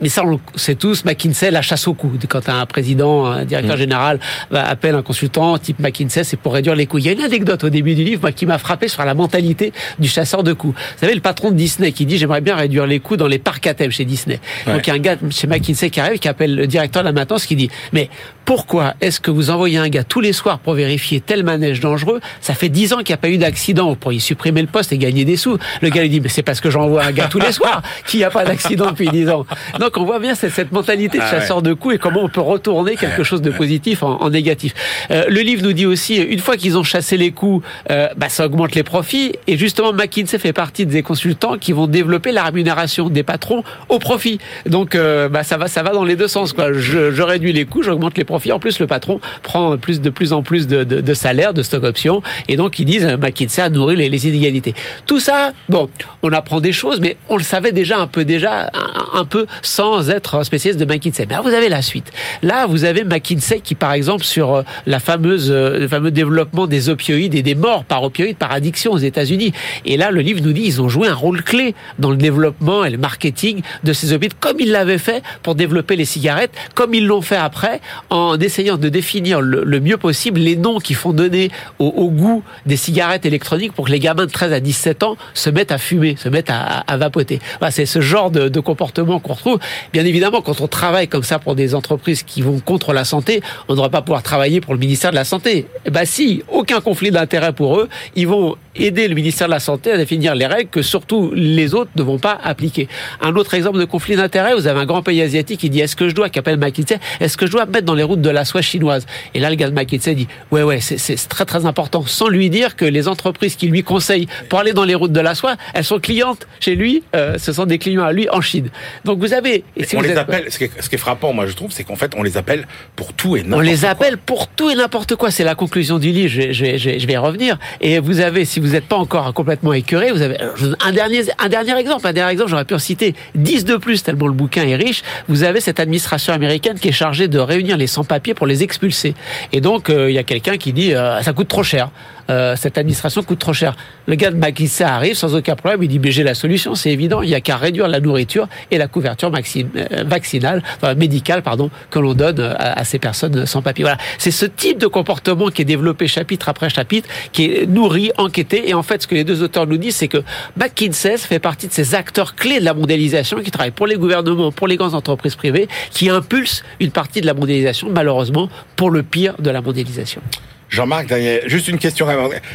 mais 0.00 0.08
ça, 0.08 0.24
on 0.24 0.30
le 0.30 0.38
sait 0.56 0.74
tous, 0.74 1.04
McKinsey, 1.04 1.50
la 1.50 1.62
chasse 1.62 1.88
au 1.88 1.94
coût. 1.94 2.12
Quand 2.28 2.48
un 2.48 2.66
président, 2.66 3.26
un 3.26 3.44
directeur 3.44 3.76
mm. 3.76 3.78
général 3.78 4.20
appelle 4.52 4.94
un 4.94 5.02
consultant 5.02 5.56
type 5.58 5.78
McKinsey, 5.78 6.24
c'est 6.24 6.36
pour 6.36 6.52
réduire 6.52 6.74
les 6.74 6.86
coûts. 6.86 6.98
Il 6.98 7.06
y 7.06 7.08
a 7.08 7.12
une 7.12 7.22
anecdote 7.22 7.64
au 7.64 7.70
début 7.70 7.94
du 7.94 8.04
livre 8.04 8.20
moi, 8.22 8.32
qui 8.32 8.46
m'a 8.46 8.58
frappé 8.58 8.88
sur 8.88 9.04
la 9.04 9.14
mentalité 9.14 9.72
du 9.98 10.08
chasseur 10.08 10.42
de 10.42 10.52
coûts. 10.52 10.74
Vous 10.76 11.00
savez, 11.00 11.14
le 11.14 11.20
patron 11.20 11.50
de 11.50 11.56
Disney 11.56 11.92
qui 11.92 12.04
dit 12.04 12.18
j'aimerais 12.18 12.40
bien 12.40 12.56
réduire 12.56 12.86
les 12.86 13.00
coûts 13.00 13.16
dans 13.16 13.26
les 13.26 13.38
parcs 13.38 13.66
à 13.66 13.74
thème 13.74 13.90
chez 13.90 14.04
Disney. 14.04 14.40
Donc 14.66 14.86
il 14.86 14.90
y 14.90 14.92
a 14.92 14.94
un 14.94 14.98
gars 14.98 15.16
chez 15.30 15.46
McKinsey 15.46 15.90
qui 15.90 16.00
arrive, 16.00 16.18
qui 16.18 16.28
appelle 16.28 16.54
le 16.54 16.66
directeur 16.66 17.02
de 17.02 17.08
la 17.08 17.12
maintenance, 17.12 17.46
qui 17.46 17.56
dit 17.56 17.70
mais 17.92 18.10
pourquoi 18.46 18.94
est-ce 19.00 19.20
que 19.20 19.32
vous 19.32 19.50
envoyez 19.50 19.76
un 19.76 19.88
gars 19.88 20.04
tous 20.04 20.20
les 20.20 20.32
soirs 20.32 20.60
pour 20.60 20.74
vérifier 20.74 21.20
tel 21.20 21.42
manège 21.42 21.80
dangereux? 21.80 22.20
Ça 22.40 22.54
fait 22.54 22.68
dix 22.68 22.92
ans 22.92 22.98
qu'il 22.98 23.08
n'y 23.08 23.14
a 23.14 23.16
pas 23.18 23.28
eu 23.28 23.38
d'accident. 23.38 23.88
Vous 23.88 23.96
pourriez 23.96 24.20
supprimer 24.20 24.62
le 24.62 24.68
poste 24.68 24.92
et 24.92 24.98
gagner 24.98 25.24
des 25.24 25.36
sous. 25.36 25.58
Le 25.82 25.88
gars 25.88 26.02
lui 26.02 26.08
dit 26.08 26.20
mais 26.20 26.28
c'est 26.28 26.44
parce 26.44 26.60
que 26.60 26.70
j'envoie 26.70 27.04
un 27.04 27.10
gars 27.10 27.26
tous 27.26 27.40
les 27.40 27.50
soirs 27.50 27.82
qu'il 28.06 28.20
n'y 28.20 28.24
a 28.24 28.30
pas 28.30 28.44
d'accident 28.44 28.92
depuis 28.92 29.08
dix 29.08 29.28
ans. 29.28 29.44
Donc 29.80 29.96
on 29.96 30.04
voit 30.04 30.20
bien 30.20 30.36
cette, 30.36 30.52
cette 30.52 30.70
mentalité 30.70 31.18
de 31.18 31.24
ah 31.24 31.30
chasseur 31.30 31.60
de 31.60 31.74
coups 31.74 31.96
et 31.96 31.98
comment 31.98 32.22
on 32.22 32.28
peut 32.28 32.40
retourner 32.40 32.94
quelque 32.94 33.24
chose 33.24 33.42
de 33.42 33.50
positif 33.50 34.04
en, 34.04 34.22
en 34.22 34.30
négatif. 34.30 34.74
Euh, 35.10 35.24
le 35.28 35.40
livre 35.40 35.64
nous 35.64 35.72
dit 35.72 35.86
aussi, 35.86 36.14
une 36.14 36.38
fois 36.38 36.56
qu'ils 36.56 36.78
ont 36.78 36.84
chassé 36.84 37.16
les 37.16 37.32
coups, 37.32 37.66
euh, 37.90 38.06
bah, 38.16 38.28
ça 38.28 38.46
augmente 38.46 38.76
les 38.76 38.84
profits. 38.84 39.32
Et 39.48 39.58
justement, 39.58 39.92
McKinsey 39.92 40.38
fait 40.38 40.52
partie 40.52 40.86
des 40.86 41.02
consultants 41.02 41.58
qui 41.58 41.72
vont 41.72 41.88
développer 41.88 42.30
la 42.30 42.44
rémunération 42.44 43.08
des 43.08 43.24
patrons 43.24 43.64
au 43.88 43.98
profit. 43.98 44.38
Donc, 44.66 44.94
euh, 44.94 45.28
bah, 45.28 45.42
ça 45.42 45.56
va, 45.56 45.66
ça 45.66 45.82
va 45.82 45.90
dans 45.90 46.04
les 46.04 46.14
deux 46.14 46.28
sens. 46.28 46.52
Quoi. 46.52 46.72
Je, 46.72 47.10
je 47.10 47.22
réduis 47.22 47.52
les 47.52 47.64
coûts, 47.64 47.82
j'augmente 47.82 48.16
les 48.16 48.22
profits 48.22 48.35
En 48.52 48.58
plus, 48.58 48.78
le 48.78 48.86
patron 48.86 49.20
prend 49.42 49.76
de 49.76 50.10
plus 50.10 50.32
en 50.32 50.42
plus 50.42 50.66
de, 50.66 51.14
salaire, 51.14 51.54
de 51.54 51.62
stock 51.62 51.84
options, 51.84 52.22
et 52.48 52.56
donc 52.56 52.78
ils 52.78 52.84
disent 52.84 53.06
McKinsey 53.20 53.62
a 53.62 53.68
nourri 53.68 53.96
les, 53.96 54.26
inégalités. 54.26 54.74
Tout 55.06 55.20
ça, 55.20 55.52
bon, 55.68 55.88
on 56.22 56.32
apprend 56.32 56.60
des 56.60 56.72
choses, 56.72 57.00
mais 57.00 57.16
on 57.28 57.36
le 57.36 57.42
savait 57.42 57.72
déjà 57.72 57.98
un 57.98 58.06
peu 58.06 58.24
déjà, 58.24 58.70
un, 59.14 59.24
peu 59.24 59.46
sans 59.62 60.10
être 60.10 60.42
spécialiste 60.44 60.80
de 60.80 60.84
McKinsey. 60.84 61.26
Mais 61.28 61.34
là, 61.34 61.42
vous 61.42 61.54
avez 61.54 61.68
la 61.68 61.82
suite. 61.82 62.12
Là, 62.42 62.66
vous 62.66 62.84
avez 62.84 63.04
McKinsey 63.04 63.60
qui, 63.60 63.74
par 63.74 63.92
exemple, 63.92 64.24
sur 64.24 64.64
la 64.86 65.00
fameuse, 65.00 65.50
le 65.52 65.88
fameux 65.88 66.10
développement 66.10 66.66
des 66.66 66.88
opioïdes 66.88 67.34
et 67.34 67.42
des 67.42 67.54
morts 67.54 67.84
par 67.84 68.02
opioïdes, 68.02 68.36
par 68.36 68.52
addiction 68.52 68.92
aux 68.92 68.98
États-Unis. 68.98 69.52
Et 69.84 69.96
là, 69.96 70.10
le 70.10 70.20
livre 70.20 70.40
nous 70.42 70.52
dit 70.52 70.62
ils 70.64 70.80
ont 70.80 70.88
joué 70.88 71.08
un 71.08 71.14
rôle 71.14 71.42
clé 71.42 71.74
dans 71.98 72.10
le 72.10 72.16
développement 72.16 72.84
et 72.84 72.90
le 72.90 72.98
marketing 72.98 73.62
de 73.84 73.92
ces 73.92 74.12
opioïdes, 74.12 74.34
comme 74.40 74.60
ils 74.60 74.70
l'avaient 74.70 74.98
fait 74.98 75.22
pour 75.42 75.54
développer 75.54 75.96
les 75.96 76.04
cigarettes, 76.04 76.52
comme 76.74 76.94
ils 76.94 77.06
l'ont 77.06 77.22
fait 77.22 77.36
après, 77.36 77.80
en 78.10 78.25
essayant 78.34 78.76
de 78.76 78.88
définir 78.88 79.40
le, 79.40 79.80
mieux 79.80 79.96
possible 79.96 80.40
les 80.40 80.56
noms 80.56 80.78
qui 80.78 80.94
font 80.94 81.12
donner 81.12 81.50
au, 81.78 82.10
goût 82.10 82.42
des 82.64 82.76
cigarettes 82.76 83.26
électroniques 83.26 83.72
pour 83.72 83.86
que 83.86 83.90
les 83.90 84.00
gamins 84.00 84.26
de 84.26 84.30
13 84.30 84.52
à 84.52 84.60
17 84.60 85.02
ans 85.02 85.16
se 85.34 85.50
mettent 85.50 85.72
à 85.72 85.78
fumer, 85.78 86.16
se 86.16 86.28
mettent 86.28 86.50
à, 86.50 86.96
vapoter. 86.96 87.40
C'est 87.70 87.86
ce 87.86 88.00
genre 88.00 88.30
de, 88.30 88.48
de 88.48 88.60
comportement 88.60 89.20
qu'on 89.20 89.34
retrouve. 89.34 89.58
Bien 89.92 90.04
évidemment, 90.04 90.40
quand 90.40 90.60
on 90.60 90.68
travaille 90.68 91.08
comme 91.08 91.22
ça 91.22 91.38
pour 91.38 91.54
des 91.54 91.74
entreprises 91.74 92.22
qui 92.22 92.42
vont 92.42 92.58
contre 92.60 92.92
la 92.92 93.04
santé, 93.04 93.42
on 93.68 93.72
ne 93.72 93.76
devrait 93.76 93.90
pas 93.90 94.02
pouvoir 94.02 94.22
travailler 94.22 94.60
pour 94.60 94.74
le 94.74 94.80
ministère 94.80 95.10
de 95.10 95.16
la 95.16 95.24
Santé. 95.24 95.66
Eh 95.84 95.90
ben 95.90 96.04
si, 96.04 96.42
aucun 96.50 96.80
conflit 96.80 97.10
d'intérêt 97.10 97.52
pour 97.52 97.78
eux, 97.78 97.88
ils 98.14 98.26
vont 98.26 98.56
aider 98.78 99.08
le 99.08 99.14
ministère 99.14 99.48
de 99.48 99.52
la 99.52 99.60
Santé 99.60 99.92
à 99.92 99.96
définir 99.96 100.34
les 100.34 100.46
règles 100.46 100.70
que 100.70 100.82
surtout 100.82 101.32
les 101.34 101.74
autres 101.74 101.90
ne 101.96 102.02
vont 102.02 102.18
pas 102.18 102.38
appliquer. 102.42 102.88
Un 103.20 103.34
autre 103.36 103.54
exemple 103.54 103.78
de 103.78 103.84
conflit 103.84 104.16
d'intérêt, 104.16 104.54
vous 104.54 104.66
avez 104.66 104.80
un 104.80 104.86
grand 104.86 105.02
pays 105.02 105.22
asiatique 105.22 105.60
qui 105.60 105.70
dit 105.70 105.80
est-ce 105.80 105.96
que 105.96 106.08
je 106.08 106.14
dois, 106.14 106.28
qui 106.28 106.38
appelle 106.38 106.58
McKinsey, 106.58 106.98
est-ce 107.20 107.36
que 107.36 107.46
je 107.46 107.52
dois 107.52 107.66
mettre 107.66 107.86
dans 107.86 107.94
les 107.94 108.02
routes 108.02 108.20
de 108.20 108.30
la 108.30 108.44
soie 108.44 108.62
chinoise? 108.62 109.06
Et 109.34 109.40
là, 109.40 109.50
le 109.50 109.56
gars 109.56 109.68
de 109.70 109.74
McKinsey 109.74 110.14
dit 110.14 110.28
ouais, 110.50 110.62
ouais, 110.62 110.80
c'est 110.80 111.28
très 111.28 111.44
très 111.44 111.66
important, 111.66 112.04
sans 112.06 112.28
lui 112.28 112.50
dire 112.50 112.76
que 112.76 112.84
les 112.84 113.08
entreprises 113.08 113.56
qui 113.56 113.68
lui 113.68 113.82
conseillent 113.82 114.28
pour 114.48 114.58
aller 114.58 114.72
dans 114.72 114.84
les 114.84 114.94
routes 114.94 115.12
de 115.12 115.20
la 115.20 115.34
soie, 115.34 115.56
elles 115.74 115.84
sont 115.84 115.98
clientes 115.98 116.46
chez 116.60 116.74
lui, 116.74 117.02
euh, 117.14 117.38
ce 117.38 117.52
sont 117.52 117.66
des 117.66 117.78
clients 117.78 118.04
à 118.04 118.12
lui 118.12 118.28
en 118.30 118.40
Chine. 118.40 118.68
Donc 119.04 119.18
vous 119.18 119.32
avez... 119.32 119.64
Et 119.76 119.84
si 119.84 119.96
on 119.96 120.00
vous 120.00 120.04
les 120.04 120.12
êtes... 120.12 120.18
appelle, 120.18 120.46
ce 120.50 120.58
qui, 120.58 120.64
est, 120.64 120.70
ce 120.80 120.88
qui, 120.88 120.94
est, 120.94 120.98
frappant, 120.98 121.32
moi 121.32 121.46
je 121.46 121.52
trouve, 121.54 121.72
c'est 121.72 121.84
qu'en 121.84 121.96
fait, 121.96 122.12
on 122.16 122.22
les 122.22 122.36
appelle 122.36 122.66
pour 122.94 123.12
tout 123.12 123.36
et 123.36 123.40
n'importe 123.40 123.52
quoi. 123.52 123.58
On 123.58 123.60
les 123.60 123.84
appelle 123.84 124.18
pour 124.18 124.48
tout 124.48 124.70
et 124.70 124.74
n'importe 124.74 125.16
quoi, 125.16 125.30
c'est 125.30 125.44
la 125.44 125.54
conclusion 125.54 125.98
du 125.98 126.10
livre, 126.10 126.28
je, 126.28 126.52
je, 126.52 126.76
je, 126.76 126.98
je 126.98 127.06
vais 127.06 127.14
y 127.14 127.16
revenir. 127.16 127.58
Et 127.80 127.98
vous 127.98 128.20
avez, 128.20 128.44
si 128.44 128.60
vous 128.60 128.65
n'êtes 128.72 128.86
pas 128.86 128.96
encore 128.96 129.32
complètement 129.34 129.72
écœuré, 129.72 130.12
vous 130.12 130.22
avez 130.22 130.38
un 130.80 130.92
dernier, 130.92 131.22
un 131.38 131.48
dernier 131.48 131.76
exemple, 131.78 132.06
un 132.06 132.12
dernier 132.12 132.32
exemple, 132.32 132.50
j'aurais 132.50 132.64
pu 132.64 132.74
en 132.74 132.78
citer 132.78 133.14
10 133.34 133.64
de 133.64 133.76
plus, 133.76 134.02
tellement 134.02 134.26
le 134.26 134.32
bouquin 134.32 134.66
est 134.66 134.76
riche. 134.76 135.02
Vous 135.28 135.42
avez 135.42 135.60
cette 135.60 135.80
administration 135.80 136.32
américaine 136.32 136.78
qui 136.78 136.88
est 136.88 136.92
chargée 136.92 137.28
de 137.28 137.38
réunir 137.38 137.76
les 137.76 137.86
sans-papiers 137.86 138.34
pour 138.34 138.46
les 138.46 138.62
expulser. 138.62 139.14
Et 139.52 139.60
donc, 139.60 139.86
il 139.88 139.94
euh, 139.94 140.10
y 140.10 140.18
a 140.18 140.22
quelqu'un 140.22 140.56
qui 140.56 140.72
dit, 140.72 140.94
euh, 140.94 141.22
ça 141.22 141.32
coûte 141.32 141.48
trop 141.48 141.62
cher. 141.62 141.90
Euh, 142.28 142.56
cette 142.56 142.78
administration 142.78 143.22
coûte 143.22 143.38
trop 143.38 143.52
cher. 143.52 143.76
Le 144.06 144.14
gars 144.14 144.30
de 144.30 144.36
McKinsey 144.36 144.84
arrive 144.84 145.14
sans 145.14 145.34
aucun 145.34 145.54
problème, 145.54 145.82
il 145.82 145.88
dit 145.88 145.98
mais 145.98 146.10
j'ai 146.10 146.22
la 146.22 146.34
solution, 146.34 146.74
c'est 146.74 146.90
évident, 146.90 147.22
il 147.22 147.28
n'y 147.28 147.34
a 147.34 147.40
qu'à 147.40 147.56
réduire 147.56 147.88
la 147.88 148.00
nourriture 148.00 148.48
et 148.70 148.78
la 148.78 148.88
couverture 148.88 149.30
vaccinale, 149.30 150.62
enfin, 150.76 150.94
médicale 150.94 151.42
pardon, 151.42 151.70
que 151.90 151.98
l'on 151.98 152.14
donne 152.14 152.40
à, 152.40 152.80
à, 152.80 152.84
ces 152.84 152.98
personnes 152.98 153.46
sans 153.46 153.62
papier. 153.62 153.84
Voilà, 153.84 153.98
c'est 154.18 154.30
ce 154.30 154.46
type 154.46 154.78
de 154.78 154.86
comportement 154.86 155.48
qui 155.48 155.62
est 155.62 155.66
développé 155.66 156.08
chapitre 156.08 156.48
après 156.48 156.68
chapitre, 156.68 157.08
qui 157.32 157.44
est 157.44 157.66
nourri, 157.66 158.10
enquêté, 158.18 158.68
et 158.68 158.74
en 158.74 158.82
fait 158.82 159.02
ce 159.02 159.06
que 159.06 159.14
les 159.14 159.24
deux 159.24 159.42
auteurs 159.42 159.66
nous 159.66 159.76
disent, 159.76 159.96
c'est 159.96 160.08
que 160.08 160.22
McKinsey 160.56 161.18
fait 161.18 161.38
partie 161.38 161.68
de 161.68 161.72
ces 161.72 161.94
acteurs 161.94 162.34
clés 162.34 162.60
de 162.60 162.64
la 162.64 162.74
mondialisation 162.74 163.38
qui 163.38 163.50
travaillent 163.50 163.70
pour 163.70 163.86
les 163.86 163.96
gouvernements, 163.96 164.52
pour 164.52 164.66
les 164.66 164.76
grandes 164.76 164.94
entreprises 164.94 165.36
privées, 165.36 165.68
qui 165.90 166.10
impulsent 166.10 166.64
une 166.80 166.90
partie 166.90 167.20
de 167.20 167.26
la 167.26 167.34
mondialisation, 167.34 167.88
malheureusement, 167.90 168.48
pour 168.74 168.90
le 168.90 169.02
pire 169.02 169.34
de 169.38 169.50
la 169.50 169.60
mondialisation. 169.60 170.22
Jean-Marc 170.68 171.12
juste 171.46 171.68
une 171.68 171.78
question. 171.78 172.06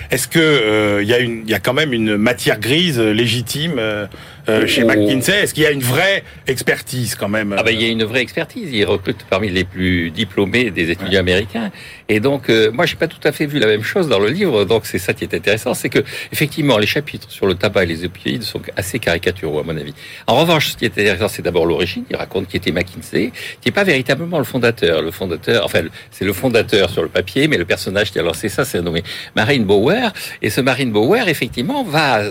Est-ce 0.10 0.28
que 0.28 0.39
il 0.39 0.43
euh, 0.43 1.04
y 1.04 1.13
a 1.13 1.19
une, 1.19 1.43
il 1.45 1.50
y 1.50 1.54
a 1.54 1.60
quand 1.60 1.74
même 1.74 1.93
une 1.93 2.17
matière 2.17 2.60
grise 2.60 3.00
légitime 3.00 3.76
euh, 3.78 4.06
euh, 4.50 4.67
chez 4.67 4.84
oh. 4.84 4.88
McKinsey? 4.88 5.43
Est-ce 5.43 5.54
qu'il 5.54 5.63
y 5.63 5.67
a 5.67 5.71
une 5.71 5.82
vraie 5.82 6.24
expertise 6.47 7.15
quand 7.15 7.30
même 7.30 7.56
Ah 7.58 7.63
ben 7.63 7.71
il 7.71 7.82
y 7.82 7.86
a 7.86 7.89
une 7.89 8.04
vraie 8.04 8.21
expertise. 8.21 8.69
Ils 8.71 8.86
recrutent 8.86 9.26
parmi 9.30 9.50
les 9.50 9.63
plus 9.63 10.12
diplômés 10.12 10.71
des 10.71 10.91
étudiants 10.91 11.12
ouais. 11.12 11.17
américains. 11.19 11.71
Et 12.12 12.19
donc 12.19 12.50
euh, 12.50 12.71
moi 12.74 12.86
j'ai 12.86 12.97
pas 12.97 13.08
tout 13.08 13.24
à 13.24 13.32
fait 13.32 13.45
vu 13.45 13.58
la 13.58 13.67
même 13.67 13.84
chose 13.84 14.10
dans 14.10 14.19
le 14.19 14.28
livre. 14.28 14.65
Donc 14.65 14.86
c'est 14.86 15.00
ça 15.00 15.13
qui 15.13 15.24
est 15.24 15.34
intéressant, 15.34 15.74
c'est 15.74 15.88
que 15.88 16.00
effectivement 16.34 16.78
les 16.78 16.86
chapitres 16.86 17.32
sur 17.32 17.45
le 17.45 17.56
tabac 17.56 17.84
et 17.84 17.86
les 17.86 18.04
opioïdes 18.04 18.43
sont 18.43 18.62
assez 18.76 19.00
caricaturaux 19.00 19.60
à 19.60 19.63
mon 19.63 19.78
avis. 19.78 19.93
En 20.28 20.36
revanche, 20.36 20.71
ce 20.71 20.78
qui 20.78 20.84
est 20.84 20.89
intéressant, 20.89 21.30
c'est 21.30 21.41
d'abord 21.41 21.65
l'origine. 21.65 22.04
Il 22.10 22.17
raconte 22.17 22.50
qui 22.50 22.58
était 22.58 22.74
McKinsey, 22.74 23.32
qui 23.62 23.69
est 23.69 23.71
pas 23.71 23.86
véritablement 23.86 24.39
le 24.39 24.43
fondateur. 24.43 25.02
Le 25.02 25.12
fondateur, 25.12 25.63
enfin 25.63 25.84
c'est 26.12 26.26
le 26.26 26.34
fondateur 26.34 26.89
sur 26.89 27.02
le 27.02 27.08
papier, 27.08 27.47
mais 27.47 27.58
le 27.58 27.63
personnage 27.63 28.12
qui 28.12 28.19
a 28.19 28.24
lancé 28.24 28.50
ça, 28.50 28.65
c'est 28.65 28.82
nommé 28.82 29.04
Marine 29.38 29.63
Bower. 29.63 30.10
Et 30.41 30.50
ce 30.50 30.60
Marine 30.60 30.91
Bower, 30.91 31.24
effectivement, 31.28 31.86
va 31.86 32.24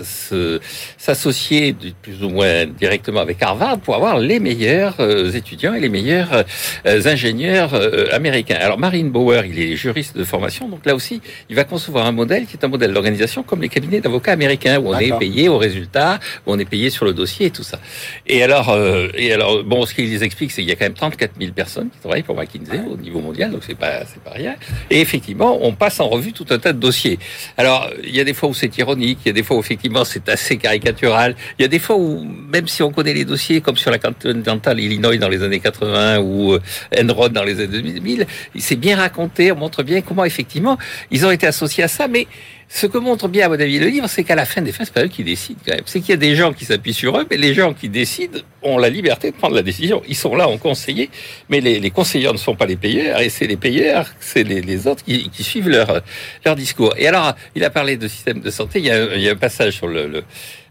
s'associer 0.99 1.75
plus 2.03 2.23
ou 2.23 2.29
moins 2.29 2.67
directement 2.67 3.21
avec 3.21 3.41
Harvard 3.41 3.79
pour 3.79 3.95
avoir 3.95 4.19
les 4.19 4.39
meilleurs 4.39 4.97
euh, 4.99 5.31
étudiants 5.31 5.73
et 5.73 5.79
les 5.79 5.89
meilleurs 5.89 6.43
euh, 6.85 7.01
ingénieurs 7.05 7.73
euh, 7.73 8.05
américains. 8.11 8.57
Alors 8.59 8.77
Marine 8.77 9.09
Bower, 9.09 9.43
il 9.49 9.59
est 9.59 9.70
juriste 9.75 10.17
de 10.17 10.23
formation, 10.23 10.67
donc 10.67 10.85
là 10.85 10.95
aussi, 10.95 11.21
il 11.49 11.55
va 11.55 11.63
concevoir 11.63 12.05
un 12.05 12.11
modèle 12.11 12.45
qui 12.45 12.57
est 12.57 12.65
un 12.65 12.67
modèle 12.67 12.93
d'organisation 12.93 13.43
comme 13.43 13.61
les 13.61 13.69
cabinets 13.69 14.01
d'avocats 14.01 14.33
américains, 14.33 14.79
où 14.79 14.89
on 14.89 14.97
est 14.97 15.17
payé 15.17 15.49
au 15.49 15.57
résultat, 15.57 16.19
où 16.45 16.53
on 16.53 16.59
est 16.59 16.65
payé 16.65 16.89
sur 16.89 17.05
le 17.05 17.13
dossier 17.13 17.47
et 17.47 17.51
tout 17.51 17.63
ça. 17.63 17.79
Et 18.27 18.43
alors, 18.43 18.77
et 19.15 19.33
alors 19.33 19.63
bon, 19.63 19.85
ce 19.85 19.93
qu'il 19.93 20.09
les 20.09 20.23
explique, 20.23 20.51
c'est 20.51 20.61
qu'il 20.61 20.69
y 20.69 20.73
a 20.73 20.75
quand 20.75 20.85
même 20.85 20.93
34 20.93 21.33
000 21.39 21.53
personnes 21.53 21.89
qui 21.89 21.99
travaillent 21.99 22.23
pour 22.23 22.35
McKinsey 22.35 22.81
au 22.89 22.97
niveau 22.97 23.19
mondial, 23.19 23.51
donc 23.51 23.63
c'est 23.65 23.77
pas, 23.77 24.05
c'est 24.05 24.21
pas 24.21 24.31
rien. 24.31 24.55
Et 24.89 25.01
effectivement, 25.01 25.59
on 25.61 25.73
passe 25.73 25.99
en 25.99 26.09
revue 26.09 26.33
tout 26.33 26.45
un 26.49 26.59
tas 26.59 26.73
de 26.73 26.79
dossiers. 26.79 27.19
Alors, 27.57 27.89
il 28.03 28.15
y 28.15 28.19
a 28.19 28.23
des 28.23 28.33
fois 28.33 28.49
où 28.49 28.53
c'est 28.53 28.75
ironique, 28.77 29.19
il 29.25 29.29
y 29.29 29.31
a 29.31 29.33
des 29.33 29.43
fois 29.43 29.57
où 29.57 29.59
effectivement 29.59 30.05
c'est 30.05 30.27
assez 30.29 30.57
caricatural, 30.57 31.35
il 31.59 31.63
y 31.63 31.65
a 31.65 31.67
des 31.67 31.79
fois 31.79 31.95
où 31.95 32.23
même 32.23 32.67
si 32.67 32.83
on 32.83 32.91
connaît 32.91 33.13
les 33.13 33.25
dossiers, 33.25 33.61
comme 33.61 33.77
sur 33.77 33.91
la 33.91 33.99
Continental 33.99 34.79
Illinois 34.79 35.17
dans 35.17 35.29
les 35.29 35.43
années 35.43 35.59
80 35.59 36.19
ou 36.19 36.57
Enron 36.97 37.29
dans 37.29 37.43
les 37.43 37.59
années 37.59 37.81
2000, 37.81 38.25
c'est 38.57 38.75
bien 38.75 38.97
raconté, 38.97 39.51
on 39.51 39.55
montre 39.61 39.83
bien 39.83 40.01
comment 40.01 40.25
effectivement 40.25 40.77
ils 41.11 41.25
ont 41.25 41.31
été 41.31 41.47
associés 41.47 41.83
à 41.83 41.87
ça, 41.87 42.07
mais 42.07 42.27
ce 42.73 42.87
que 42.87 42.97
montre 42.97 43.27
bien, 43.27 43.47
à 43.47 43.49
mon 43.49 43.59
avis, 43.59 43.79
le 43.79 43.87
livre, 43.87 44.07
c'est 44.07 44.23
qu'à 44.23 44.35
la 44.35 44.45
fin 44.45 44.61
des 44.61 44.71
fins, 44.71 44.85
c'est 44.85 44.93
pas 44.93 45.03
eux 45.03 45.09
qui 45.09 45.25
décident 45.25 45.59
quand 45.65 45.75
même. 45.75 45.83
C'est 45.85 45.99
qu'il 45.99 46.11
y 46.11 46.13
a 46.13 46.17
des 46.17 46.35
gens 46.37 46.53
qui 46.53 46.63
s'appuient 46.63 46.93
sur 46.93 47.17
eux, 47.17 47.27
mais 47.29 47.35
les 47.35 47.53
gens 47.53 47.73
qui 47.73 47.89
décident 47.89 48.39
ont 48.63 48.77
la 48.77 48.87
liberté 48.87 49.31
de 49.31 49.35
prendre 49.35 49.55
la 49.55 49.61
décision. 49.61 50.01
Ils 50.07 50.15
sont 50.15 50.35
là 50.35 50.47
en 50.47 50.57
conseiller, 50.57 51.09
mais 51.49 51.59
les, 51.59 51.81
les 51.81 51.89
conseillers 51.91 52.31
ne 52.31 52.37
sont 52.37 52.55
pas 52.55 52.65
les 52.65 52.77
payeurs, 52.77 53.19
et 53.19 53.27
c'est 53.27 53.45
les 53.45 53.57
payeurs, 53.57 54.07
c'est 54.21 54.43
les, 54.43 54.61
les, 54.61 54.87
autres 54.87 55.03
qui, 55.03 55.29
qui, 55.29 55.43
suivent 55.43 55.67
leur, 55.67 56.01
leur 56.45 56.55
discours. 56.55 56.93
Et 56.97 57.07
alors, 57.07 57.35
il 57.55 57.63
a 57.65 57.69
parlé 57.69 57.97
de 57.97 58.07
système 58.07 58.39
de 58.39 58.49
santé, 58.49 58.79
il 58.79 58.85
y 58.85 58.91
a, 58.91 59.15
il 59.15 59.21
y 59.21 59.27
a 59.27 59.33
un 59.33 59.35
passage 59.35 59.73
sur 59.73 59.87
le, 59.87 60.07
le 60.07 60.23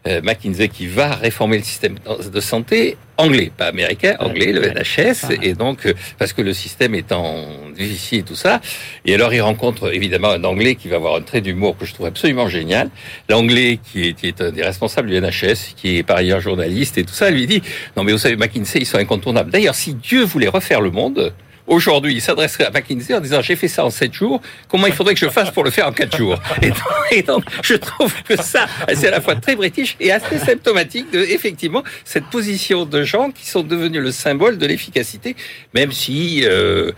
euh, 0.06 0.20
McKinsey 0.22 0.68
qui 0.68 0.86
va 0.86 1.14
réformer 1.14 1.58
le 1.58 1.64
système 1.64 1.96
de 2.32 2.40
santé 2.40 2.96
anglais, 3.18 3.52
pas 3.54 3.66
américain, 3.66 4.16
anglais, 4.18 4.52
le 4.52 4.62
NHS, 4.62 5.36
et 5.42 5.52
donc 5.52 5.92
parce 6.18 6.32
que 6.32 6.40
le 6.40 6.54
système 6.54 6.94
est 6.94 7.12
en 7.12 7.46
déficit 7.76 8.20
et 8.20 8.22
tout 8.22 8.34
ça. 8.34 8.62
Et 9.04 9.14
alors 9.14 9.34
il 9.34 9.42
rencontre 9.42 9.94
évidemment 9.94 10.30
un 10.30 10.42
anglais 10.44 10.74
qui 10.74 10.88
va 10.88 10.96
avoir 10.96 11.16
un 11.16 11.20
trait 11.20 11.42
d'humour 11.42 11.76
que 11.76 11.84
je 11.84 11.92
trouve 11.92 12.06
absolument 12.06 12.48
génial. 12.48 12.88
L'anglais 13.28 13.78
qui 13.92 14.08
est, 14.08 14.12
qui 14.14 14.28
est 14.28 14.40
un 14.40 14.50
des 14.52 14.62
responsables 14.62 15.10
du 15.10 15.20
NHS, 15.20 15.74
qui 15.76 15.98
est 15.98 16.02
par 16.02 16.16
ailleurs 16.16 16.40
journaliste 16.40 16.96
et 16.96 17.04
tout 17.04 17.12
ça, 17.12 17.30
lui 17.30 17.46
dit 17.46 17.62
non 17.96 18.04
mais 18.04 18.12
vous 18.12 18.18
savez 18.18 18.36
McKinsey 18.36 18.80
ils 18.80 18.86
sont 18.86 18.98
incontournables. 18.98 19.50
D'ailleurs 19.50 19.74
si 19.74 19.92
Dieu 19.92 20.24
voulait 20.24 20.48
refaire 20.48 20.80
le 20.80 20.90
monde 20.90 21.34
aujourd'hui, 21.70 22.14
il 22.14 22.20
s'adresserait 22.20 22.66
à 22.66 22.70
McKinsey 22.70 23.14
en 23.14 23.20
disant 23.20 23.40
j'ai 23.40 23.56
fait 23.56 23.68
ça 23.68 23.84
en 23.84 23.90
7 23.90 24.12
jours, 24.12 24.42
comment 24.68 24.86
il 24.86 24.92
faudrait 24.92 25.14
que 25.14 25.20
je 25.20 25.28
fasse 25.28 25.50
pour 25.50 25.64
le 25.64 25.70
faire 25.70 25.86
en 25.86 25.92
4 25.92 26.16
jours? 26.16 26.38
Et 27.10 27.22
donc, 27.22 27.44
je 27.62 27.74
trouve 27.74 28.12
que 28.24 28.36
ça, 28.36 28.66
c'est 28.94 29.08
à 29.08 29.10
la 29.10 29.20
fois 29.20 29.36
très 29.36 29.56
british 29.56 29.96
et 30.00 30.12
assez 30.12 30.38
symptomatique 30.38 31.10
de, 31.12 31.20
effectivement, 31.20 31.82
cette 32.04 32.26
position 32.26 32.84
de 32.84 33.02
gens 33.02 33.30
qui 33.30 33.46
sont 33.48 33.62
devenus 33.62 34.02
le 34.02 34.12
symbole 34.12 34.58
de 34.58 34.66
l'efficacité, 34.66 35.36
même 35.72 35.92
si... 35.92 36.42
Euh, 36.44 36.92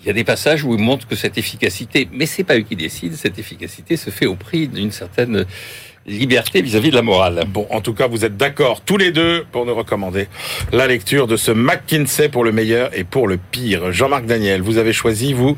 il 0.00 0.08
y 0.08 0.10
a 0.10 0.12
des 0.12 0.24
passages 0.24 0.64
où 0.64 0.74
ils 0.74 0.80
montrent 0.80 1.08
que 1.08 1.16
cette 1.16 1.38
efficacité, 1.38 2.06
mais 2.12 2.26
c'est 2.26 2.44
pas 2.44 2.58
eux 2.58 2.60
qui 2.60 2.76
décident, 2.76 3.16
cette 3.16 3.38
efficacité 3.38 3.96
se 3.96 4.10
fait 4.10 4.26
au 4.26 4.34
prix 4.34 4.68
d'une 4.68 4.92
certaine 4.92 5.46
liberté 6.06 6.62
vis-à-vis 6.62 6.88
-vis 6.88 6.90
de 6.90 6.96
la 6.96 7.02
morale. 7.02 7.44
Bon, 7.48 7.66
en 7.70 7.80
tout 7.80 7.94
cas, 7.94 8.06
vous 8.06 8.24
êtes 8.24 8.36
d'accord 8.36 8.80
tous 8.80 8.96
les 8.96 9.10
deux 9.10 9.44
pour 9.52 9.66
nous 9.66 9.74
recommander 9.74 10.28
la 10.72 10.86
lecture 10.86 11.26
de 11.26 11.36
ce 11.36 11.50
McKinsey 11.50 12.28
pour 12.28 12.44
le 12.44 12.52
meilleur 12.52 12.90
et 12.96 13.04
pour 13.04 13.28
le 13.28 13.38
pire. 13.38 13.92
Jean-Marc 13.92 14.26
Daniel, 14.26 14.62
vous 14.62 14.78
avez 14.78 14.92
choisi, 14.92 15.32
vous, 15.32 15.56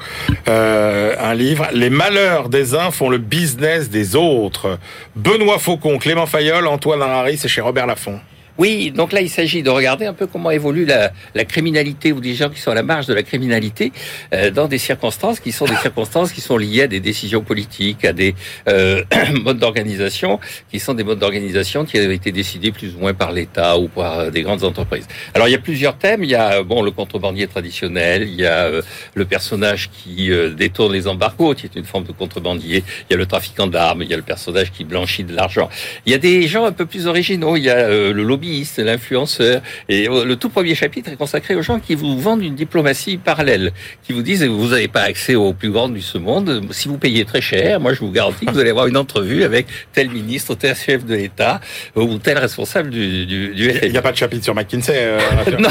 euh, 0.49 1.15
un 1.19 1.35
livre, 1.35 1.69
Les 1.73 1.91
malheurs 1.91 2.49
des 2.49 2.75
uns 2.75 2.91
font 2.91 3.11
le 3.11 3.19
business 3.19 3.91
des 3.91 4.17
autres. 4.17 4.79
Benoît 5.17 5.59
Faucon, 5.59 5.99
Clément 5.99 6.27
Fayol, 6.27 6.67
Antoine 6.67 7.03
Harari, 7.03 7.37
c'est 7.37 7.49
chez 7.49 7.61
Robert 7.61 7.87
Laffont. 7.87 8.21
Oui, 8.59 8.91
donc 8.91 9.13
là, 9.13 9.21
il 9.21 9.29
s'agit 9.29 9.63
de 9.63 9.69
regarder 9.69 10.07
un 10.07 10.15
peu 10.15 10.27
comment 10.27 10.51
évolue 10.51 10.87
la, 10.87 11.13
la, 11.35 11.45
criminalité 11.45 12.13
ou 12.13 12.21
des 12.21 12.35
gens 12.35 12.49
qui 12.49 12.59
sont 12.59 12.71
à 12.71 12.75
la 12.75 12.83
marge 12.83 13.07
de 13.07 13.13
la 13.13 13.23
criminalité 13.23 13.93
euh, 14.33 14.51
dans 14.51 14.67
des 14.67 14.79
circonstances 14.79 15.41
qui 15.41 15.53
sont 15.53 15.67
des 15.67 15.77
circonstances 15.77 16.33
qui 16.33 16.41
sont 16.41 16.57
liées 16.57 16.83
à 16.83 16.87
des 16.87 17.01
décisions 17.01 17.43
politiques, 17.43 18.05
à 18.05 18.15
des 18.15 18.35
euh, 18.69 19.05
modes 19.43 19.59
d'organisation 19.59 20.41
qui 20.71 20.81
sont 20.81 20.95
des 20.95 21.05
modes 21.05 21.19
d'organisation 21.19 21.85
qui 21.85 21.99
avaient 21.99 22.15
été 22.15 22.33
décidés 22.33 22.73
plus 22.73 22.95
ou 22.95 23.01
moins 23.01 23.13
par 23.13 23.33
l'État 23.33 23.79
ou 23.79 23.89
par 23.89 24.21
euh, 24.21 24.31
des 24.31 24.43
grandes 24.43 24.65
entreprises. 24.65 25.07
Alors, 25.35 25.49
il 25.49 25.53
y 25.53 25.55
a 25.55 25.59
plusieurs 25.59 25.99
thèmes. 25.99 26.25
Il 26.25 26.31
y 26.31 26.35
a 26.35 26.63
bon 26.63 26.83
le 26.83 26.91
contrebandier 26.91 27.47
traditionnel, 27.49 28.23
il 28.27 28.41
y 28.41 28.47
a 28.47 28.65
euh, 28.65 28.83
le 29.15 29.25
personnage 29.27 29.91
qui 29.91 30.31
détourne 30.57 30.93
les 30.93 31.09
embargos, 31.09 31.55
qui 31.55 31.67
est 31.67 31.77
une 31.77 31.85
forme 31.85 32.05
de 32.05 32.13
contrebandier. 32.13 32.85
Il 33.09 33.13
y 33.13 33.15
a 33.15 33.19
le 33.19 33.27
trafiquant 33.27 33.67
d'armes, 33.67 34.03
il 34.03 34.09
y 34.09 34.15
a 34.15 34.17
le 34.17 34.23
personnage 34.23 34.73
qui 34.73 34.85
blanchit 34.85 35.25
de 35.25 35.35
l'argent. 35.35 35.69
Il 36.07 36.13
y 36.13 36.15
a 36.15 36.19
des 36.19 36.47
gens 36.49 36.65
un 36.65 36.73
peu 36.73 36.87
plus 36.87 37.07
originaux. 37.07 37.57
Il 37.57 37.65
y 37.65 37.71
a 37.71 37.89
le 37.89 38.23
lobby 38.23 38.46
l'influenceur. 38.79 39.63
Et 39.89 40.09
euh, 40.09 40.25
le 40.25 40.37
tout 40.37 40.49
premier 40.49 40.75
chapitre 40.75 41.11
est 41.11 41.17
consacré 41.17 41.55
aux 41.55 41.63
gens 41.63 41.79
qui 41.79 41.95
vous 41.95 42.19
vendent 42.19 42.43
une 42.43 42.55
diplomatie 42.55 43.17
parallèle, 43.17 43.73
qui 44.03 44.13
vous 44.13 44.23
disent 44.23 44.45
vous 44.45 44.69
n'avez 44.69 44.89
pas 44.89 45.03
accès 45.03 45.35
aux 45.35 45.53
plus 45.53 45.71
grands 45.71 45.89
de 45.89 45.99
ce 45.99 46.19
monde. 46.19 46.63
Si 46.71 46.89
vous 46.89 46.99
payez 46.99 47.25
très 47.25 47.41
cher, 47.41 47.81
moi 47.81 47.93
je 47.95 48.01
vous 48.01 48.11
garantis 48.11 48.47
que 48.47 48.51
vous 48.51 48.59
allez 48.59 48.71
avoir 48.71 48.87
une 48.87 48.97
entrevue 48.97 49.45
avec 49.45 49.67
tel 49.93 50.11
ministre, 50.11 50.55
tel 50.55 50.75
chef 50.75 51.05
de 51.05 51.15
l'État 51.15 51.61
ou 51.95 52.19
tel 52.19 52.39
responsable 52.39 52.91
du, 52.91 53.27
du, 53.27 53.73
Il 53.83 53.93
n'y 53.93 53.99
a 53.99 54.03
pas 54.03 54.13
de 54.13 54.17
chapitre 54.17 54.45
sur 54.45 54.55
McKinsey. 54.55 54.95
Euh, 54.97 55.21
non. 55.59 55.69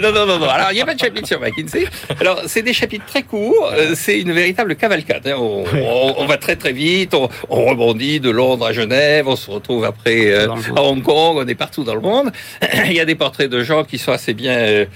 non, 0.00 0.12
non, 0.12 0.38
non, 0.38 0.48
Alors 0.48 0.68
il 0.70 0.74
n'y 0.74 0.80
a 0.80 0.86
pas 0.86 0.94
de 0.94 1.00
chapitre 1.00 1.26
sur 1.26 1.40
McKinsey. 1.40 1.86
Alors 2.20 2.42
c'est 2.46 2.62
des 2.62 2.72
chapitres 2.72 3.06
très 3.06 3.22
courts. 3.22 3.70
Euh, 3.72 3.92
c'est 3.94 4.20
une 4.20 4.32
véritable 4.32 4.76
cavalcade. 4.76 5.26
Hein. 5.26 5.36
On, 5.38 6.26
va 6.26 6.36
très 6.36 6.56
très 6.56 6.72
vite. 6.72 7.14
On, 7.14 7.28
rebondit 7.48 8.20
de 8.20 8.30
Londres 8.30 8.66
à 8.66 8.72
Genève. 8.72 9.28
On 9.28 9.36
se 9.36 9.50
retrouve 9.50 9.84
après 9.84 10.34
à 10.44 10.82
Hong 10.82 11.02
Kong. 11.02 11.36
On 11.36 11.46
est 11.46 11.54
partout 11.54 11.84
dans 11.84 11.94
le 11.94 11.99
monde. 12.00 12.30
Il 12.86 12.92
y 12.92 13.00
a 13.00 13.04
des 13.04 13.14
portraits 13.14 13.50
de 13.50 13.62
gens 13.62 13.84
qui 13.84 13.98
sont 13.98 14.12
assez 14.12 14.34
bien 14.34 14.56
euh, 14.56 14.86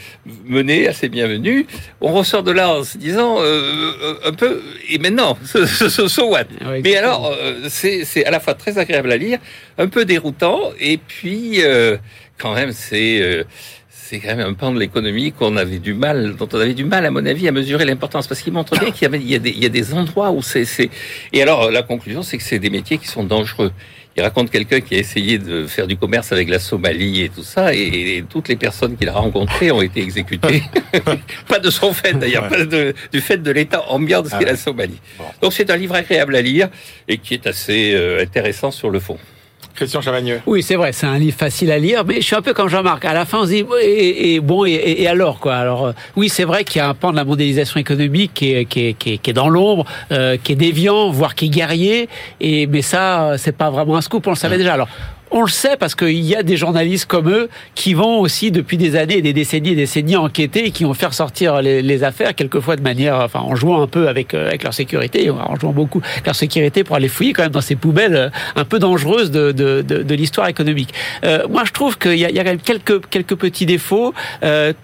menés, 0.47 0.89
assez 0.89 1.09
bienvenus. 1.09 1.67
On 2.01 2.13
ressort 2.13 2.43
de 2.43 2.53
là 2.53 2.77
en 2.77 2.85
se 2.85 2.99
disant 2.99 3.39
euh, 3.39 3.93
euh, 4.03 4.15
un 4.25 4.33
peu, 4.33 4.63
et 4.89 4.99
maintenant, 4.99 5.39
so, 5.45 6.09
so, 6.09 6.31
what? 6.31 6.45
Mais 6.83 6.97
alors, 6.97 7.37
c'est 7.69 8.25
à 8.25 8.31
la 8.31 8.41
fois 8.41 8.55
très 8.55 8.79
agréable 8.79 9.13
à 9.13 9.17
lire, 9.17 9.39
un 9.79 9.89
peu 9.89 10.05
déroutant, 10.05 10.73
et 10.81 10.99
puis 10.99 11.61
quand 12.39 12.55
même, 12.55 12.73
c'est 12.73 13.45
c'est 13.89 14.21
quand 14.21 14.37
même 14.37 14.47
un 14.47 14.53
pan 14.53 14.71
de 14.71 14.79
l'économie 14.79 15.33
qu'on 15.33 15.57
avait 15.57 15.79
du 15.79 15.95
mal, 15.95 16.37
dont 16.37 16.49
on 16.53 16.61
avait 16.61 16.75
du 16.75 16.85
mal, 16.85 17.07
à 17.07 17.11
mon 17.11 17.25
avis, 17.25 17.49
à 17.49 17.53
mesurer 17.53 17.87
l'importance, 17.87 18.27
parce 18.27 18.43
qu'il 18.43 18.53
montre 18.53 18.79
bien 18.79 18.91
qu'il 18.91 19.11
y, 19.15 19.35
y, 19.35 19.61
y, 19.61 19.67
a 19.67 19.69
des 19.71 19.95
endroits 19.95 20.31
où 20.31 20.43
c'est. 20.43 20.67
Et 21.33 21.43
alors, 21.43 21.71
la 21.71 21.83
conclusion, 21.83 22.23
c'est 22.23 22.37
que 22.37 22.45
c'est 22.45 22.59
des 22.59 22.69
métiers 22.69 22.99
qui 22.99 23.09
sont 23.09 23.25
dangereux 23.25 23.73
il 24.17 24.23
raconte 24.23 24.51
quelqu'un 24.51 24.81
qui 24.81 24.95
a 24.95 24.99
essayé 24.99 25.39
de 25.39 25.67
faire 25.67 25.87
du 25.87 25.97
commerce 25.97 26.31
avec 26.33 26.49
la 26.49 26.59
Somalie 26.59 27.23
et 27.23 27.29
tout 27.29 27.43
ça, 27.43 27.75
et, 27.75 28.25
toutes 28.29 28.49
les 28.49 28.57
personnes 28.57 28.97
qu'il 28.97 29.09
a 29.09 29.13
rencontrées 29.13 29.71
ont 29.71 29.83
été 29.83 30.01
exécutées. 30.01 30.63
pas 31.49 31.59
de 31.59 31.71
son 31.71 31.93
fait 31.93 32.15
d'ailleurs, 32.15 32.49
pas 32.49 32.65
du 32.65 33.21
fait 33.21 33.39
de 33.39 33.51
l'état 33.51 33.83
ambiant 33.89 34.23
de 34.23 34.29
ce 34.29 34.35
ah 34.35 34.39
qu'est 34.39 34.45
la 34.45 34.57
Somalie. 34.57 35.01
Donc 35.43 35.53
c'est 35.53 35.71
un 35.71 35.77
livre 35.77 35.95
agréable 35.95 36.37
à 36.37 36.43
lire 36.43 36.69
et 37.09 37.19
qui 37.19 37.35
est 37.35 37.47
assez 37.47 37.93
euh, 37.95 38.23
intéressant 38.23 38.71
sur 38.71 38.91
le 38.91 39.01
fond. 39.01 39.19
Christian 39.75 40.01
Chavagneux. 40.01 40.41
Oui, 40.47 40.63
c'est 40.63 40.77
vrai, 40.77 40.93
c'est 40.93 41.07
un 41.07 41.19
livre 41.19 41.37
facile 41.37 41.71
à 41.73 41.79
lire, 41.79 42.05
mais 42.05 42.17
je 42.17 42.27
suis 42.27 42.37
un 42.37 42.43
peu 42.43 42.55
comme 42.55 42.69
Jean-Marc. 42.69 43.05
À 43.05 43.13
la 43.13 43.25
fin, 43.25 43.41
on 43.41 43.45
se 43.45 43.51
dit, 43.51 43.65
et, 43.83 44.41
bon, 44.41 44.65
et, 44.65 45.07
alors 45.07 45.41
quoi 45.41 45.57
Alors, 45.57 45.87
euh, 45.87 45.93
oui, 46.17 46.29
c'est 46.29 46.45
vrai 46.45 46.65
qu'il 46.65 46.79
y 46.79 46.83
a 46.83 46.89
un 46.89 46.95
pan 46.95 47.11
de 47.11 47.17
la 47.17 47.25
mondialisation 47.25 47.81
économique 47.81 48.33
qui 48.35 48.53
est, 48.53 48.65
qui 48.67 48.89
est, 48.89 48.95
qui 48.95 49.21
est, 49.25 49.33
dans 49.33 49.49
l'ombre, 49.49 49.85
euh, 50.13 50.37
qui 50.43 50.53
est 50.53 50.57
déviant, 50.57 51.11
voire 51.11 51.35
qui 51.35 51.47
est 51.47 51.49
guerrier. 51.49 52.09
Et 52.41 52.67
mais 52.67 52.83
ça, 52.83 53.35
c'est 53.37 53.57
pas 53.57 53.71
vraiment 53.71 53.97
un 53.97 54.01
scoop, 54.01 54.27
on 54.27 54.31
le 54.31 54.37
savait 54.37 54.59
déjà. 54.59 54.75
Alors, 54.75 54.89
on 55.31 55.43
le 55.43 55.49
sait 55.49 55.77
parce 55.77 55.95
qu'il 55.95 56.21
y 56.21 56.35
a 56.37 56.43
des 56.43 56.57
journalistes 56.57 57.07
comme 57.07 57.31
eux 57.31 57.49
qui 57.75 57.95
vont 57.95 58.21
aussi 58.21 58.51
depuis 58.51 58.77
des 58.77 58.97
années, 58.97 59.23
des 59.23 59.33
décennies 59.33 59.71
et 59.71 59.75
des 59.75 59.83
décennies 59.83 60.17
enquêter 60.17 60.67
et 60.67 60.71
qui 60.71 60.85
vont 60.85 60.95
faire 60.95 61.15
sortir 61.15 61.61
les, 61.63 62.05
affaires 62.05 62.35
quelquefois 62.35 62.77
de 62.77 62.83
manière, 62.83 63.21
enfin 63.21 63.41
en 63.41 63.55
jouant 63.55 63.81
un 63.81 63.87
peu 63.87 64.09
avec 64.09 64.35
euh, 64.35 64.49
avec 64.49 64.63
leur 64.63 64.75
sécurité, 64.75 65.31
en 65.31 65.57
jouant 65.57 65.73
beaucoup 65.73 66.03
avec 66.13 66.27
leur 66.27 66.35
sécurité 66.35 66.85
pour 66.85 66.97
aller 66.97 67.09
fouiller 67.09 67.33
quand 67.33 67.43
même 67.43 67.53
dans 67.53 67.61
ces 67.61 67.77
poubelles 67.77 68.17
euh, 68.17 68.31
un 68.57 68.65
peu 68.65 68.79
dangereuses 68.79 69.31
de 69.31 69.53
de, 69.53 69.83
de, 69.83 70.15
l'histoire 70.15 70.49
économique. 70.49 70.93
Euh, 71.25 71.47
moi, 71.49 71.63
je 71.65 71.73
trouve 71.73 71.99
qu'il 71.99 72.17
y 72.17 72.25
a, 72.25 72.31
il 72.31 72.37
y 72.37 72.39
a 72.39 72.45
quand 72.45 72.51
même 72.51 72.61
quelques 72.61 73.07
quelques 73.07 73.37
petits 73.37 73.67
défauts. 73.67 74.13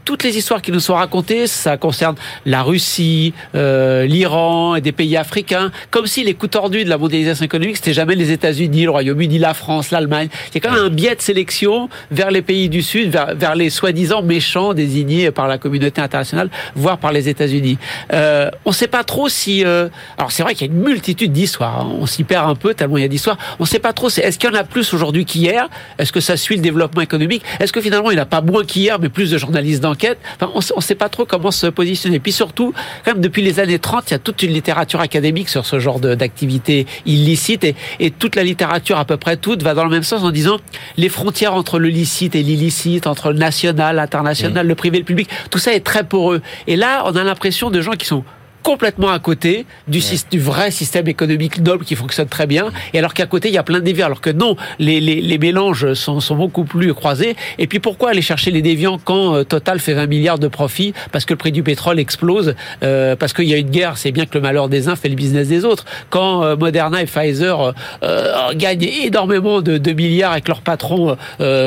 toutes 0.04 0.22
les 0.22 0.36
histoires 0.36 0.62
qui 0.62 0.72
nous 0.72 0.80
sont 0.80 0.94
racontées, 0.94 1.46
ça 1.46 1.76
concerne 1.76 2.16
la 2.46 2.62
Russie, 2.62 3.34
l'Iran 3.54 4.76
et 4.76 4.80
des 4.80 4.92
pays 4.92 5.16
africains, 5.16 5.70
comme 5.90 6.06
si 6.06 6.24
les 6.24 6.34
coups 6.34 6.52
tordus 6.52 6.84
de 6.84 6.90
la 6.90 6.98
mondialisation 6.98 7.44
économique 7.44 7.76
c'était 7.76 7.92
jamais 7.92 8.14
les 8.14 8.30
États-Unis, 8.30 8.84
le 8.84 8.90
Royaume-Uni, 8.90 9.38
la 9.38 9.54
France, 9.54 9.90
l'Allemagne. 9.90 10.28
Il 10.48 10.54
y 10.54 10.58
a 10.58 10.60
quand 10.60 10.74
même 10.74 10.84
un 10.84 10.90
biais 10.90 11.14
de 11.14 11.20
sélection 11.20 11.88
vers 12.10 12.30
les 12.30 12.42
pays 12.42 12.68
du 12.68 12.82
Sud, 12.82 13.10
vers, 13.10 13.54
les 13.54 13.70
soi-disant 13.70 14.22
méchants 14.22 14.74
désignés 14.74 15.30
par 15.30 15.48
la 15.48 15.58
communauté 15.58 16.00
internationale, 16.00 16.50
voire 16.74 16.98
par 16.98 17.12
les 17.12 17.28
États-Unis. 17.28 17.78
Euh, 18.12 18.50
on 18.64 18.70
ne 18.70 18.74
sait 18.74 18.88
pas 18.88 19.04
trop 19.04 19.28
si... 19.28 19.64
Euh, 19.64 19.88
alors 20.18 20.32
c'est 20.32 20.42
vrai 20.42 20.54
qu'il 20.54 20.66
y 20.66 20.70
a 20.70 20.72
une 20.72 20.80
multitude 20.80 21.32
d'histoires. 21.32 21.80
Hein. 21.80 21.96
On 22.00 22.06
s'y 22.06 22.24
perd 22.24 22.48
un 22.48 22.54
peu 22.54 22.74
tellement 22.74 22.96
il 22.96 23.02
y 23.02 23.04
a 23.04 23.08
d'histoires. 23.08 23.38
On 23.58 23.64
ne 23.64 23.68
sait 23.68 23.78
pas 23.78 23.92
trop. 23.92 24.08
Est-ce 24.08 24.38
qu'il 24.38 24.50
y 24.50 24.52
en 24.52 24.56
a 24.56 24.64
plus 24.64 24.92
aujourd'hui 24.94 25.24
qu'hier? 25.24 25.68
Est-ce 25.98 26.12
que 26.12 26.20
ça 26.20 26.36
suit 26.36 26.56
le 26.56 26.62
développement 26.62 27.02
économique? 27.02 27.42
Est-ce 27.58 27.72
que 27.72 27.80
finalement 27.80 28.10
il 28.10 28.14
n'y 28.14 28.20
a 28.20 28.26
pas 28.26 28.40
moins 28.40 28.64
qu'hier, 28.64 28.98
mais 28.98 29.08
plus 29.08 29.30
de 29.30 29.38
journalistes 29.38 29.82
d'enquête? 29.82 30.18
Enfin, 30.40 30.50
On 30.54 30.78
ne 30.78 30.82
sait 30.82 30.94
pas 30.94 31.08
trop 31.08 31.24
comment 31.24 31.50
se 31.50 31.66
positionner. 31.66 32.20
Puis 32.20 32.32
surtout, 32.32 32.72
quand 33.04 33.12
même 33.12 33.20
depuis 33.20 33.42
les 33.42 33.60
années 33.60 33.78
30, 33.78 34.10
il 34.10 34.12
y 34.12 34.14
a 34.14 34.18
toute 34.18 34.42
une 34.42 34.52
littérature 34.52 35.00
académique 35.00 35.48
sur 35.48 35.66
ce 35.66 35.78
genre 35.78 36.00
d'activité 36.00 36.86
illicite 37.06 37.64
et, 37.64 37.74
et 37.98 38.10
toute 38.10 38.36
la 38.36 38.42
littérature 38.42 38.98
à 38.98 39.04
peu 39.04 39.16
près 39.16 39.36
toute 39.36 39.62
va 39.62 39.74
dans 39.74 39.84
le 39.84 39.90
même 39.90 40.02
sens 40.02 40.19
en 40.24 40.30
disant 40.30 40.58
les 40.96 41.08
frontières 41.08 41.54
entre 41.54 41.78
le 41.78 41.88
licite 41.88 42.34
et 42.34 42.42
l'illicite, 42.42 43.06
entre 43.06 43.32
le 43.32 43.38
national, 43.38 43.96
l'international, 43.96 44.66
le 44.66 44.74
privé, 44.74 44.98
le 44.98 45.04
public, 45.04 45.28
tout 45.50 45.58
ça 45.58 45.72
est 45.72 45.84
très 45.84 46.04
poreux. 46.04 46.42
Et 46.66 46.76
là, 46.76 47.02
on 47.06 47.16
a 47.16 47.24
l'impression 47.24 47.70
de 47.70 47.80
gens 47.80 47.92
qui 47.92 48.06
sont 48.06 48.24
complètement 48.62 49.10
à 49.10 49.18
côté 49.18 49.66
du, 49.88 50.00
du, 50.30 50.40
vrai 50.40 50.70
système 50.70 51.08
économique 51.08 51.60
noble 51.60 51.84
qui 51.84 51.94
fonctionne 51.94 52.28
très 52.28 52.46
bien, 52.46 52.70
et 52.92 52.98
alors 52.98 53.14
qu'à 53.14 53.26
côté 53.26 53.48
il 53.48 53.54
y 53.54 53.58
a 53.58 53.62
plein 53.62 53.78
de 53.78 53.84
déviants, 53.84 54.06
alors 54.06 54.20
que 54.20 54.30
non, 54.30 54.56
les, 54.78 55.00
les, 55.00 55.20
les 55.20 55.38
mélanges 55.38 55.94
sont, 55.94 56.20
sont, 56.20 56.36
beaucoup 56.36 56.64
plus 56.64 56.94
croisés. 56.94 57.36
Et 57.58 57.66
puis 57.66 57.80
pourquoi 57.80 58.10
aller 58.10 58.22
chercher 58.22 58.50
les 58.50 58.62
déviants 58.62 58.98
quand 59.02 59.34
euh, 59.34 59.44
Total 59.44 59.78
fait 59.78 59.94
20 59.94 60.06
milliards 60.06 60.38
de 60.38 60.48
profits 60.48 60.94
Parce 61.12 61.24
que 61.24 61.34
le 61.34 61.38
prix 61.38 61.52
du 61.52 61.62
pétrole 61.62 61.98
explose, 61.98 62.54
euh, 62.82 63.16
parce 63.16 63.32
qu'il 63.32 63.46
y 63.46 63.54
a 63.54 63.56
une 63.56 63.70
guerre, 63.70 63.98
c'est 63.98 64.12
bien 64.12 64.26
que 64.26 64.34
le 64.34 64.40
malheur 64.40 64.68
des 64.68 64.88
uns 64.88 64.96
fait 64.96 65.08
le 65.08 65.14
business 65.16 65.48
des 65.48 65.64
autres. 65.64 65.84
Quand 66.08 66.44
euh, 66.44 66.56
Moderna 66.56 67.02
et 67.02 67.06
Pfizer 67.06 67.74
euh, 68.02 68.52
gagnent 68.54 68.88
énormément 69.04 69.60
de, 69.60 69.78
de, 69.78 69.92
milliards 69.92 70.36
et 70.36 70.40
que 70.40 70.48
leurs 70.48 70.62
patrons 70.62 71.16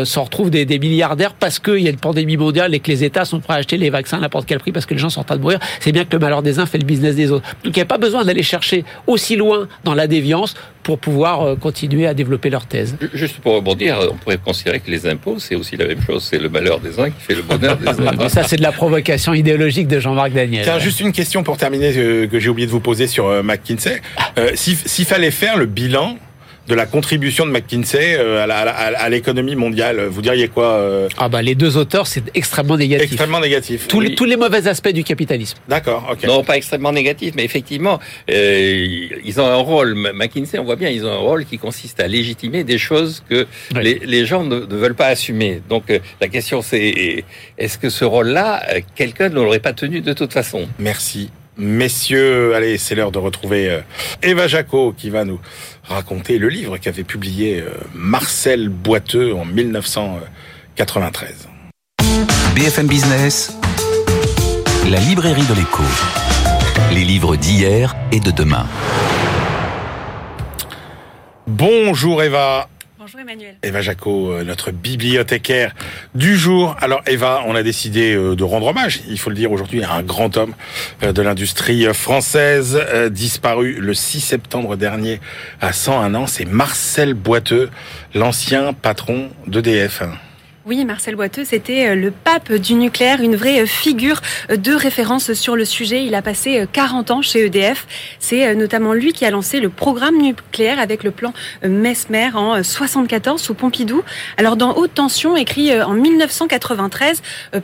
s'en 0.06 0.24
retrouvent 0.24 0.50
des, 0.50 0.66
des 0.66 0.80
milliardaires 0.80 1.34
parce 1.34 1.60
qu'il 1.60 1.80
y 1.80 1.88
a 1.88 1.90
une 1.90 1.98
pandémie 1.98 2.38
mondiale 2.38 2.74
et 2.74 2.80
que 2.80 2.90
les 2.90 3.04
États 3.04 3.26
sont 3.26 3.40
prêts 3.40 3.54
à 3.54 3.58
acheter 3.58 3.78
les 3.78 3.90
vaccins 3.90 4.18
à 4.18 4.22
n'importe 4.22 4.46
quel 4.48 4.60
prix 4.60 4.72
parce 4.72 4.86
que 4.86 4.94
les 4.94 5.00
gens 5.00 5.10
sont 5.10 5.22
en 5.22 5.24
train 5.24 5.36
de 5.36 5.42
mourir, 5.42 5.60
c'est 5.80 5.92
bien 5.92 6.06
que 6.06 6.14
le 6.14 6.20
malheur 6.20 6.42
des 6.42 6.60
uns 6.60 6.66
fait 6.66 6.78
le 6.78 6.83
business 6.84 7.16
des 7.16 7.32
autres. 7.32 7.46
Donc 7.64 7.76
il 7.76 7.80
n'y 7.80 7.82
a 7.82 7.86
pas 7.86 7.98
besoin 7.98 8.26
d'aller 8.26 8.44
chercher 8.44 8.86
aussi 9.08 9.36
loin 9.36 9.68
dans 9.84 9.94
la 9.94 10.08
déviance 10.08 10.56
pour 10.84 11.00
pouvoir 11.00 11.42
euh, 11.42 11.56
continuer 11.56 12.06
à 12.08 12.14
développer 12.14 12.50
leur 12.50 12.66
thèse. 12.66 12.98
Juste 13.14 13.38
pour 13.38 13.56
rebondir, 13.56 13.98
on 14.12 14.16
pourrait 14.16 14.38
considérer 14.38 14.80
que 14.80 14.92
les 14.92 15.08
impôts, 15.08 15.40
c'est 15.40 15.56
aussi 15.56 15.78
la 15.78 15.88
même 15.88 16.02
chose. 16.02 16.28
C'est 16.30 16.40
le 16.40 16.50
malheur 16.50 16.80
des 16.80 17.00
uns 17.00 17.10
qui 17.10 17.22
fait 17.22 17.36
le 17.36 17.42
bonheur 17.42 17.78
des 17.78 17.88
autres. 17.88 18.30
Ça, 18.30 18.44
c'est 18.44 18.58
de 18.58 18.62
la 18.62 18.72
provocation 18.72 19.34
idéologique 19.34 19.88
de 19.88 20.00
Jean-Marc 20.00 20.34
Daniel. 20.34 20.64
Tiens, 20.64 20.80
juste 20.80 21.00
une 21.00 21.14
question 21.14 21.44
pour 21.44 21.58
terminer 21.58 21.94
euh, 21.96 22.28
que 22.28 22.40
j'ai 22.40 22.50
oublié 22.50 22.68
de 22.68 22.72
vous 22.72 22.82
poser 22.82 23.08
sur 23.08 23.28
euh, 23.28 23.44
McKinsey. 23.44 24.02
S'il 24.56 25.06
fallait 25.06 25.32
faire 25.32 25.58
le 25.58 25.66
bilan 25.66 26.18
de 26.68 26.76
la 26.76 26.86
contribution 26.86 27.46
de 27.46 27.52
McKinsey 27.52 28.16
euh, 28.18 28.46
à 28.48 29.10
l'économie 29.10 29.56
mondiale. 29.56 30.06
Vous 30.06 30.22
diriez 30.22 30.48
quoi 30.48 30.74
euh 30.74 31.10
Ah 31.18 31.30
bah 31.30 31.42
les 31.42 31.56
deux 31.56 31.78
auteurs, 31.78 32.08
c'est 32.08 32.24
extrêmement 32.36 32.78
négatif. 32.78 33.12
Extrêmement 33.12 33.40
négatif. 33.40 33.88
Tous, 33.88 34.00
les, 34.00 34.16
tous 34.16 34.26
les 34.26 34.38
mauvais 34.38 34.68
aspects 34.68 34.94
du 34.94 35.04
capitalisme. 35.04 35.58
D'accord, 35.68 36.08
ok. 36.12 36.24
Non, 36.26 36.44
pas 36.44 36.58
extrêmement 36.58 36.92
négatif, 36.92 37.34
mais 37.36 37.44
effectivement, 37.44 38.00
euh, 38.30 39.08
ils 39.24 39.42
ont 39.42 39.48
un 39.48 39.58
rôle. 39.58 39.96
McKinsey, 40.14 40.58
on 40.60 40.64
voit 40.64 40.76
bien, 40.78 40.90
ils 40.90 41.06
ont 41.06 41.12
un 41.12 41.18
rôle 41.18 41.46
qui 41.46 41.58
consiste 41.58 42.00
à 42.00 42.08
légitimer 42.08 42.64
des 42.64 42.78
choses 42.78 43.24
que 43.30 43.46
les, 43.76 44.00
les, 44.04 44.26
gens 44.26 44.44
ne, 44.44 44.60
ne, 44.60 44.76
veulent 44.76 44.96
pas 44.96 45.08
assumer. 45.08 45.62
Donc 45.70 45.86
la 46.22 46.28
question 46.28 46.62
c'est, 46.62 47.26
est-ce 47.58 47.78
que 47.78 47.90
ce 47.90 48.06
rôle-là, 48.06 48.64
quelqu'un 48.96 49.30
ne 49.30 49.36
l'aurait 49.36 49.60
pas 49.60 49.74
tenu 49.74 50.02
de 50.02 50.14
toute 50.14 50.34
façon? 50.34 50.68
Merci. 50.80 51.30
Messieurs, 51.56 52.56
allez, 52.56 52.80
c'est 52.80 52.96
l'heure 52.96 53.12
de 53.12 53.20
retrouver 53.20 53.80
Eva 54.24 54.48
Jaco 54.48 54.92
qui 54.98 55.12
va 55.12 55.24
nous 55.24 55.40
raconter 55.84 56.40
le 56.40 56.50
livre 56.50 56.78
qu'avait 56.78 57.04
publié 57.04 57.62
euh, 57.62 57.70
Marcel 57.94 58.70
Boiteux 58.70 59.36
en 59.36 59.46
1993. 59.46 61.48
BFM 62.56 62.88
Business, 62.88 63.56
la 64.90 65.00
librairie 65.00 65.46
de 65.46 65.54
l'écho. 65.54 65.84
Les 66.92 67.04
livres 67.04 67.36
d'hier 67.36 67.96
et 68.12 68.20
de 68.20 68.32
demain. 68.32 68.66
Bonjour 71.46 72.24
Eva. 72.24 72.68
Bonjour 73.04 73.20
Emmanuel. 73.20 73.58
Eva 73.64 73.82
Jaco, 73.82 74.32
euh, 74.32 74.46
notre 74.46 74.72
bibliothécaire 74.72 75.76
du 76.16 76.38
jour. 76.38 76.78
Alors 76.80 77.02
Eva, 77.06 77.44
on 77.46 77.54
a 77.54 77.62
décidé 77.62 78.16
euh, 78.16 78.34
de 78.34 78.46
rendre 78.46 78.68
hommage, 78.68 79.02
il 79.10 79.20
faut 79.20 79.30
le 79.30 79.36
dire 79.36 79.52
aujourd'hui, 79.52 79.84
à 79.84 79.92
un 79.92 80.04
grand 80.04 80.38
homme 80.38 80.54
euh, 81.04 81.12
de 81.12 81.22
l'industrie 81.22 81.84
française, 81.94 82.82
disparu 83.12 83.74
le 83.74 83.94
6 83.94 84.22
septembre 84.22 84.78
dernier 84.78 85.20
à 85.60 85.74
101 85.74 86.16
ans. 86.16 86.28
C'est 86.28 86.46
Marcel 86.46 87.14
Boiteux, 87.14 87.70
l'ancien 88.16 88.72
patron 88.72 89.32
d'EDF. 89.48 90.04
Oui, 90.66 90.86
Marcel 90.86 91.18
Boiteux, 91.18 91.44
c'était 91.44 91.90
euh, 91.90 91.96
le 91.96 92.10
pape 92.10 92.54
du 92.54 92.76
nucléaire, 92.76 93.20
une 93.20 93.36
vraie 93.36 93.66
figure 93.66 94.22
de 94.50 94.74
référence 94.74 95.34
sur 95.34 95.58
le 95.58 95.66
sujet. 95.66 96.06
Il 96.06 96.16
a 96.16 96.22
passé 96.22 96.66
40 96.72 97.12
ans 97.12 97.22
chez 97.22 97.46
EDF. 97.46 97.86
C'est 98.20 98.56
notamment 98.56 98.94
lui 98.94 99.12
qui 99.12 99.26
a 99.26 99.30
lancé 99.30 99.60
le 99.60 99.68
programme 99.68 100.18
nucléaire 100.22 100.80
avec 100.80 101.04
le 101.04 101.12
plan 101.12 101.34
Mesmer 101.64 102.30
en 102.34 102.64
74 102.64 103.42
sous 103.42 103.54
Pompidou. 103.56 104.04
Alors 104.38 104.56
dans 104.56 104.78
Haute 104.78 104.94
Tension, 104.94 105.36
écrit 105.36 105.82
en 105.82 105.96
1993, 105.96 107.22
euh, 107.56 107.60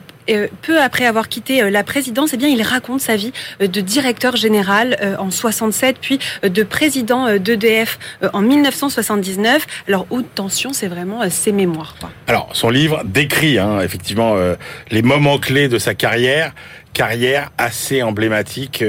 peu 0.62 0.82
après 0.82 1.06
avoir 1.06 1.30
quitté 1.30 1.62
euh, 1.62 1.70
la 1.70 1.84
présidence, 1.84 2.34
eh 2.34 2.38
il 2.38 2.62
raconte 2.62 3.02
sa 3.02 3.16
vie 3.16 3.32
euh, 3.62 3.68
de 3.68 3.82
directeur 3.82 4.36
général 4.36 4.98
en 5.20 5.32
67, 5.32 5.98
puis 6.02 6.20
de 6.44 6.64
président 6.64 7.38
d'EDF 7.38 8.00
en 8.34 8.42
1979. 8.42 9.66
Alors, 9.88 10.06
haute 10.10 10.34
tension, 10.36 10.74
c'est 10.74 10.88
vraiment 10.88 11.30
ses 11.30 11.52
mémoires. 11.52 11.96
Alors, 12.28 12.50
son 12.54 12.70
livre 12.70 13.04
décrit 13.06 13.58
hein, 13.58 13.82
effectivement 13.82 14.36
les 14.90 15.02
moments 15.02 15.38
clés 15.38 15.68
de 15.68 15.78
sa 15.78 15.96
carrière, 15.96 16.54
carrière 16.94 17.52
assez 17.58 18.02
emblématique 18.04 18.84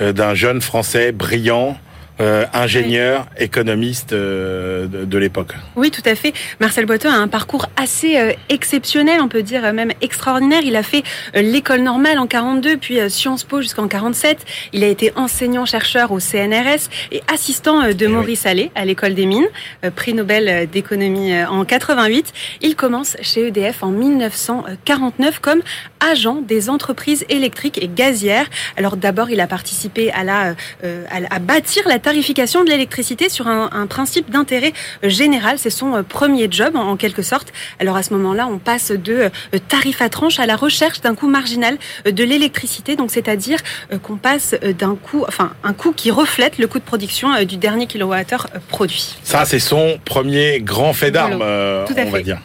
d'un 0.00 0.34
jeune 0.34 0.60
Français 0.60 1.12
brillant, 1.12 1.76
euh, 2.20 2.46
ingénieur, 2.52 3.26
économiste 3.38 4.12
euh, 4.12 4.88
de, 4.88 5.18
l'époque. 5.18 5.52
Oui, 5.76 5.92
tout 5.92 6.02
à 6.04 6.16
fait. 6.16 6.32
Marcel 6.58 6.84
Boiteux 6.84 7.08
a 7.08 7.14
un 7.14 7.28
parcours 7.28 7.66
assez 7.76 8.18
euh, 8.18 8.32
exceptionnel, 8.48 9.20
on 9.20 9.28
peut 9.28 9.42
dire 9.42 9.72
même 9.72 9.92
extraordinaire. 10.00 10.62
Il 10.64 10.74
a 10.74 10.82
fait 10.82 11.04
l'école 11.34 11.82
normale 11.82 12.18
en 12.18 12.26
42, 12.26 12.76
puis 12.76 12.98
Sciences 13.08 13.44
Po 13.44 13.62
jusqu'en 13.62 13.86
47. 13.86 14.44
Il 14.72 14.82
a 14.82 14.88
été 14.88 15.12
enseignant-chercheur 15.14 16.10
au 16.10 16.18
CNRS 16.18 16.88
et 17.12 17.22
assistant 17.32 17.82
de 17.84 18.04
eh 18.04 18.08
Maurice 18.08 18.46
Allais 18.46 18.72
à 18.74 18.84
l'école 18.84 19.14
des 19.14 19.26
mines, 19.26 19.48
prix 19.94 20.12
Nobel 20.12 20.68
d'économie 20.68 21.40
en 21.44 21.64
88. 21.64 22.32
Il 22.62 22.74
commence 22.74 23.16
chez 23.22 23.46
EDF 23.46 23.84
en 23.84 23.90
1949 23.90 25.38
comme 25.38 25.60
agent 26.00 26.42
des 26.42 26.68
entreprises 26.68 27.24
électriques 27.28 27.78
et 27.80 27.88
gazières. 27.88 28.46
Alors 28.76 28.96
d'abord, 28.96 29.30
il 29.30 29.40
a 29.40 29.46
participé 29.46 30.10
à 30.10 30.24
la 30.24 30.54
à 30.82 31.38
bâtir 31.38 31.86
la 31.86 31.98
tarification 32.08 32.64
de 32.64 32.70
l'électricité 32.70 33.28
sur 33.28 33.48
un, 33.48 33.86
principe 33.86 34.30
d'intérêt 34.30 34.72
général. 35.02 35.58
C'est 35.58 35.68
son 35.68 35.94
euh, 35.94 36.02
premier 36.02 36.48
job 36.50 36.74
en, 36.74 36.96
quelque 36.96 37.20
sorte. 37.20 37.52
Alors 37.80 37.96
à 37.96 38.02
ce 38.02 38.14
moment-là, 38.14 38.48
on 38.50 38.56
passe 38.56 38.92
de 38.92 39.12
euh, 39.12 39.58
tarif 39.68 40.00
à 40.00 40.08
tranche 40.08 40.40
à 40.40 40.46
la 40.46 40.56
recherche 40.56 41.02
d'un 41.02 41.14
coût 41.14 41.28
marginal 41.28 41.76
euh, 42.06 42.10
de 42.10 42.24
l'électricité. 42.24 42.96
Donc 42.96 43.10
c'est-à-dire 43.10 43.58
qu'on 44.02 44.16
passe 44.16 44.56
d'un 44.78 44.96
coût, 44.96 45.26
enfin 45.28 45.52
un 45.62 45.74
coût 45.74 45.92
qui 45.92 46.10
reflète 46.10 46.56
le 46.56 46.66
coût 46.66 46.78
de 46.78 46.84
production 46.84 47.44
du 47.44 47.58
dernier 47.58 47.86
kilowattheure 47.86 48.46
produit. 48.68 49.18
Ça, 49.22 49.44
c'est 49.44 49.58
son 49.58 49.98
premier 50.06 50.60
grand 50.60 50.94
fait 50.94 51.10
d'armes, 51.10 51.42
on 51.42 52.10
va 52.10 52.22
dire 52.22 52.38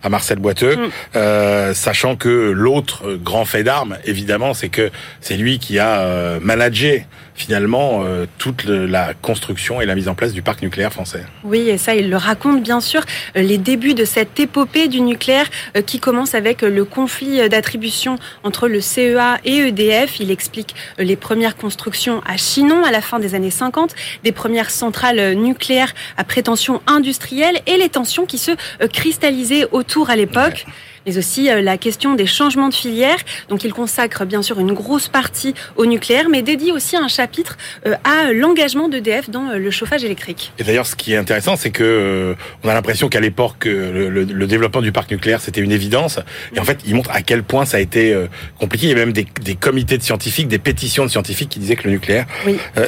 à 0.00 0.10
Marcel 0.10 0.38
Boiteux, 0.38 0.76
mm. 0.76 1.74
sachant 1.74 2.14
que 2.14 2.28
l'autre 2.28 3.16
grand 3.16 3.44
fait 3.44 3.64
d'armes, 3.64 3.96
évidemment, 4.04 4.54
c'est 4.54 4.68
que 4.68 4.92
c'est 5.20 5.36
lui 5.36 5.58
qui 5.58 5.80
a 5.80 6.38
managé 6.40 7.06
finalement 7.38 8.02
euh, 8.02 8.26
toute 8.38 8.64
la 8.64 9.14
construction 9.14 9.80
et 9.80 9.86
la 9.86 9.94
mise 9.94 10.08
en 10.08 10.14
place 10.14 10.32
du 10.32 10.42
parc 10.42 10.60
nucléaire 10.60 10.92
français. 10.92 11.24
Oui, 11.44 11.68
et 11.68 11.78
ça, 11.78 11.94
il 11.94 12.10
le 12.10 12.16
raconte 12.16 12.62
bien 12.62 12.80
sûr, 12.80 13.02
euh, 13.36 13.42
les 13.42 13.58
débuts 13.58 13.94
de 13.94 14.04
cette 14.04 14.38
épopée 14.40 14.88
du 14.88 15.00
nucléaire 15.00 15.46
euh, 15.76 15.82
qui 15.82 16.00
commence 16.00 16.34
avec 16.34 16.62
le 16.62 16.84
conflit 16.84 17.48
d'attribution 17.48 18.18
entre 18.42 18.66
le 18.66 18.80
CEA 18.80 19.38
et 19.44 19.68
EDF. 19.68 20.18
Il 20.18 20.32
explique 20.32 20.74
les 20.98 21.14
premières 21.14 21.56
constructions 21.56 22.20
à 22.26 22.36
Chinon 22.36 22.84
à 22.84 22.90
la 22.90 23.00
fin 23.00 23.20
des 23.20 23.36
années 23.36 23.50
50, 23.50 23.94
des 24.24 24.32
premières 24.32 24.70
centrales 24.70 25.34
nucléaires 25.34 25.94
à 26.16 26.24
prétention 26.24 26.82
industrielle 26.88 27.60
et 27.66 27.76
les 27.76 27.88
tensions 27.88 28.26
qui 28.26 28.38
se 28.38 28.50
cristallisaient 28.88 29.66
autour 29.70 30.10
à 30.10 30.16
l'époque 30.16 30.66
mais 31.06 31.18
aussi 31.18 31.50
euh, 31.50 31.60
la 31.60 31.78
question 31.78 32.14
des 32.14 32.26
changements 32.26 32.68
de 32.68 32.74
filière. 32.74 33.16
Donc 33.48 33.64
il 33.64 33.72
consacre 33.72 34.24
bien 34.24 34.42
sûr 34.42 34.58
une 34.60 34.72
grosse 34.72 35.08
partie 35.08 35.54
au 35.76 35.86
nucléaire, 35.86 36.28
mais 36.30 36.42
dédie 36.42 36.72
aussi 36.72 36.96
un 36.96 37.08
chapitre 37.08 37.56
euh, 37.86 37.94
à 38.04 38.32
l'engagement 38.32 38.88
d'EDF 38.88 39.30
dans 39.30 39.50
euh, 39.50 39.58
le 39.58 39.70
chauffage 39.70 40.04
électrique. 40.04 40.52
Et 40.58 40.64
d'ailleurs, 40.64 40.86
ce 40.86 40.96
qui 40.96 41.12
est 41.12 41.16
intéressant, 41.16 41.56
c'est 41.56 41.70
que 41.70 42.36
on 42.62 42.68
a 42.68 42.74
l'impression 42.74 43.08
qu'à 43.08 43.20
l'époque, 43.20 43.64
le, 43.64 44.08
le, 44.08 44.46
développement 44.46 44.80
du 44.80 44.92
parc 44.92 45.10
nucléaire, 45.10 45.40
c'était 45.40 45.60
une 45.60 45.72
évidence. 45.72 46.18
Et 46.54 46.60
en 46.60 46.64
fait, 46.64 46.78
il 46.86 46.94
montre 46.94 47.10
à 47.10 47.22
quel 47.22 47.42
point 47.42 47.64
ça 47.64 47.76
a 47.76 47.80
été 47.80 48.16
compliqué. 48.58 48.86
Il 48.86 48.90
y 48.90 48.92
a 48.92 48.96
même 48.96 49.12
des, 49.12 49.26
des, 49.42 49.54
comités 49.54 49.98
de 49.98 50.02
scientifiques, 50.02 50.48
des 50.48 50.58
pétitions 50.58 51.04
de 51.04 51.10
scientifiques 51.10 51.50
qui 51.50 51.58
disaient 51.58 51.76
que 51.76 51.84
le 51.84 51.90
nucléaire, 51.90 52.26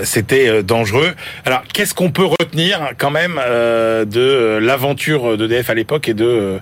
c'était 0.04 0.62
dangereux. 0.62 1.14
Alors, 1.44 1.62
qu'est-ce 1.72 1.94
qu'on 1.94 2.10
peut 2.10 2.24
retenir 2.24 2.92
quand 2.98 3.10
même 3.10 3.36
de 3.36 4.58
l'aventure 4.60 5.36
d'EDF 5.36 5.70
à 5.70 5.74
l'époque 5.74 6.08
et 6.08 6.14
de 6.14 6.58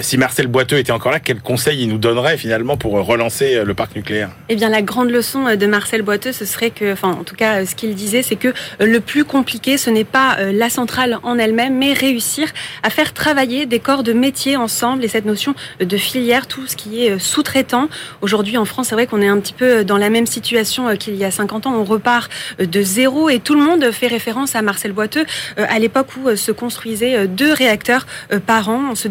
si 0.00 0.18
Marcel 0.18 0.46
Boiteux 0.48 0.78
était 0.78 0.89
encore 0.92 1.12
là, 1.12 1.20
quel 1.20 1.40
conseil 1.40 1.82
il 1.82 1.88
nous 1.88 1.98
donnerait 1.98 2.36
finalement 2.36 2.76
pour 2.76 2.92
relancer 2.92 3.56
euh, 3.56 3.64
le 3.64 3.74
parc 3.74 3.96
nucléaire? 3.96 4.30
Eh 4.48 4.56
bien, 4.56 4.68
la 4.68 4.82
grande 4.82 5.10
leçon 5.10 5.46
euh, 5.46 5.56
de 5.56 5.66
Marcel 5.66 6.02
Boiteux, 6.02 6.32
ce 6.32 6.44
serait 6.44 6.70
que, 6.70 6.92
enfin, 6.92 7.10
en 7.10 7.24
tout 7.24 7.34
cas, 7.34 7.60
euh, 7.60 7.66
ce 7.66 7.74
qu'il 7.74 7.94
disait, 7.94 8.22
c'est 8.22 8.36
que 8.36 8.52
le 8.80 9.00
plus 9.00 9.24
compliqué, 9.24 9.78
ce 9.78 9.90
n'est 9.90 10.04
pas 10.04 10.38
la 10.52 10.70
centrale 10.70 11.18
en 11.22 11.38
elle-même, 11.38 11.76
mais 11.76 11.92
réussir 11.92 12.48
à 12.82 12.90
faire 12.90 13.12
travailler 13.12 13.66
des 13.66 13.78
corps 13.78 14.02
de 14.02 14.12
métier 14.12 14.56
ensemble 14.56 15.04
et 15.04 15.08
cette 15.08 15.24
notion 15.24 15.54
de 15.80 15.96
filière, 15.96 16.46
tout 16.46 16.66
ce 16.66 16.76
qui 16.76 17.04
est 17.04 17.18
sous-traitant. 17.18 17.88
Aujourd'hui, 18.20 18.56
en 18.56 18.64
France, 18.64 18.88
c'est 18.88 18.94
vrai 18.94 19.06
qu'on 19.06 19.20
est 19.20 19.28
un 19.28 19.38
petit 19.38 19.52
peu 19.52 19.84
dans 19.84 19.98
la 19.98 20.10
même 20.10 20.26
situation 20.26 20.96
qu'il 20.96 21.16
y 21.16 21.24
a 21.24 21.30
50 21.30 21.66
ans. 21.66 21.74
On 21.74 21.84
repart 21.84 22.30
de 22.58 22.82
zéro 22.82 23.28
et 23.28 23.38
tout 23.38 23.54
le 23.54 23.60
monde 23.60 23.90
fait 23.90 24.06
référence 24.06 24.54
à 24.54 24.62
Marcel 24.62 24.92
Boiteux 24.92 25.24
à 25.56 25.78
l'époque 25.78 26.08
où 26.16 26.34
se 26.36 26.52
construisaient 26.52 27.26
deux 27.26 27.52
réacteurs 27.52 28.06
par 28.46 28.68
an. 28.68 28.90
On 28.90 28.94
se, 28.94 29.08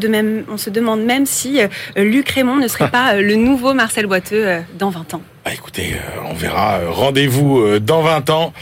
demande 0.69 1.01
même 1.01 1.25
si 1.25 1.61
euh, 1.61 1.67
Luc 1.95 2.29
Raymond 2.29 2.57
ne 2.57 2.67
serait 2.67 2.89
pas 2.89 3.15
euh, 3.15 3.21
le 3.21 3.35
nouveau 3.35 3.73
Marcel 3.73 4.07
Boiteux 4.07 4.47
euh, 4.47 4.59
dans 4.77 4.89
20 4.89 5.13
ans 5.15 5.21
bah 5.45 5.51
écoutez, 5.53 5.95
on 6.29 6.33
verra. 6.33 6.79
Rendez-vous 6.89 7.79
dans 7.79 8.01
20 8.01 8.29
ans. 8.29 8.53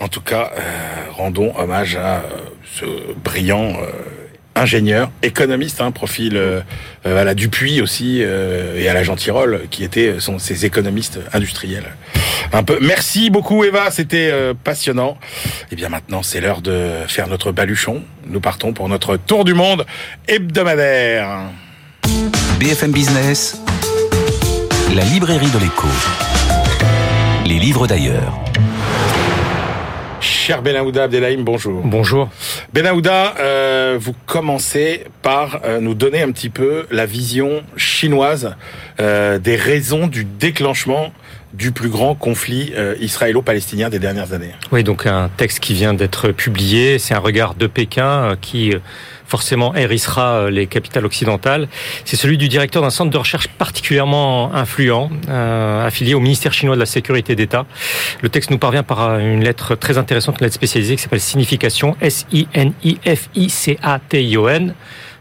En 0.00 0.08
tout 0.08 0.20
cas, 0.20 0.50
rendons 1.12 1.56
hommage 1.56 1.96
à 1.96 2.22
ce 2.74 2.84
brillant 3.14 3.72
ingénieur, 4.54 5.10
économiste, 5.22 5.80
hein, 5.80 5.90
profil 5.90 6.38
à 7.04 7.24
la 7.24 7.34
Dupuis 7.34 7.80
aussi 7.80 8.18
et 8.18 8.88
à 8.88 8.92
la 8.92 9.02
Gentirole, 9.04 9.62
qui 9.70 9.84
étaient 9.84 10.20
sont 10.20 10.38
ces 10.38 10.66
économistes 10.66 11.20
industriels. 11.32 11.94
Un 12.52 12.62
peu. 12.62 12.78
Merci 12.82 13.30
beaucoup 13.30 13.64
Eva, 13.64 13.90
c'était 13.90 14.30
passionnant. 14.64 15.16
Et 15.46 15.48
eh 15.72 15.76
bien 15.76 15.88
maintenant, 15.88 16.22
c'est 16.22 16.42
l'heure 16.42 16.60
de 16.60 16.90
faire 17.06 17.28
notre 17.28 17.52
baluchon. 17.52 18.02
Nous 18.26 18.40
partons 18.40 18.72
pour 18.72 18.88
notre 18.88 19.16
tour 19.16 19.44
du 19.44 19.54
monde 19.54 19.86
hebdomadaire. 20.28 21.48
BFM 22.58 22.92
Business, 22.92 23.60
la 24.94 25.02
librairie 25.04 25.50
de 25.50 25.58
l'écho. 25.58 25.88
Les 27.44 27.58
livres 27.58 27.86
d'ailleurs. 27.86 28.38
Cher 30.20 30.62
Benahouda 30.62 31.04
Abdelhaim, 31.04 31.42
bonjour. 31.42 31.82
Bonjour. 31.84 32.30
Benahouda, 32.72 33.34
euh, 33.40 33.98
vous 34.00 34.14
commencez 34.26 35.04
par 35.22 35.60
euh, 35.64 35.80
nous 35.80 35.94
donner 35.94 36.22
un 36.22 36.30
petit 36.30 36.48
peu 36.48 36.86
la 36.90 37.06
vision 37.06 37.62
chinoise 37.76 38.54
euh, 39.00 39.38
des 39.38 39.56
raisons 39.56 40.06
du 40.06 40.24
déclenchement 40.24 41.12
du 41.52 41.72
plus 41.72 41.88
grand 41.88 42.14
conflit 42.14 42.72
israélo-palestinien 43.00 43.88
des 43.88 44.00
dernières 44.00 44.32
années. 44.32 44.54
Oui, 44.72 44.82
donc 44.82 45.06
un 45.06 45.30
texte 45.36 45.60
qui 45.60 45.72
vient 45.72 45.94
d'être 45.94 46.32
publié, 46.32 46.98
c'est 46.98 47.14
un 47.14 47.20
regard 47.20 47.54
de 47.54 47.68
Pékin 47.68 48.36
qui 48.40 48.74
forcément 49.26 49.74
hérissera 49.74 50.34
euh, 50.34 50.50
les 50.50 50.66
capitales 50.66 51.04
occidentales. 51.04 51.68
C'est 52.04 52.16
celui 52.16 52.38
du 52.38 52.48
directeur 52.48 52.82
d'un 52.82 52.90
centre 52.90 53.10
de 53.10 53.18
recherche 53.18 53.48
particulièrement 53.48 54.54
influent, 54.54 55.10
euh, 55.28 55.86
affilié 55.86 56.14
au 56.14 56.20
ministère 56.20 56.52
chinois 56.52 56.76
de 56.76 56.80
la 56.80 56.86
Sécurité 56.86 57.34
d'État. 57.34 57.66
Le 58.22 58.28
texte 58.28 58.50
nous 58.50 58.58
parvient 58.58 58.82
par 58.82 59.02
euh, 59.02 59.18
une 59.18 59.42
lettre 59.42 59.74
très 59.74 59.98
intéressante, 59.98 60.36
une 60.40 60.44
lettre 60.44 60.54
spécialisée 60.54 60.96
qui 60.96 61.02
s'appelle 61.02 61.20
Signification, 61.20 61.96
S-I-N-I-F-I-C-A-T-I-O-N. 62.00 64.74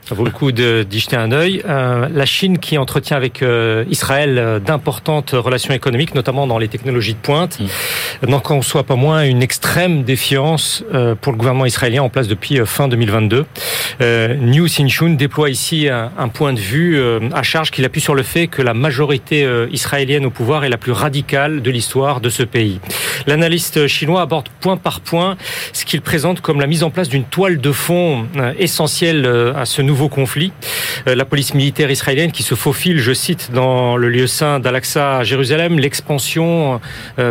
Ça 0.05 0.15
vaut 0.15 0.25
le 0.25 0.31
coup 0.31 0.51
d'y 0.51 0.99
jeter 0.99 1.15
un 1.15 1.31
œil. 1.31 1.63
Euh, 1.65 2.09
la 2.13 2.25
Chine 2.25 2.57
qui 2.57 2.77
entretient 2.77 3.15
avec 3.15 3.41
euh, 3.41 3.85
Israël 3.89 4.37
euh, 4.37 4.59
d'importantes 4.59 5.31
relations 5.31 5.73
économiques, 5.73 6.13
notamment 6.13 6.45
dans 6.45 6.57
les 6.57 6.67
technologies 6.67 7.13
de 7.13 7.19
pointe, 7.19 7.57
mmh. 7.61 8.29
n'en 8.29 8.41
conçoit 8.41 8.83
pas 8.83 8.97
moins 8.97 9.23
une 9.23 9.41
extrême 9.41 10.03
défiance 10.03 10.83
euh, 10.93 11.15
pour 11.15 11.31
le 11.31 11.37
gouvernement 11.37 11.65
israélien 11.65 12.03
en 12.03 12.09
place 12.09 12.27
depuis 12.27 12.59
fin 12.65 12.89
2022. 12.89 13.45
New 14.39 14.67
Sinchun 14.67 15.11
déploie 15.11 15.49
ici 15.49 15.87
un, 15.87 16.11
un, 16.17 16.27
point 16.27 16.51
de 16.51 16.59
vue 16.59 17.01
à 17.33 17.43
charge 17.43 17.71
qu'il 17.71 17.85
appuie 17.85 18.01
sur 18.01 18.15
le 18.15 18.23
fait 18.23 18.47
que 18.47 18.61
la 18.61 18.73
majorité 18.73 19.47
israélienne 19.71 20.25
au 20.25 20.29
pouvoir 20.29 20.65
est 20.65 20.69
la 20.69 20.77
plus 20.77 20.91
radicale 20.91 21.61
de 21.61 21.71
l'histoire 21.71 22.19
de 22.19 22.29
ce 22.29 22.43
pays. 22.43 22.79
L'analyste 23.27 23.87
chinois 23.87 24.21
aborde 24.21 24.49
point 24.59 24.77
par 24.77 24.99
point 24.99 25.37
ce 25.71 25.85
qu'il 25.85 26.01
présente 26.01 26.41
comme 26.41 26.59
la 26.59 26.67
mise 26.67 26.83
en 26.83 26.89
place 26.89 27.07
d'une 27.07 27.23
toile 27.23 27.59
de 27.59 27.71
fond 27.71 28.25
essentielle 28.57 29.25
à 29.55 29.65
ce 29.65 29.81
nouveau 29.81 29.92
nouveau 29.93 30.09
conflit. 30.09 30.51
La 31.05 31.23
police 31.23 31.53
militaire 31.53 31.91
israélienne 31.91 32.31
qui 32.31 32.41
se 32.41 32.55
faufile, 32.55 32.97
je 32.97 33.13
cite, 33.13 33.51
dans 33.53 33.95
le 33.95 34.09
lieu 34.09 34.25
saint 34.25 34.59
d'Al-Aqsa 34.59 35.17
à 35.17 35.23
Jérusalem, 35.23 35.77
l'expansion 35.77 36.81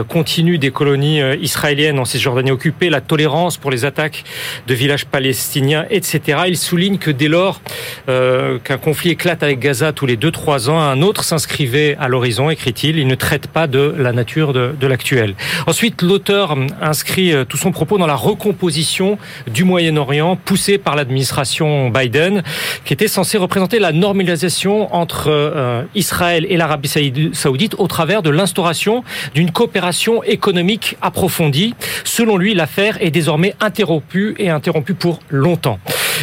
continue 0.06 0.58
des 0.58 0.70
colonies 0.70 1.20
israéliennes 1.40 1.98
en 1.98 2.04
Cisjordanie 2.04 2.52
occupée, 2.52 2.88
la 2.88 3.00
tolérance 3.00 3.56
pour 3.56 3.72
les 3.72 3.84
attaques 3.84 4.22
de 4.68 4.74
villages 4.74 5.06
palestiniens, 5.06 5.86
etc. 5.90 6.42
Il 6.46 6.56
souligne 6.56 6.98
que 6.98 7.10
dès 7.10 7.26
lors 7.26 7.60
qu'un 8.06 8.78
conflit 8.80 9.10
éclate 9.10 9.42
avec 9.42 9.58
Gaza 9.58 9.92
tous 9.92 10.06
les 10.06 10.16
2-3 10.16 10.70
ans, 10.70 10.78
un 10.78 11.02
autre 11.02 11.24
s'inscrivait 11.24 11.96
à 11.98 12.06
l'horizon, 12.06 12.48
écrit-il. 12.48 12.96
Il 12.96 13.08
ne 13.08 13.16
traite 13.16 13.48
pas 13.48 13.66
de 13.66 13.92
la 13.98 14.12
nature 14.12 14.52
de, 14.52 14.72
de 14.78 14.86
l'actuel. 14.86 15.34
Ensuite, 15.66 16.02
l'auteur 16.02 16.56
inscrit 16.80 17.34
tout 17.48 17.56
son 17.56 17.72
propos 17.72 17.98
dans 17.98 18.06
la 18.06 18.14
recomposition 18.14 19.18
du 19.50 19.64
Moyen-Orient 19.64 20.36
poussée 20.36 20.78
par 20.78 20.94
l'administration 20.94 21.90
Biden, 21.90 22.42
qui 22.84 22.92
était 22.92 23.08
censée 23.08 23.38
représenter 23.38 23.78
la 23.78 23.92
normalisation 23.92 24.94
entre 24.94 25.28
euh, 25.28 25.82
Israël 25.94 26.46
et 26.48 26.56
l'Arabie 26.56 26.90
saoudite 27.32 27.74
au 27.78 27.86
travers 27.86 28.22
de 28.22 28.30
l'instauration 28.30 29.04
d'une 29.34 29.50
coopération 29.50 30.22
économique 30.22 30.96
approfondie. 31.00 31.74
Selon 32.04 32.36
lui, 32.36 32.54
l'affaire 32.54 32.96
est 33.00 33.10
désormais 33.10 33.54
interrompue 33.60 34.34
et 34.38 34.50
interrompue 34.50 34.94
pour 34.94 35.20
longtemps. 35.30 35.78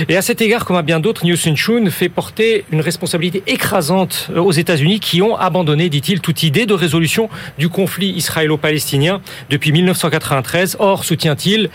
Et 0.08 0.16
à 0.16 0.22
cet 0.22 0.42
égard, 0.42 0.66
comme 0.66 0.78
à 0.78 0.82
bien 0.82 1.00
d'autres, 1.00 1.26
New 1.26 1.36
Sun 1.36 1.56
fait 1.90 2.10
porter 2.10 2.64
une 2.72 2.80
responsabilité 2.80 3.44
écrasante 3.48 4.30
aux 4.36 4.52
États-Unis 4.52 5.00
qui 5.00 5.22
ont 5.22 5.36
abandonné, 5.36 5.90
dit-il, 5.90 6.22
toute 6.22 6.44
idée 6.44 6.66
de 6.66 6.74
résolution 6.74 7.30
du 7.58 7.70
conflit 7.70 8.12
israélo-palestinien 8.12 9.22
depuis 9.50 9.72
1993. 9.72 10.78
Or, 10.80 11.04
soutient-il, 11.04 11.70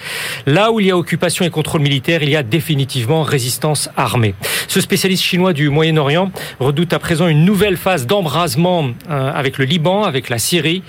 là 0.47 0.73
où 0.73 0.81
il 0.81 0.87
y 0.87 0.91
a 0.91 0.97
occupation 0.97 1.45
et 1.45 1.51
contrôle 1.51 1.83
militaire, 1.83 2.23
il 2.23 2.31
y 2.31 2.37
a 2.37 2.43
définitivement 2.43 3.23
résistance 3.23 3.91
armée. 3.97 4.35
Ce 4.69 4.81
spécialiste 4.81 5.23
chinois 5.23 5.53
du 5.53 5.69
Moyen-Orient 5.69 6.31
redoute 6.61 6.93
à 6.93 6.99
présent 6.99 7.29
une 7.29 7.45
nouvelle 7.45 7.77
phase 7.77 8.07
d'embrasement 8.07 8.89
euh, 9.11 9.33
avec 9.33 9.59
le 9.59 9.65
Liban, 9.65 10.05
avec 10.05 10.29
la 10.29 10.39
Syrie 10.39 10.83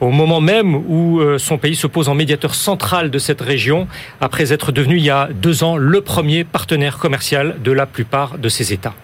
au 0.00 0.10
moment 0.10 0.40
même 0.40 0.74
où 0.74 1.20
euh, 1.20 1.38
son 1.38 1.58
pays 1.58 1.76
se 1.76 1.86
pose 1.86 2.08
en 2.08 2.14
médiateur 2.14 2.54
central 2.54 3.10
de 3.10 3.18
cette 3.18 3.40
région, 3.40 3.86
après 4.20 4.52
être 4.52 4.72
devenu 4.72 4.96
il 4.96 5.04
y 5.04 5.10
a 5.10 5.28
deux 5.32 5.62
ans 5.62 5.76
le 5.76 6.00
premier 6.00 6.44
partenaire 6.44 6.98
commercial 6.98 7.56
de 7.62 7.72
la 7.72 7.86
plupart 7.86 8.38
de 8.38 8.48
ces 8.48 8.72
États. 8.72 8.94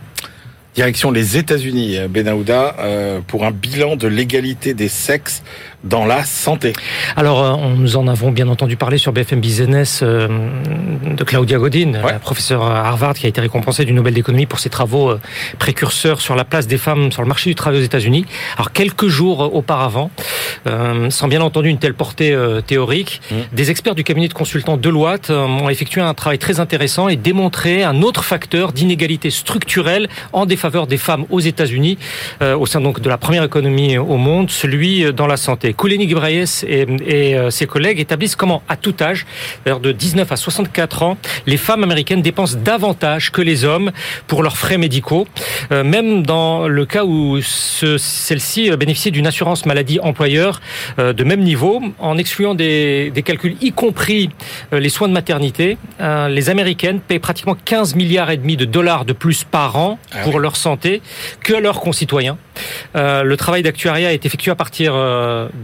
Direction 0.74 1.10
les 1.10 1.38
États-Unis, 1.38 1.96
Benahouda, 2.08 2.76
euh, 2.80 3.20
pour 3.26 3.46
un 3.46 3.50
bilan 3.50 3.96
de 3.96 4.08
l'égalité 4.08 4.74
des 4.74 4.88
sexes 4.88 5.42
dans 5.84 6.04
la 6.04 6.24
santé. 6.24 6.72
Alors, 7.16 7.42
euh, 7.42 7.56
nous 7.76 7.96
en 7.96 8.08
avons 8.08 8.30
bien 8.30 8.48
entendu 8.48 8.76
parler 8.76 8.98
sur 8.98 9.12
BFM 9.12 9.40
Business 9.40 10.00
euh, 10.02 10.28
de 11.04 11.24
Claudia 11.24 11.58
Godin, 11.58 11.92
la 11.92 12.18
professeure 12.18 12.62
à 12.64 12.86
Harvard 12.86 13.14
qui 13.14 13.26
a 13.26 13.28
été 13.28 13.40
récompensée 13.40 13.84
du 13.84 13.92
Nobel 13.92 14.14
d'économie 14.14 14.46
pour 14.46 14.58
ses 14.58 14.70
travaux 14.70 15.10
euh, 15.10 15.20
précurseurs 15.58 16.20
sur 16.20 16.34
la 16.34 16.44
place 16.44 16.66
des 16.66 16.78
femmes 16.78 17.12
sur 17.12 17.22
le 17.22 17.28
marché 17.28 17.50
du 17.50 17.54
travail 17.54 17.80
aux 17.80 17.84
États-Unis. 17.84 18.26
Alors, 18.56 18.72
quelques 18.72 19.08
jours 19.08 19.54
auparavant, 19.54 20.10
sans 21.10 21.28
bien 21.28 21.40
entendu 21.40 21.68
une 21.68 21.78
telle 21.78 21.94
portée 21.94 22.36
théorique, 22.66 23.20
mmh. 23.30 23.34
des 23.52 23.70
experts 23.70 23.94
du 23.94 24.04
cabinet 24.04 24.28
de 24.28 24.34
consultants 24.34 24.76
Deloitte 24.76 25.30
ont 25.30 25.68
effectué 25.68 26.00
un 26.00 26.14
travail 26.14 26.38
très 26.38 26.60
intéressant 26.60 27.08
et 27.08 27.16
démontré 27.16 27.84
un 27.84 28.02
autre 28.02 28.24
facteur 28.24 28.72
d'inégalité 28.72 29.30
structurelle 29.30 30.08
en 30.32 30.46
défaveur 30.46 30.86
des 30.86 30.96
femmes 30.96 31.24
aux 31.30 31.40
États-Unis, 31.40 31.98
au 32.40 32.66
sein 32.66 32.80
donc 32.80 33.00
de 33.00 33.08
la 33.08 33.18
première 33.18 33.44
économie 33.44 33.98
au 33.98 34.16
monde, 34.16 34.50
celui 34.50 35.12
dans 35.12 35.26
la 35.26 35.36
santé. 35.36 35.65
Kouléni 35.72 36.08
Gibraïes 36.08 36.44
et, 36.66 36.86
euh, 37.34 37.50
ses 37.50 37.66
collègues 37.66 38.00
établissent 38.00 38.36
comment, 38.36 38.62
à 38.68 38.76
tout 38.76 38.94
âge, 39.00 39.26
de 39.66 39.92
19 39.92 40.30
à 40.30 40.36
64 40.36 41.02
ans, 41.02 41.16
les 41.46 41.56
femmes 41.56 41.82
américaines 41.82 42.22
dépensent 42.22 42.58
davantage 42.62 43.32
que 43.32 43.42
les 43.42 43.64
hommes 43.64 43.92
pour 44.26 44.42
leurs 44.42 44.56
frais 44.56 44.78
médicaux, 44.78 45.26
euh, 45.72 45.84
même 45.84 46.24
dans 46.24 46.68
le 46.68 46.86
cas 46.86 47.04
où 47.04 47.40
celles-ci 47.40 48.70
euh, 48.70 48.76
bénéficient 48.76 49.10
d'une 49.10 49.26
assurance 49.26 49.66
maladie 49.66 49.98
employeur 50.00 50.60
de 50.98 51.24
même 51.24 51.40
niveau, 51.40 51.82
en 51.98 52.18
excluant 52.18 52.54
des, 52.54 53.12
calculs, 53.24 53.56
y 53.60 53.72
compris 53.72 54.30
les 54.72 54.88
soins 54.88 55.08
de 55.08 55.12
maternité. 55.12 55.78
les 56.00 56.50
Américaines 56.50 57.00
payent 57.00 57.18
pratiquement 57.18 57.56
15 57.64 57.94
milliards 57.94 58.30
et 58.30 58.36
demi 58.36 58.56
de 58.56 58.64
dollars 58.64 59.04
de 59.04 59.12
plus 59.12 59.44
par 59.44 59.76
an 59.76 59.98
ah 60.12 60.18
pour 60.22 60.40
leur 60.40 60.56
santé 60.56 61.02
que 61.42 61.54
leurs 61.54 61.80
concitoyens. 61.80 62.38
le 62.94 63.34
travail 63.36 63.62
d'actuariat 63.62 64.12
est 64.12 64.26
effectué 64.26 64.50
à 64.50 64.54
partir 64.54 64.94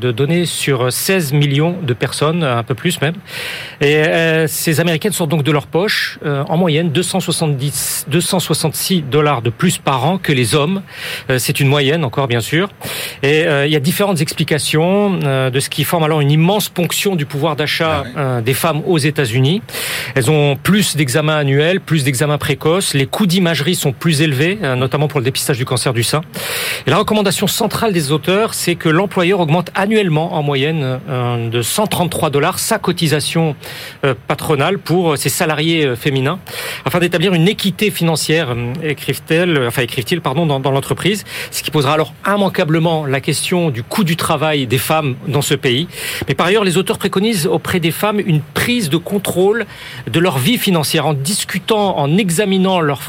de 0.01 0.12
données 0.12 0.47
sur 0.47 0.93
16 0.93 1.32
millions 1.32 1.76
de 1.82 1.93
personnes, 1.95 2.43
un 2.43 2.62
peu 2.62 2.74
plus 2.74 3.01
même. 3.01 3.14
Et 3.80 3.97
euh, 3.97 4.47
ces 4.47 4.80
Américaines 4.80 5.12
sortent 5.12 5.30
donc 5.30 5.43
de 5.43 5.53
leur 5.53 5.66
poche, 5.66 6.18
euh, 6.24 6.45
en 6.49 6.57
moyenne, 6.57 6.90
270, 6.90 8.07
266 8.09 9.03
dollars 9.03 9.43
de 9.43 9.51
plus 9.51 9.78
par 9.78 10.05
an 10.05 10.18
que 10.18 10.32
les 10.32 10.55
hommes. 10.55 10.82
Euh, 11.30 11.38
c'est 11.38 11.61
une 11.61 11.68
moyenne, 11.68 12.05
encore 12.05 12.28
bien 12.28 12.40
sûr. 12.40 12.68
Et 13.22 13.43
il 13.43 13.70
y 13.70 13.76
a 13.76 13.80
différentes 13.80 14.20
explications 14.20 15.18
de 15.18 15.61
ce 15.61 15.68
qui 15.68 15.84
forme 15.84 16.05
alors 16.05 16.20
une 16.20 16.30
immense 16.30 16.68
ponction 16.68 17.14
du 17.14 17.26
pouvoir 17.26 17.57
d'achat 17.57 18.05
ah 18.16 18.40
des 18.40 18.55
femmes 18.55 18.82
aux 18.86 18.99
États-Unis. 18.99 19.62
Elles 20.14 20.30
ont 20.30 20.57
plus 20.57 20.97
d'examens 20.97 21.36
annuels, 21.36 21.80
plus 21.80 22.05
d'examens 22.05 22.38
précoces. 22.38 22.95
Les 22.95 23.07
coûts 23.07 23.26
d'imagerie 23.26 23.74
sont 23.74 23.93
plus 23.93 24.22
élevés, 24.22 24.59
notamment 24.76 25.09
pour 25.09 25.20
le 25.20 25.24
dépistage 25.24 25.59
du 25.59 25.64
cancer 25.64 25.93
du 25.93 26.03
sein. 26.03 26.22
Et 26.86 26.90
la 26.90 26.99
recommandation 26.99 27.47
centrale 27.47 27.93
des 27.93 28.12
auteurs, 28.12 28.55
c'est 28.55 28.74
que 28.74 28.88
l'employeur 28.88 29.40
augmente 29.40 29.70
annuellement 29.83 30.35
en 30.35 30.43
moyenne 30.43 31.01
euh, 31.09 31.49
de 31.49 31.61
133 31.61 32.30
dollars 32.30 32.61
sa 32.61 32.78
cotisation 32.78 33.57
euh, 34.05 34.14
patronale 34.28 34.78
pour 34.78 35.18
ses 35.18 35.28
salariés 35.28 35.85
euh, 35.85 35.97
féminins 35.97 36.39
afin 36.85 37.01
d'établir 37.01 37.35
une 37.35 37.49
équité 37.49 37.91
financière, 37.91 38.55
écrivent-ils, 38.83 39.59
enfin 39.66 39.83
pardon 40.22 40.47
dans, 40.47 40.70
l'entreprise, 40.70 41.24
ce 41.51 41.62
qui 41.62 41.70
posera 41.70 41.95
alors 41.95 42.14
immanquablement 42.26 43.07
la 43.07 43.20
question 43.20 43.70
du 43.70 43.83
coût 43.83 44.05
du 44.05 44.16
travail 44.16 44.66
des 44.66 44.78
femmes 44.78 45.16
dans 45.26 45.43
ce 45.43 45.55
pays. 45.55 45.89
Mais 46.28 46.35
par 46.35 46.47
ailleurs, 46.47 46.64
les 46.64 46.76
auteurs 46.76 46.99
préconisent 46.99 47.47
auprès 47.47 47.80
des 47.80 47.91
femmes 47.91 48.20
une 48.20 48.41
prise 48.41 48.89
de 48.89 48.97
contrôle 48.97 49.66
de 50.11 50.20
leur 50.20 50.39
vie 50.39 50.59
financière 50.59 51.07
en 51.07 51.14
discutant, 51.14 51.99
en 51.99 52.16
examinant 52.16 52.80
leurs 52.80 53.03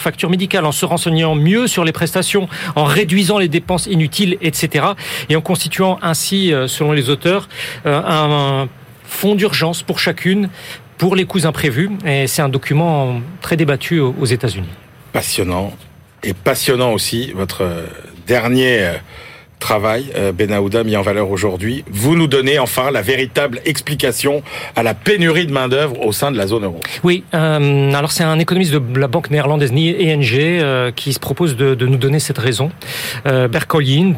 factures 0.00 0.30
médicales, 0.30 0.64
en 0.64 0.72
se 0.72 0.84
renseignant 0.84 1.34
mieux 1.34 1.66
sur 1.66 1.84
les 1.84 1.92
prestations, 1.92 2.48
en 2.76 2.84
réduisant 2.84 3.38
les 3.38 3.48
dépenses 3.48 3.86
inutiles, 3.86 4.36
etc. 4.40 4.86
et 5.28 5.36
en 5.36 5.40
constituant 5.40 5.98
ainsi, 6.10 6.52
euh, 6.52 6.68
selon 6.68 6.92
les 6.92 7.08
auteurs, 7.08 7.48
euh, 7.86 8.02
un 8.04 8.68
fonds 9.04 9.34
d'urgence 9.34 9.82
pour 9.82 9.98
chacune 9.98 10.48
pour 10.98 11.16
les 11.16 11.24
coûts 11.24 11.46
imprévus. 11.46 11.90
Et 12.06 12.26
c'est 12.26 12.42
un 12.42 12.48
document 12.48 13.20
très 13.40 13.56
débattu 13.56 14.00
aux 14.00 14.26
États-Unis. 14.26 14.68
Passionnant. 15.12 15.72
Et 16.22 16.34
passionnant 16.34 16.92
aussi 16.92 17.32
votre 17.32 17.66
dernier 18.26 18.80
euh, 18.80 18.92
travail, 19.60 20.06
euh, 20.16 20.32
Benahouda, 20.32 20.82
mis 20.82 20.96
en 20.96 21.02
valeur 21.02 21.30
aujourd'hui. 21.30 21.84
Vous 21.90 22.16
nous 22.16 22.26
donnez 22.26 22.58
enfin 22.58 22.90
la 22.90 23.02
véritable 23.02 23.60
explication 23.64 24.42
à 24.74 24.82
la 24.82 24.94
pénurie 24.94 25.46
de 25.46 25.52
main-d'œuvre 25.52 26.04
au 26.04 26.12
sein 26.12 26.32
de 26.32 26.36
la 26.36 26.48
zone 26.48 26.64
euro. 26.64 26.80
Oui, 27.04 27.22
euh, 27.34 27.92
alors 27.92 28.10
c'est 28.10 28.24
un 28.24 28.38
économiste 28.38 28.72
de 28.74 28.98
la 28.98 29.06
banque 29.06 29.30
néerlandaise 29.30 29.70
ENG 29.70 30.34
euh, 30.34 30.90
qui 30.90 31.12
se 31.12 31.20
propose 31.20 31.56
de, 31.56 31.74
nous 31.86 31.96
donner 31.96 32.18
cette 32.18 32.38
raison. 32.38 32.72
Euh, 33.26 33.48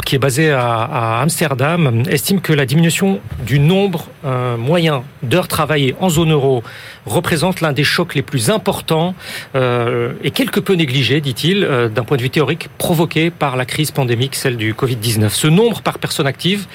qui 0.05 0.14
est 0.14 0.18
basé 0.18 0.51
à, 0.51 0.82
à, 0.82 1.22
Amsterdam, 1.22 2.05
estime 2.09 2.40
que 2.40 2.53
la 2.53 2.64
diminution 2.64 3.20
du 3.45 3.59
nombre 3.59 4.07
euh, 4.24 4.57
moyen 4.57 5.03
d'heures 5.22 5.49
travaillées 5.49 5.97
en 6.01 6.09
zone 6.09 6.32
euro 6.32 6.62
représente 7.07 7.61
l'un 7.61 7.72
des 7.72 7.84
chocs 7.84 8.14
les 8.14 8.22
plus 8.22 8.50
importants 8.50 9.14
euh, 9.55 10.12
et 10.22 10.30
quelque 10.30 10.61
peu 10.61 10.74
négligés, 10.74 11.20
dit-il, 11.20 11.64
euh, 11.64 11.88
d'un 11.88 12.05
point 12.05 12.16
de 12.16 12.22
vue 12.22 12.30
théorique, 12.30 12.68
provoqué 12.78 13.30
par 13.30 13.57
la 13.57 13.64
crise 13.64 13.90
pandémique, 13.90 14.34
celle 14.34 14.57
du 14.57 14.74
Covid-19. 14.74 15.30
Ce 15.30 15.46
nombre 15.46 15.82
par 15.82 15.98
personne 15.98 16.26
active 16.26 16.66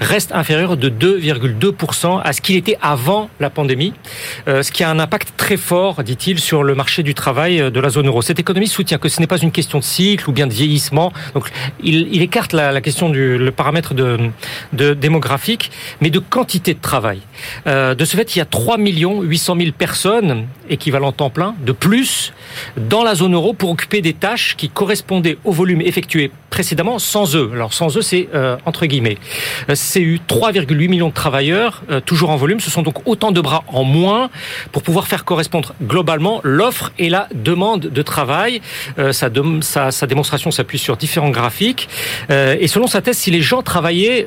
reste 0.00 0.32
inférieur 0.32 0.76
de 0.76 0.88
2,2% 0.88 2.20
à 2.22 2.32
ce 2.32 2.40
qu'il 2.40 2.56
était 2.56 2.78
avant 2.82 3.30
la 3.40 3.50
pandémie, 3.50 3.92
euh, 4.48 4.62
ce 4.62 4.72
qui 4.72 4.84
a 4.84 4.90
un 4.90 4.98
impact 4.98 5.34
très 5.36 5.56
fort, 5.56 6.02
dit-il, 6.02 6.38
sur 6.38 6.62
le 6.62 6.74
marché 6.74 7.02
du 7.02 7.14
travail 7.14 7.70
de 7.70 7.80
la 7.80 7.88
zone 7.88 8.06
euro. 8.06 8.22
Cette 8.22 8.40
économie 8.40 8.68
soutient 8.68 8.98
que 8.98 9.08
ce 9.08 9.20
n'est 9.20 9.26
pas 9.26 9.38
une 9.38 9.52
question 9.52 9.78
de 9.78 9.84
cycle 9.84 10.28
ou 10.28 10.32
bien 10.32 10.46
de 10.46 10.52
vieillissement. 10.52 11.12
Donc, 11.34 11.50
il, 11.82 12.08
il 12.12 12.22
écarte 12.22 12.52
la, 12.52 12.72
la, 12.72 12.80
question 12.80 13.08
du 13.08 13.38
le 13.38 13.50
paramètre 13.50 13.94
de, 13.94 14.18
de 14.72 14.94
démographique, 14.94 15.70
mais 16.00 16.10
de 16.10 16.18
quantité 16.18 16.74
de 16.74 16.80
travail. 16.80 17.20
Euh, 17.66 17.94
de 17.94 18.04
ce 18.04 18.16
fait, 18.16 18.36
il 18.36 18.38
y 18.38 18.42
a 18.42 18.44
3 18.44 18.78
800 18.78 19.56
000 19.58 19.72
personnes, 19.76 20.46
équivalent 20.68 21.12
temps 21.12 21.30
plein, 21.30 21.54
de 21.64 21.72
plus 21.72 22.32
dans 22.76 23.02
la 23.02 23.14
zone 23.14 23.34
euro 23.34 23.52
pour 23.52 23.70
occuper 23.70 24.00
des 24.00 24.12
tâches 24.12 24.56
qui 24.56 24.68
correspondaient 24.68 25.38
au 25.44 25.52
volume 25.52 25.80
effectué 25.80 26.30
précédemment 26.50 26.98
sans 26.98 27.36
eux. 27.36 27.50
Alors 27.52 27.72
sans 27.74 27.96
eux, 27.96 28.02
c'est 28.02 28.28
entre 28.64 28.86
guillemets. 28.86 29.18
C'est 29.74 30.00
eu 30.00 30.20
3,8 30.28 30.88
millions 30.88 31.08
de 31.08 31.14
travailleurs, 31.14 31.82
toujours 32.06 32.30
en 32.30 32.36
volume. 32.36 32.60
Ce 32.60 32.70
sont 32.70 32.82
donc 32.82 33.06
autant 33.06 33.32
de 33.32 33.40
bras 33.40 33.64
en 33.68 33.84
moins 33.84 34.30
pour 34.72 34.82
pouvoir 34.82 35.06
faire 35.06 35.24
correspondre 35.24 35.74
globalement 35.82 36.40
l'offre 36.44 36.92
et 36.98 37.08
la 37.10 37.28
demande 37.34 37.80
de 37.80 38.02
travail. 38.02 38.62
sa, 38.96 39.28
sa, 39.60 39.90
sa, 39.90 40.06
démonstration 40.06 40.50
s'appuie 40.50 40.78
sur 40.78 40.96
différents 40.96 41.30
graphiques. 41.30 41.88
et 42.30 42.68
selon 42.68 42.86
sa 42.86 43.02
thèse, 43.02 43.18
si 43.18 43.30
les 43.30 43.42
gens 43.42 43.62
travaillaient 43.62 44.26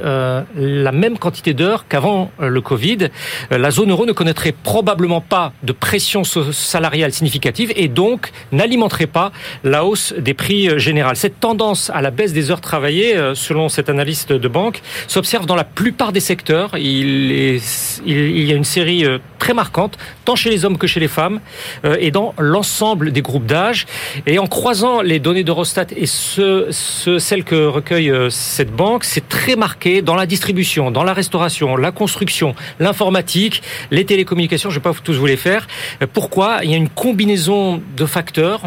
la 0.55 0.91
même 0.91 1.17
quantité 1.17 1.53
d'heures 1.53 1.85
qu'avant 1.87 2.31
le 2.39 2.61
Covid, 2.61 3.09
la 3.49 3.71
zone 3.71 3.91
euro 3.91 4.05
ne 4.05 4.11
connaîtrait 4.11 4.51
probablement 4.51 5.21
pas 5.21 5.38
de 5.63 5.71
pression 5.71 6.23
salariale 6.23 7.11
significative 7.11 7.71
et 7.75 7.87
donc 7.87 8.31
n'alimenterait 8.51 9.07
pas 9.07 9.31
la 9.63 9.85
hausse 9.85 10.13
des 10.17 10.33
prix 10.33 10.79
généraux. 10.79 10.99
Cette 11.13 11.39
tendance 11.39 11.89
à 11.93 12.01
la 12.01 12.11
baisse 12.11 12.33
des 12.33 12.51
heures 12.51 12.61
travaillées, 12.61 13.15
euh, 13.15 13.35
selon 13.35 13.69
cet 13.69 13.89
analyste 13.89 14.33
de 14.33 14.47
banque, 14.47 14.81
s'observe 15.07 15.45
dans 15.45 15.55
la 15.55 15.63
plupart 15.63 16.11
des 16.11 16.19
secteurs. 16.19 16.77
Il, 16.77 17.61
y 18.05 18.51
a 18.51 18.55
une 18.55 18.63
série 18.63 19.05
euh, 19.05 19.19
très 19.37 19.53
marquante, 19.53 19.97
tant 20.25 20.35
chez 20.35 20.49
les 20.49 20.65
hommes 20.65 20.77
que 20.77 20.87
chez 20.87 20.99
les 20.99 21.07
femmes, 21.07 21.39
euh, 21.85 21.95
et 21.99 22.11
dans 22.11 22.33
l'ensemble 22.37 23.11
des 23.11 23.21
groupes 23.21 23.45
d'âge. 23.45 23.85
Et 24.25 24.39
en 24.39 24.47
croisant 24.47 25.01
les 25.01 25.19
données 25.19 25.43
d'Eurostat 25.43 25.87
et 25.95 26.05
ce, 26.05 26.67
ce, 26.71 27.19
celles 27.19 27.43
que 27.43 27.65
recueille 27.65 28.11
cette 28.29 28.71
banque, 28.71 29.03
c'est 29.03 29.27
très 29.27 29.55
marqué 29.55 30.01
dans 30.01 30.15
la 30.15 30.25
distribution, 30.25 30.91
dans 30.91 31.03
la 31.03 31.13
restauration, 31.13 31.77
la 31.77 31.91
construction, 31.91 32.55
l'informatique, 32.79 33.61
les 33.91 34.05
télécommunications. 34.05 34.69
Je 34.69 34.75
ne 34.75 34.83
vais 34.83 34.89
pas 34.91 34.99
tous 35.03 35.13
vous 35.13 35.27
les 35.29 35.37
faire. 35.37 35.67
Pourquoi 36.13 36.59
Il 36.63 36.71
y 36.71 36.73
a 36.73 36.77
une 36.77 36.89
combinaison 36.89 37.81
de 37.95 38.05
facteurs, 38.05 38.61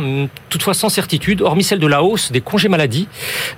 toutefois 0.48 0.74
sans 0.74 0.88
certitude, 0.88 1.42
hormis 1.42 1.64
celle 1.64 1.78
de 1.78 1.86
la 1.86 2.02
hausse 2.02 2.32
des 2.32 2.40
congés 2.40 2.68
maladie, 2.68 3.08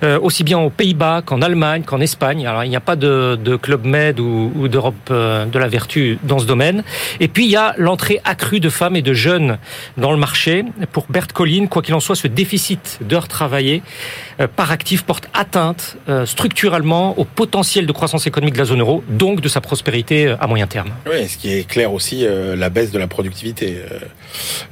euh, 0.03 0.19
aussi 0.21 0.43
bien 0.43 0.59
aux 0.59 0.69
Pays-Bas 0.69 1.21
qu'en 1.25 1.41
Allemagne, 1.41 1.83
qu'en 1.83 1.99
Espagne. 2.01 2.45
Alors 2.47 2.63
il 2.63 2.69
n'y 2.69 2.75
a 2.75 2.81
pas 2.81 2.95
de, 2.95 3.57
Club 3.61 3.85
Med 3.85 4.19
ou, 4.19 4.67
d'Europe 4.67 4.95
euh, 5.11 5.45
de 5.45 5.59
la 5.59 5.67
vertu 5.67 6.17
dans 6.23 6.39
ce 6.39 6.45
domaine. 6.45 6.83
Et 7.19 7.27
puis 7.27 7.45
il 7.45 7.51
y 7.51 7.55
a 7.55 7.73
l'entrée 7.77 8.21
accrue 8.23 8.59
de 8.59 8.69
femmes 8.69 8.95
et 8.95 9.01
de 9.01 9.13
jeunes 9.13 9.57
dans 9.97 10.11
le 10.11 10.17
marché. 10.17 10.65
Pour 10.91 11.05
Bert 11.09 11.27
Collin, 11.33 11.67
quoi 11.67 11.81
qu'il 11.81 11.93
en 11.93 11.99
soit, 11.99 12.15
ce 12.15 12.27
déficit 12.27 12.99
d'heures 13.01 13.27
travaillées 13.27 13.81
euh, 14.39 14.47
par 14.53 14.71
actif 14.71 15.03
porte 15.03 15.27
atteinte 15.33 15.97
structurellement 16.25 17.17
au 17.19 17.25
potentiel 17.25 17.85
de 17.85 17.91
croissance 17.91 18.27
économique 18.27 18.53
de 18.53 18.59
la 18.59 18.65
zone 18.65 18.79
euro, 18.81 19.03
donc 19.09 19.41
de 19.41 19.49
sa 19.49 19.61
prospérité 19.61 20.35
à 20.39 20.47
moyen 20.47 20.67
terme. 20.67 20.89
Oui, 21.09 21.27
ce 21.27 21.37
qui 21.37 21.51
est 21.53 21.67
clair 21.67 21.93
aussi, 21.93 22.25
la 22.55 22.69
baisse 22.69 22.91
de 22.91 22.94
la 22.99 23.07
productivité. 23.07 23.77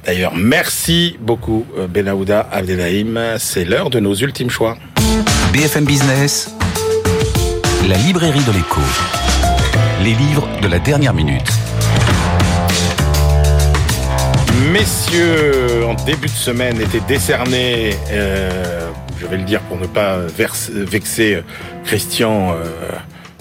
D'ailleurs, 0.04 0.34
merci 0.34 1.16
beaucoup 1.20 1.66
Benahouda 1.88 2.48
Abdelhaim. 2.50 3.38
C'est 3.38 3.64
l'heure 3.64 3.90
de 3.90 4.00
nos 4.00 4.14
ultimes 4.14 4.50
choix. 4.50 4.76
BFM 5.52 5.84
Business, 5.84 6.50
la 7.88 7.96
librairie 7.98 8.42
de 8.44 8.52
l'écho. 8.52 8.80
Les 10.02 10.14
livres 10.14 10.48
de 10.60 10.68
la 10.68 10.78
dernière 10.78 11.14
minute. 11.14 11.50
Messieurs, 14.72 15.84
en 15.86 15.94
début 16.04 16.26
de 16.26 16.32
semaine 16.32 16.80
était 16.80 17.00
décerné, 17.06 17.94
euh, 18.10 18.90
je 19.20 19.26
vais 19.26 19.36
le 19.36 19.44
dire 19.44 19.60
pour 19.62 19.76
ne 19.76 19.86
pas 19.86 20.18
vexer 20.18 21.42
Christian, 21.84 22.52
euh, 22.52 22.64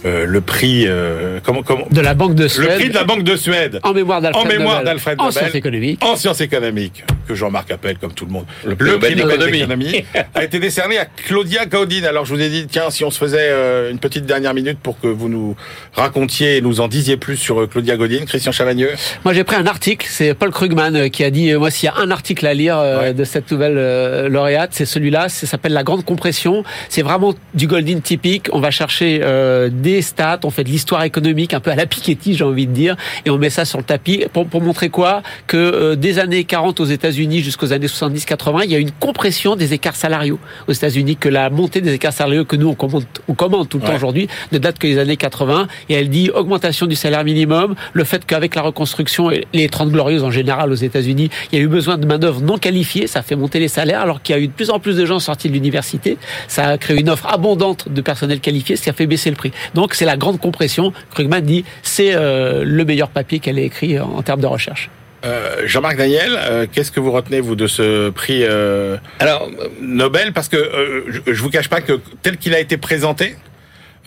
euh, 0.05 0.25
le 0.25 0.41
prix 0.41 0.85
euh, 0.87 1.39
comment, 1.43 1.63
comment, 1.63 1.85
de 1.89 2.01
la 2.01 2.13
Banque 2.13 2.35
de 2.35 2.47
Suède. 2.47 2.69
Le 2.69 2.75
prix 2.75 2.89
de 2.89 2.93
la 2.93 3.03
Banque 3.03 3.23
de 3.23 3.35
Suède. 3.35 3.79
En 3.83 3.93
mémoire 3.93 4.21
d'Alfred 4.21 4.83
d'Alfred 4.83 5.21
En 5.21 5.31
sciences 5.31 5.55
économiques. 5.55 6.03
En 6.03 6.15
sciences 6.15 6.41
économiques, 6.41 7.05
que 7.27 7.35
Jean-Marc 7.35 7.71
appelle 7.71 7.97
comme 7.97 8.13
tout 8.13 8.25
le 8.25 8.31
monde. 8.31 8.45
Le, 8.65 8.75
prix 8.75 9.15
de 9.15 9.23
l'économie 9.23 10.03
a 10.35 10.43
été 10.43 10.59
décerné 10.59 10.97
à 10.97 11.05
Claudia 11.05 11.65
Gaudin. 11.65 12.03
Alors 12.03 12.25
je 12.25 12.33
vous 12.33 12.41
ai 12.41 12.49
dit, 12.49 12.67
tiens, 12.67 12.89
si 12.89 13.03
on 13.03 13.11
se 13.11 13.17
faisait 13.17 13.49
euh, 13.49 13.91
une 13.91 13.99
petite 13.99 14.25
dernière 14.25 14.53
minute 14.53 14.79
pour 14.79 14.99
que 14.99 15.07
vous 15.07 15.29
nous 15.29 15.55
racontiez 15.93 16.57
et 16.57 16.61
nous 16.61 16.81
en 16.81 16.87
disiez 16.87 17.17
plus 17.17 17.37
sur 17.37 17.61
euh, 17.61 17.67
Claudia 17.67 17.97
Gaudin, 17.97 18.25
Christian 18.25 18.51
Chavagneux. 18.51 18.91
Moi 19.23 19.33
j'ai 19.33 19.43
pris 19.43 19.55
un 19.55 19.67
article, 19.67 20.07
c'est 20.09 20.33
Paul 20.33 20.51
Krugman 20.51 21.09
qui 21.09 21.23
a 21.23 21.29
dit, 21.29 21.53
moi 21.53 21.71
s'il 21.71 21.87
y 21.87 21.89
a 21.89 21.97
un 21.97 22.11
article 22.11 22.45
à 22.45 22.53
lire 22.53 23.13
de 23.13 23.23
cette 23.23 23.51
nouvelle 23.51 24.27
lauréate, 24.27 24.71
c'est 24.73 24.85
celui-là, 24.85 25.29
ça 25.29 25.47
s'appelle 25.47 25.73
La 25.73 25.83
Grande 25.83 26.05
Compression. 26.05 26.63
C'est 26.89 27.01
vraiment 27.01 27.33
du 27.53 27.67
Goldin 27.67 27.99
typique. 27.99 28.47
On 28.51 28.59
va 28.59 28.71
chercher 28.71 29.21
des 29.71 30.01
stats, 30.01 30.39
on 30.43 30.49
fait 30.49 30.63
de 30.63 30.69
l'histoire 30.69 31.03
économique 31.03 31.53
un 31.53 31.59
peu 31.59 31.71
à 31.71 31.75
la 31.75 31.85
Piketty, 31.85 32.35
j'ai 32.35 32.43
envie 32.43 32.67
de 32.67 32.73
dire, 32.73 32.95
et 33.25 33.29
on 33.29 33.37
met 33.37 33.49
ça 33.49 33.65
sur 33.65 33.77
le 33.77 33.83
tapis 33.83 34.25
pour, 34.31 34.47
pour 34.47 34.61
montrer 34.61 34.89
quoi? 34.89 35.21
Que 35.47 35.57
euh, 35.57 35.95
des 35.95 36.19
années 36.19 36.43
40 36.43 36.79
aux 36.79 36.85
États-Unis 36.85 37.12
jusqu'aux 37.13 37.73
années 37.73 37.87
70-80, 37.87 38.61
il 38.65 38.71
y 38.71 38.75
a 38.75 38.79
une 38.79 38.91
compression 38.91 39.55
des 39.55 39.73
écarts 39.73 39.95
salariaux 39.95 40.39
aux 40.67 40.71
États-Unis, 40.71 41.15
que 41.15 41.29
la 41.29 41.49
montée 41.49 41.81
des 41.81 41.93
écarts 41.93 42.13
salariaux 42.13 42.45
que 42.45 42.55
nous 42.55 42.69
on 42.69 42.75
commande 42.75 43.69
tout 43.69 43.77
le 43.77 43.83
temps 43.83 43.95
aujourd'hui 43.95 44.27
ne 44.51 44.57
date 44.57 44.79
que 44.79 44.87
des 44.87 44.97
années 44.99 45.17
80. 45.17 45.67
Et 45.89 45.93
elle 45.93 46.09
dit 46.09 46.29
augmentation 46.31 46.85
du 46.85 46.95
salaire 46.95 47.23
minimum, 47.23 47.75
le 47.93 48.03
fait 48.03 48.25
qu'avec 48.25 48.55
la 48.55 48.61
reconstruction 48.61 49.31
et 49.31 49.45
les 49.53 49.69
30 49.69 49.91
glorieuses 49.91 50.23
en 50.23 50.31
général 50.31 50.71
aux 50.71 50.75
États-Unis, 50.75 51.29
il 51.51 51.59
y 51.59 51.61
a 51.61 51.63
eu 51.63 51.67
besoin 51.67 51.97
de 51.97 52.05
main 52.05 52.17
d'œuvre 52.17 52.41
non 52.41 52.57
qualifiée, 52.57 53.07
ça 53.07 53.21
fait 53.21 53.35
monter 53.35 53.59
les 53.59 53.67
salaires, 53.67 54.01
alors 54.01 54.21
qu'il 54.21 54.35
y 54.35 54.39
a 54.39 54.41
eu 54.41 54.47
de 54.47 54.53
plus 54.53 54.69
en 54.69 54.79
plus 54.79 54.95
de 54.95 55.05
gens 55.05 55.19
sortis 55.19 55.47
de 55.49 55.53
l'université. 55.53 56.17
Ça 56.47 56.67
a 56.67 56.77
créé 56.77 56.99
une 56.99 57.09
offre 57.09 57.27
abondante 57.27 57.89
de 57.89 58.01
personnel 58.01 58.39
qualifié, 58.39 58.75
ce 58.75 58.83
qui 58.83 58.89
a 58.89 58.93
fait 58.93 59.07
baisser 59.07 59.29
le 59.29 59.35
prix. 59.35 59.51
Donc 59.73 59.93
c'est 59.93 60.05
la 60.05 60.17
grande 60.17 60.39
compression. 60.39 60.93
Krugman 61.11 61.41
dit 61.41 61.63
c'est 61.81 62.13
euh, 62.15 62.63
le 62.65 62.85
meilleur 62.85 63.09
papier 63.09 63.39
qu'elle 63.39 63.59
ait 63.59 63.65
écrit 63.65 63.99
en 63.99 64.21
termes 64.21 64.41
de 64.41 64.47
recherche. 64.47 64.89
Euh, 65.23 65.63
Jean-Marc 65.65 65.97
Daniel, 65.97 66.37
euh, 66.37 66.67
qu'est-ce 66.71 66.91
que 66.91 66.99
vous 66.99 67.11
retenez 67.11 67.39
vous 67.39 67.55
de 67.55 67.67
ce 67.67 68.09
prix 68.09 68.43
Alors 69.19 69.49
Nobel? 69.81 70.33
Parce 70.33 70.49
que 70.49 71.05
je, 71.07 71.33
je 71.33 71.41
vous 71.41 71.49
cache 71.49 71.69
pas 71.69 71.81
que 71.81 71.99
tel 72.21 72.37
qu'il 72.37 72.53
a 72.53 72.59
été 72.59 72.77
présenté, 72.77 73.35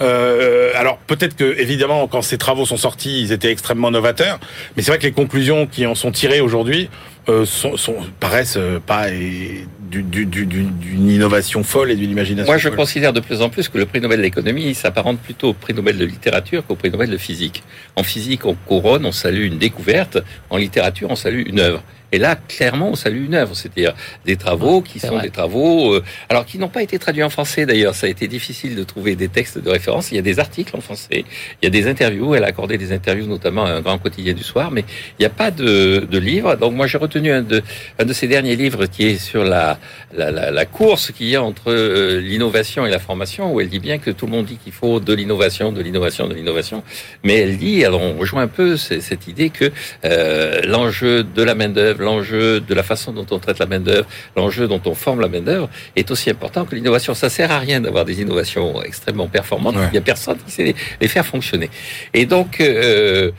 euh, 0.00 0.72
alors 0.74 0.98
peut-être 0.98 1.36
que 1.36 1.58
évidemment 1.58 2.06
quand 2.06 2.20
ces 2.20 2.36
travaux 2.36 2.66
sont 2.66 2.76
sortis, 2.76 3.22
ils 3.22 3.32
étaient 3.32 3.50
extrêmement 3.50 3.90
novateurs, 3.90 4.38
mais 4.76 4.82
c'est 4.82 4.90
vrai 4.90 4.98
que 4.98 5.04
les 5.04 5.12
conclusions 5.12 5.66
qui 5.66 5.86
en 5.86 5.94
sont 5.94 6.12
tirées 6.12 6.40
aujourd'hui 6.40 6.90
euh, 7.28 7.44
sont, 7.44 7.76
sont, 7.76 7.96
paraissent 8.20 8.56
euh, 8.56 8.78
pas 8.78 9.06
d'une 9.10 11.10
innovation 11.10 11.64
folle 11.64 11.90
et 11.90 11.96
d'une 11.96 12.10
imagination. 12.10 12.50
Moi, 12.50 12.58
je 12.58 12.68
considère 12.68 13.12
de 13.12 13.20
plus 13.20 13.42
en 13.42 13.48
plus 13.48 13.68
que 13.68 13.78
le 13.78 13.86
prix 13.86 14.00
Nobel 14.00 14.18
de 14.18 14.22
l'économie 14.22 14.74
s'apparente 14.74 15.18
plutôt 15.18 15.48
au 15.48 15.52
prix 15.52 15.74
Nobel 15.74 15.98
de 15.98 16.04
littérature 16.04 16.64
qu'au 16.64 16.76
prix 16.76 16.90
Nobel 16.90 17.10
de 17.10 17.16
physique. 17.16 17.64
En 17.96 18.02
physique, 18.02 18.46
on 18.46 18.54
couronne, 18.54 19.06
on 19.06 19.12
salue 19.12 19.44
une 19.44 19.58
découverte. 19.58 20.18
En 20.50 20.56
littérature, 20.56 21.10
on 21.10 21.16
salue 21.16 21.42
une 21.46 21.58
œuvre. 21.58 21.82
Et 22.12 22.18
là, 22.18 22.36
clairement, 22.36 22.90
on 22.90 22.94
salue 22.94 23.24
une 23.24 23.34
œuvre, 23.34 23.54
c'est-à-dire 23.54 23.94
des 24.24 24.36
travaux 24.36 24.80
qui 24.80 25.00
sont 25.00 25.18
des 25.18 25.30
travaux, 25.30 25.94
euh, 25.94 26.04
alors 26.28 26.46
qui 26.46 26.58
n'ont 26.58 26.68
pas 26.68 26.82
été 26.82 26.98
traduits 26.98 27.22
en 27.22 27.30
français 27.30 27.66
d'ailleurs. 27.66 27.94
Ça 27.94 28.06
a 28.06 28.10
été 28.10 28.28
difficile 28.28 28.76
de 28.76 28.84
trouver 28.84 29.16
des 29.16 29.28
textes 29.28 29.58
de 29.58 29.68
référence. 29.68 30.12
Il 30.12 30.16
y 30.16 30.18
a 30.18 30.22
des 30.22 30.38
articles 30.38 30.76
en 30.76 30.80
français, 30.80 31.24
il 31.60 31.64
y 31.64 31.66
a 31.66 31.70
des 31.70 31.88
interviews. 31.88 32.34
Elle 32.34 32.44
a 32.44 32.48
accordé 32.48 32.78
des 32.78 32.92
interviews, 32.92 33.26
notamment 33.26 33.64
à 33.64 33.70
un 33.70 33.80
grand 33.80 33.98
quotidien 33.98 34.34
du 34.34 34.42
soir, 34.42 34.70
mais 34.70 34.84
il 35.18 35.22
n'y 35.22 35.26
a 35.26 35.30
pas 35.30 35.50
de, 35.50 36.06
de 36.10 36.18
livre. 36.18 36.56
Donc 36.56 36.74
moi, 36.74 36.86
j'ai 36.86 36.98
retenu 36.98 37.32
un 37.32 37.42
de, 37.42 37.62
un 37.98 38.04
de 38.04 38.12
ses 38.12 38.28
derniers 38.28 38.56
livres 38.56 38.86
qui 38.86 39.06
est 39.06 39.18
sur 39.18 39.44
la, 39.44 39.78
la, 40.14 40.30
la, 40.30 40.50
la 40.50 40.64
course 40.64 41.10
qu'il 41.12 41.28
y 41.28 41.36
a 41.36 41.42
entre 41.42 41.72
euh, 41.72 42.20
l'innovation 42.20 42.86
et 42.86 42.90
la 42.90 42.98
formation, 42.98 43.52
où 43.52 43.60
elle 43.60 43.68
dit 43.68 43.80
bien 43.80 43.98
que 43.98 44.10
tout 44.10 44.26
le 44.26 44.32
monde 44.32 44.46
dit 44.46 44.58
qu'il 44.62 44.72
faut 44.72 45.00
de 45.00 45.12
l'innovation, 45.12 45.72
de 45.72 45.82
l'innovation, 45.82 46.28
de 46.28 46.34
l'innovation. 46.34 46.82
Mais 47.24 47.34
elle 47.40 47.56
dit, 47.58 47.84
alors 47.84 48.02
on 48.02 48.16
rejoint 48.16 48.42
un 48.42 48.48
peu 48.48 48.76
cette 48.76 49.26
idée 49.26 49.50
que 49.50 49.72
euh, 50.04 50.60
l'enjeu 50.64 51.24
de 51.24 51.42
la 51.42 51.54
main 51.54 51.68
d'œuvre 51.68 51.95
l'enjeu 51.96 52.60
de 52.60 52.74
la 52.74 52.82
façon 52.82 53.12
dont 53.12 53.26
on 53.30 53.38
traite 53.38 53.58
la 53.58 53.66
main-d'œuvre, 53.66 54.06
l'enjeu 54.36 54.68
dont 54.68 54.80
on 54.84 54.94
forme 54.94 55.20
la 55.20 55.28
main-d'œuvre 55.28 55.68
est 55.96 56.10
aussi 56.10 56.30
important 56.30 56.64
que 56.64 56.74
l'innovation. 56.74 57.14
Ça 57.14 57.28
sert 57.28 57.50
à 57.50 57.58
rien 57.58 57.80
d'avoir 57.80 58.04
des 58.04 58.20
innovations 58.20 58.82
extrêmement 58.82 59.28
performantes. 59.28 59.76
Il 59.76 59.92
n'y 59.92 59.98
a 59.98 60.02
personne 60.02 60.38
qui 60.44 60.50
sait 60.50 60.74
les, 61.00 61.08
faire 61.08 61.26
fonctionner. 61.26 61.70
Et 62.14 62.26
donc, 62.26 62.60
euh, 62.60 63.30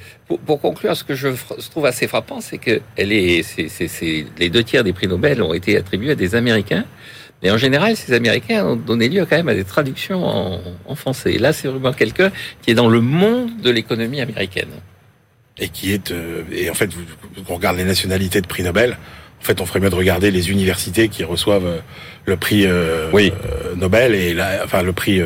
pour, 0.46 0.60
conclure, 0.60 0.96
ce 0.96 1.04
que 1.04 1.16
je 1.16 1.30
trouve 1.72 1.86
assez 1.86 2.08
frappant, 2.08 2.42
c'est 2.42 2.58
que 2.58 2.82
les 2.98 4.50
deux 4.50 4.64
tiers 4.64 4.84
des 4.84 4.94
prix 4.94 5.08
Nobel 5.08 5.42
ont 5.42 5.54
été 5.54 5.78
attribués 5.78 6.12
à 6.12 6.16
des 6.16 6.36
Américains. 6.36 6.86
Mais 7.44 7.52
en 7.52 7.58
général, 7.58 7.96
ces 7.96 8.14
Américains 8.14 8.66
ont 8.66 8.76
donné 8.76 9.10
lieu 9.10 9.26
quand 9.26 9.36
même 9.36 9.50
à 9.50 9.54
des 9.54 9.64
traductions 9.64 10.26
en, 10.26 10.60
en 10.88 10.96
français. 10.96 11.34
Et 11.34 11.38
là, 11.38 11.54
c'est 11.54 11.68
vraiment 11.68 11.94
quelqu'un 11.94 12.32
qui 12.62 12.72
est 12.72 12.74
dans 12.74 12.90
le 12.90 13.00
monde 13.00 13.62
de 13.62 13.70
l'économie 13.70 14.22
américaine 14.22 14.70
et 15.60 15.70
qui 15.70 15.94
est 15.94 16.12
euh, 16.12 16.44
et 16.52 16.70
en 16.70 16.74
fait 16.74 16.94
vous, 16.94 17.02
on 17.50 17.56
regarde 17.56 17.78
les 17.78 17.84
nationalités 17.84 18.42
de 18.42 18.48
prix 18.48 18.64
Nobel 18.64 18.98
en 19.42 19.44
fait 19.44 19.60
on 19.62 19.66
ferait 19.66 19.80
mieux 19.80 19.90
de 19.90 19.96
regarder 19.96 20.32
les 20.32 20.52
universités 20.52 21.10
qui 21.10 21.24
reçoivent 21.24 21.66
euh, 21.66 21.80
le 22.26 22.38
prix 22.38 22.66
euh, 22.66 23.10
oui. 23.14 23.32
Nobel 23.76 24.16
et 24.16 24.34
là 24.34 24.62
enfin 24.64 24.84
le 24.84 24.94
prix 24.94 25.22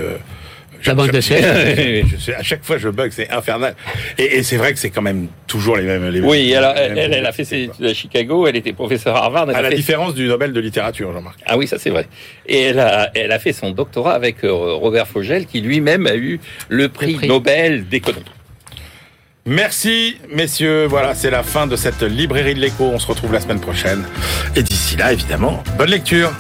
la 0.85 0.95
banque 0.95 1.11
de 1.11 1.21
je, 1.21 2.03
je, 2.17 2.31
à 2.31 2.41
chaque 2.41 2.63
fois 2.63 2.79
je 2.79 2.89
bug, 2.89 3.11
c'est 3.11 3.29
infernal. 3.29 3.75
Et, 4.17 4.37
et 4.37 4.43
c'est 4.43 4.57
vrai 4.57 4.73
que 4.73 4.79
c'est 4.79 4.89
quand 4.89 5.03
même 5.03 5.27
toujours 5.45 5.77
les 5.77 5.83
mêmes. 5.83 6.09
Les 6.09 6.21
oui, 6.21 6.55
alors 6.55 6.73
elle, 6.75 6.97
elle, 6.97 7.25
a 7.27 7.31
fait 7.31 7.43
ses 7.45 7.65
études 7.65 7.85
à 7.85 7.93
Chicago, 7.93 8.47
elle 8.47 8.55
était 8.55 8.73
professeure 8.73 9.15
à 9.15 9.25
Harvard. 9.25 9.47
à 9.49 9.61
la 9.61 9.69
différence 9.69 10.15
du 10.15 10.27
Nobel 10.27 10.53
de 10.53 10.59
littérature, 10.59 11.13
Jean-Marc. 11.13 11.37
Ah 11.45 11.55
oui, 11.55 11.67
ça 11.67 11.77
c'est 11.77 11.91
vrai. 11.91 12.07
Et 12.47 12.61
elle 12.61 12.79
a, 12.79 13.11
elle 13.13 13.31
a 13.31 13.37
fait 13.37 13.53
son 13.53 13.69
doctorat 13.69 14.15
avec 14.15 14.37
Robert 14.41 15.07
Fogel, 15.07 15.45
qui 15.45 15.61
lui-même 15.61 16.07
a 16.07 16.15
eu 16.15 16.39
le 16.69 16.89
prix, 16.89 17.11
le 17.11 17.17
prix. 17.17 17.27
Nobel 17.27 17.87
d'économie. 17.87 18.25
Merci, 19.45 20.17
messieurs. 20.29 20.85
Voilà, 20.85 21.15
c'est 21.15 21.31
la 21.31 21.41
fin 21.41 21.65
de 21.65 21.75
cette 21.75 22.03
librairie 22.03 22.53
de 22.53 22.59
l'écho. 22.59 22.83
On 22.83 22.99
se 22.99 23.07
retrouve 23.07 23.33
la 23.33 23.39
semaine 23.39 23.59
prochaine. 23.59 24.03
Et 24.55 24.61
d'ici 24.61 24.95
là, 24.97 25.11
évidemment, 25.13 25.63
bonne 25.77 25.89
lecture. 25.89 26.31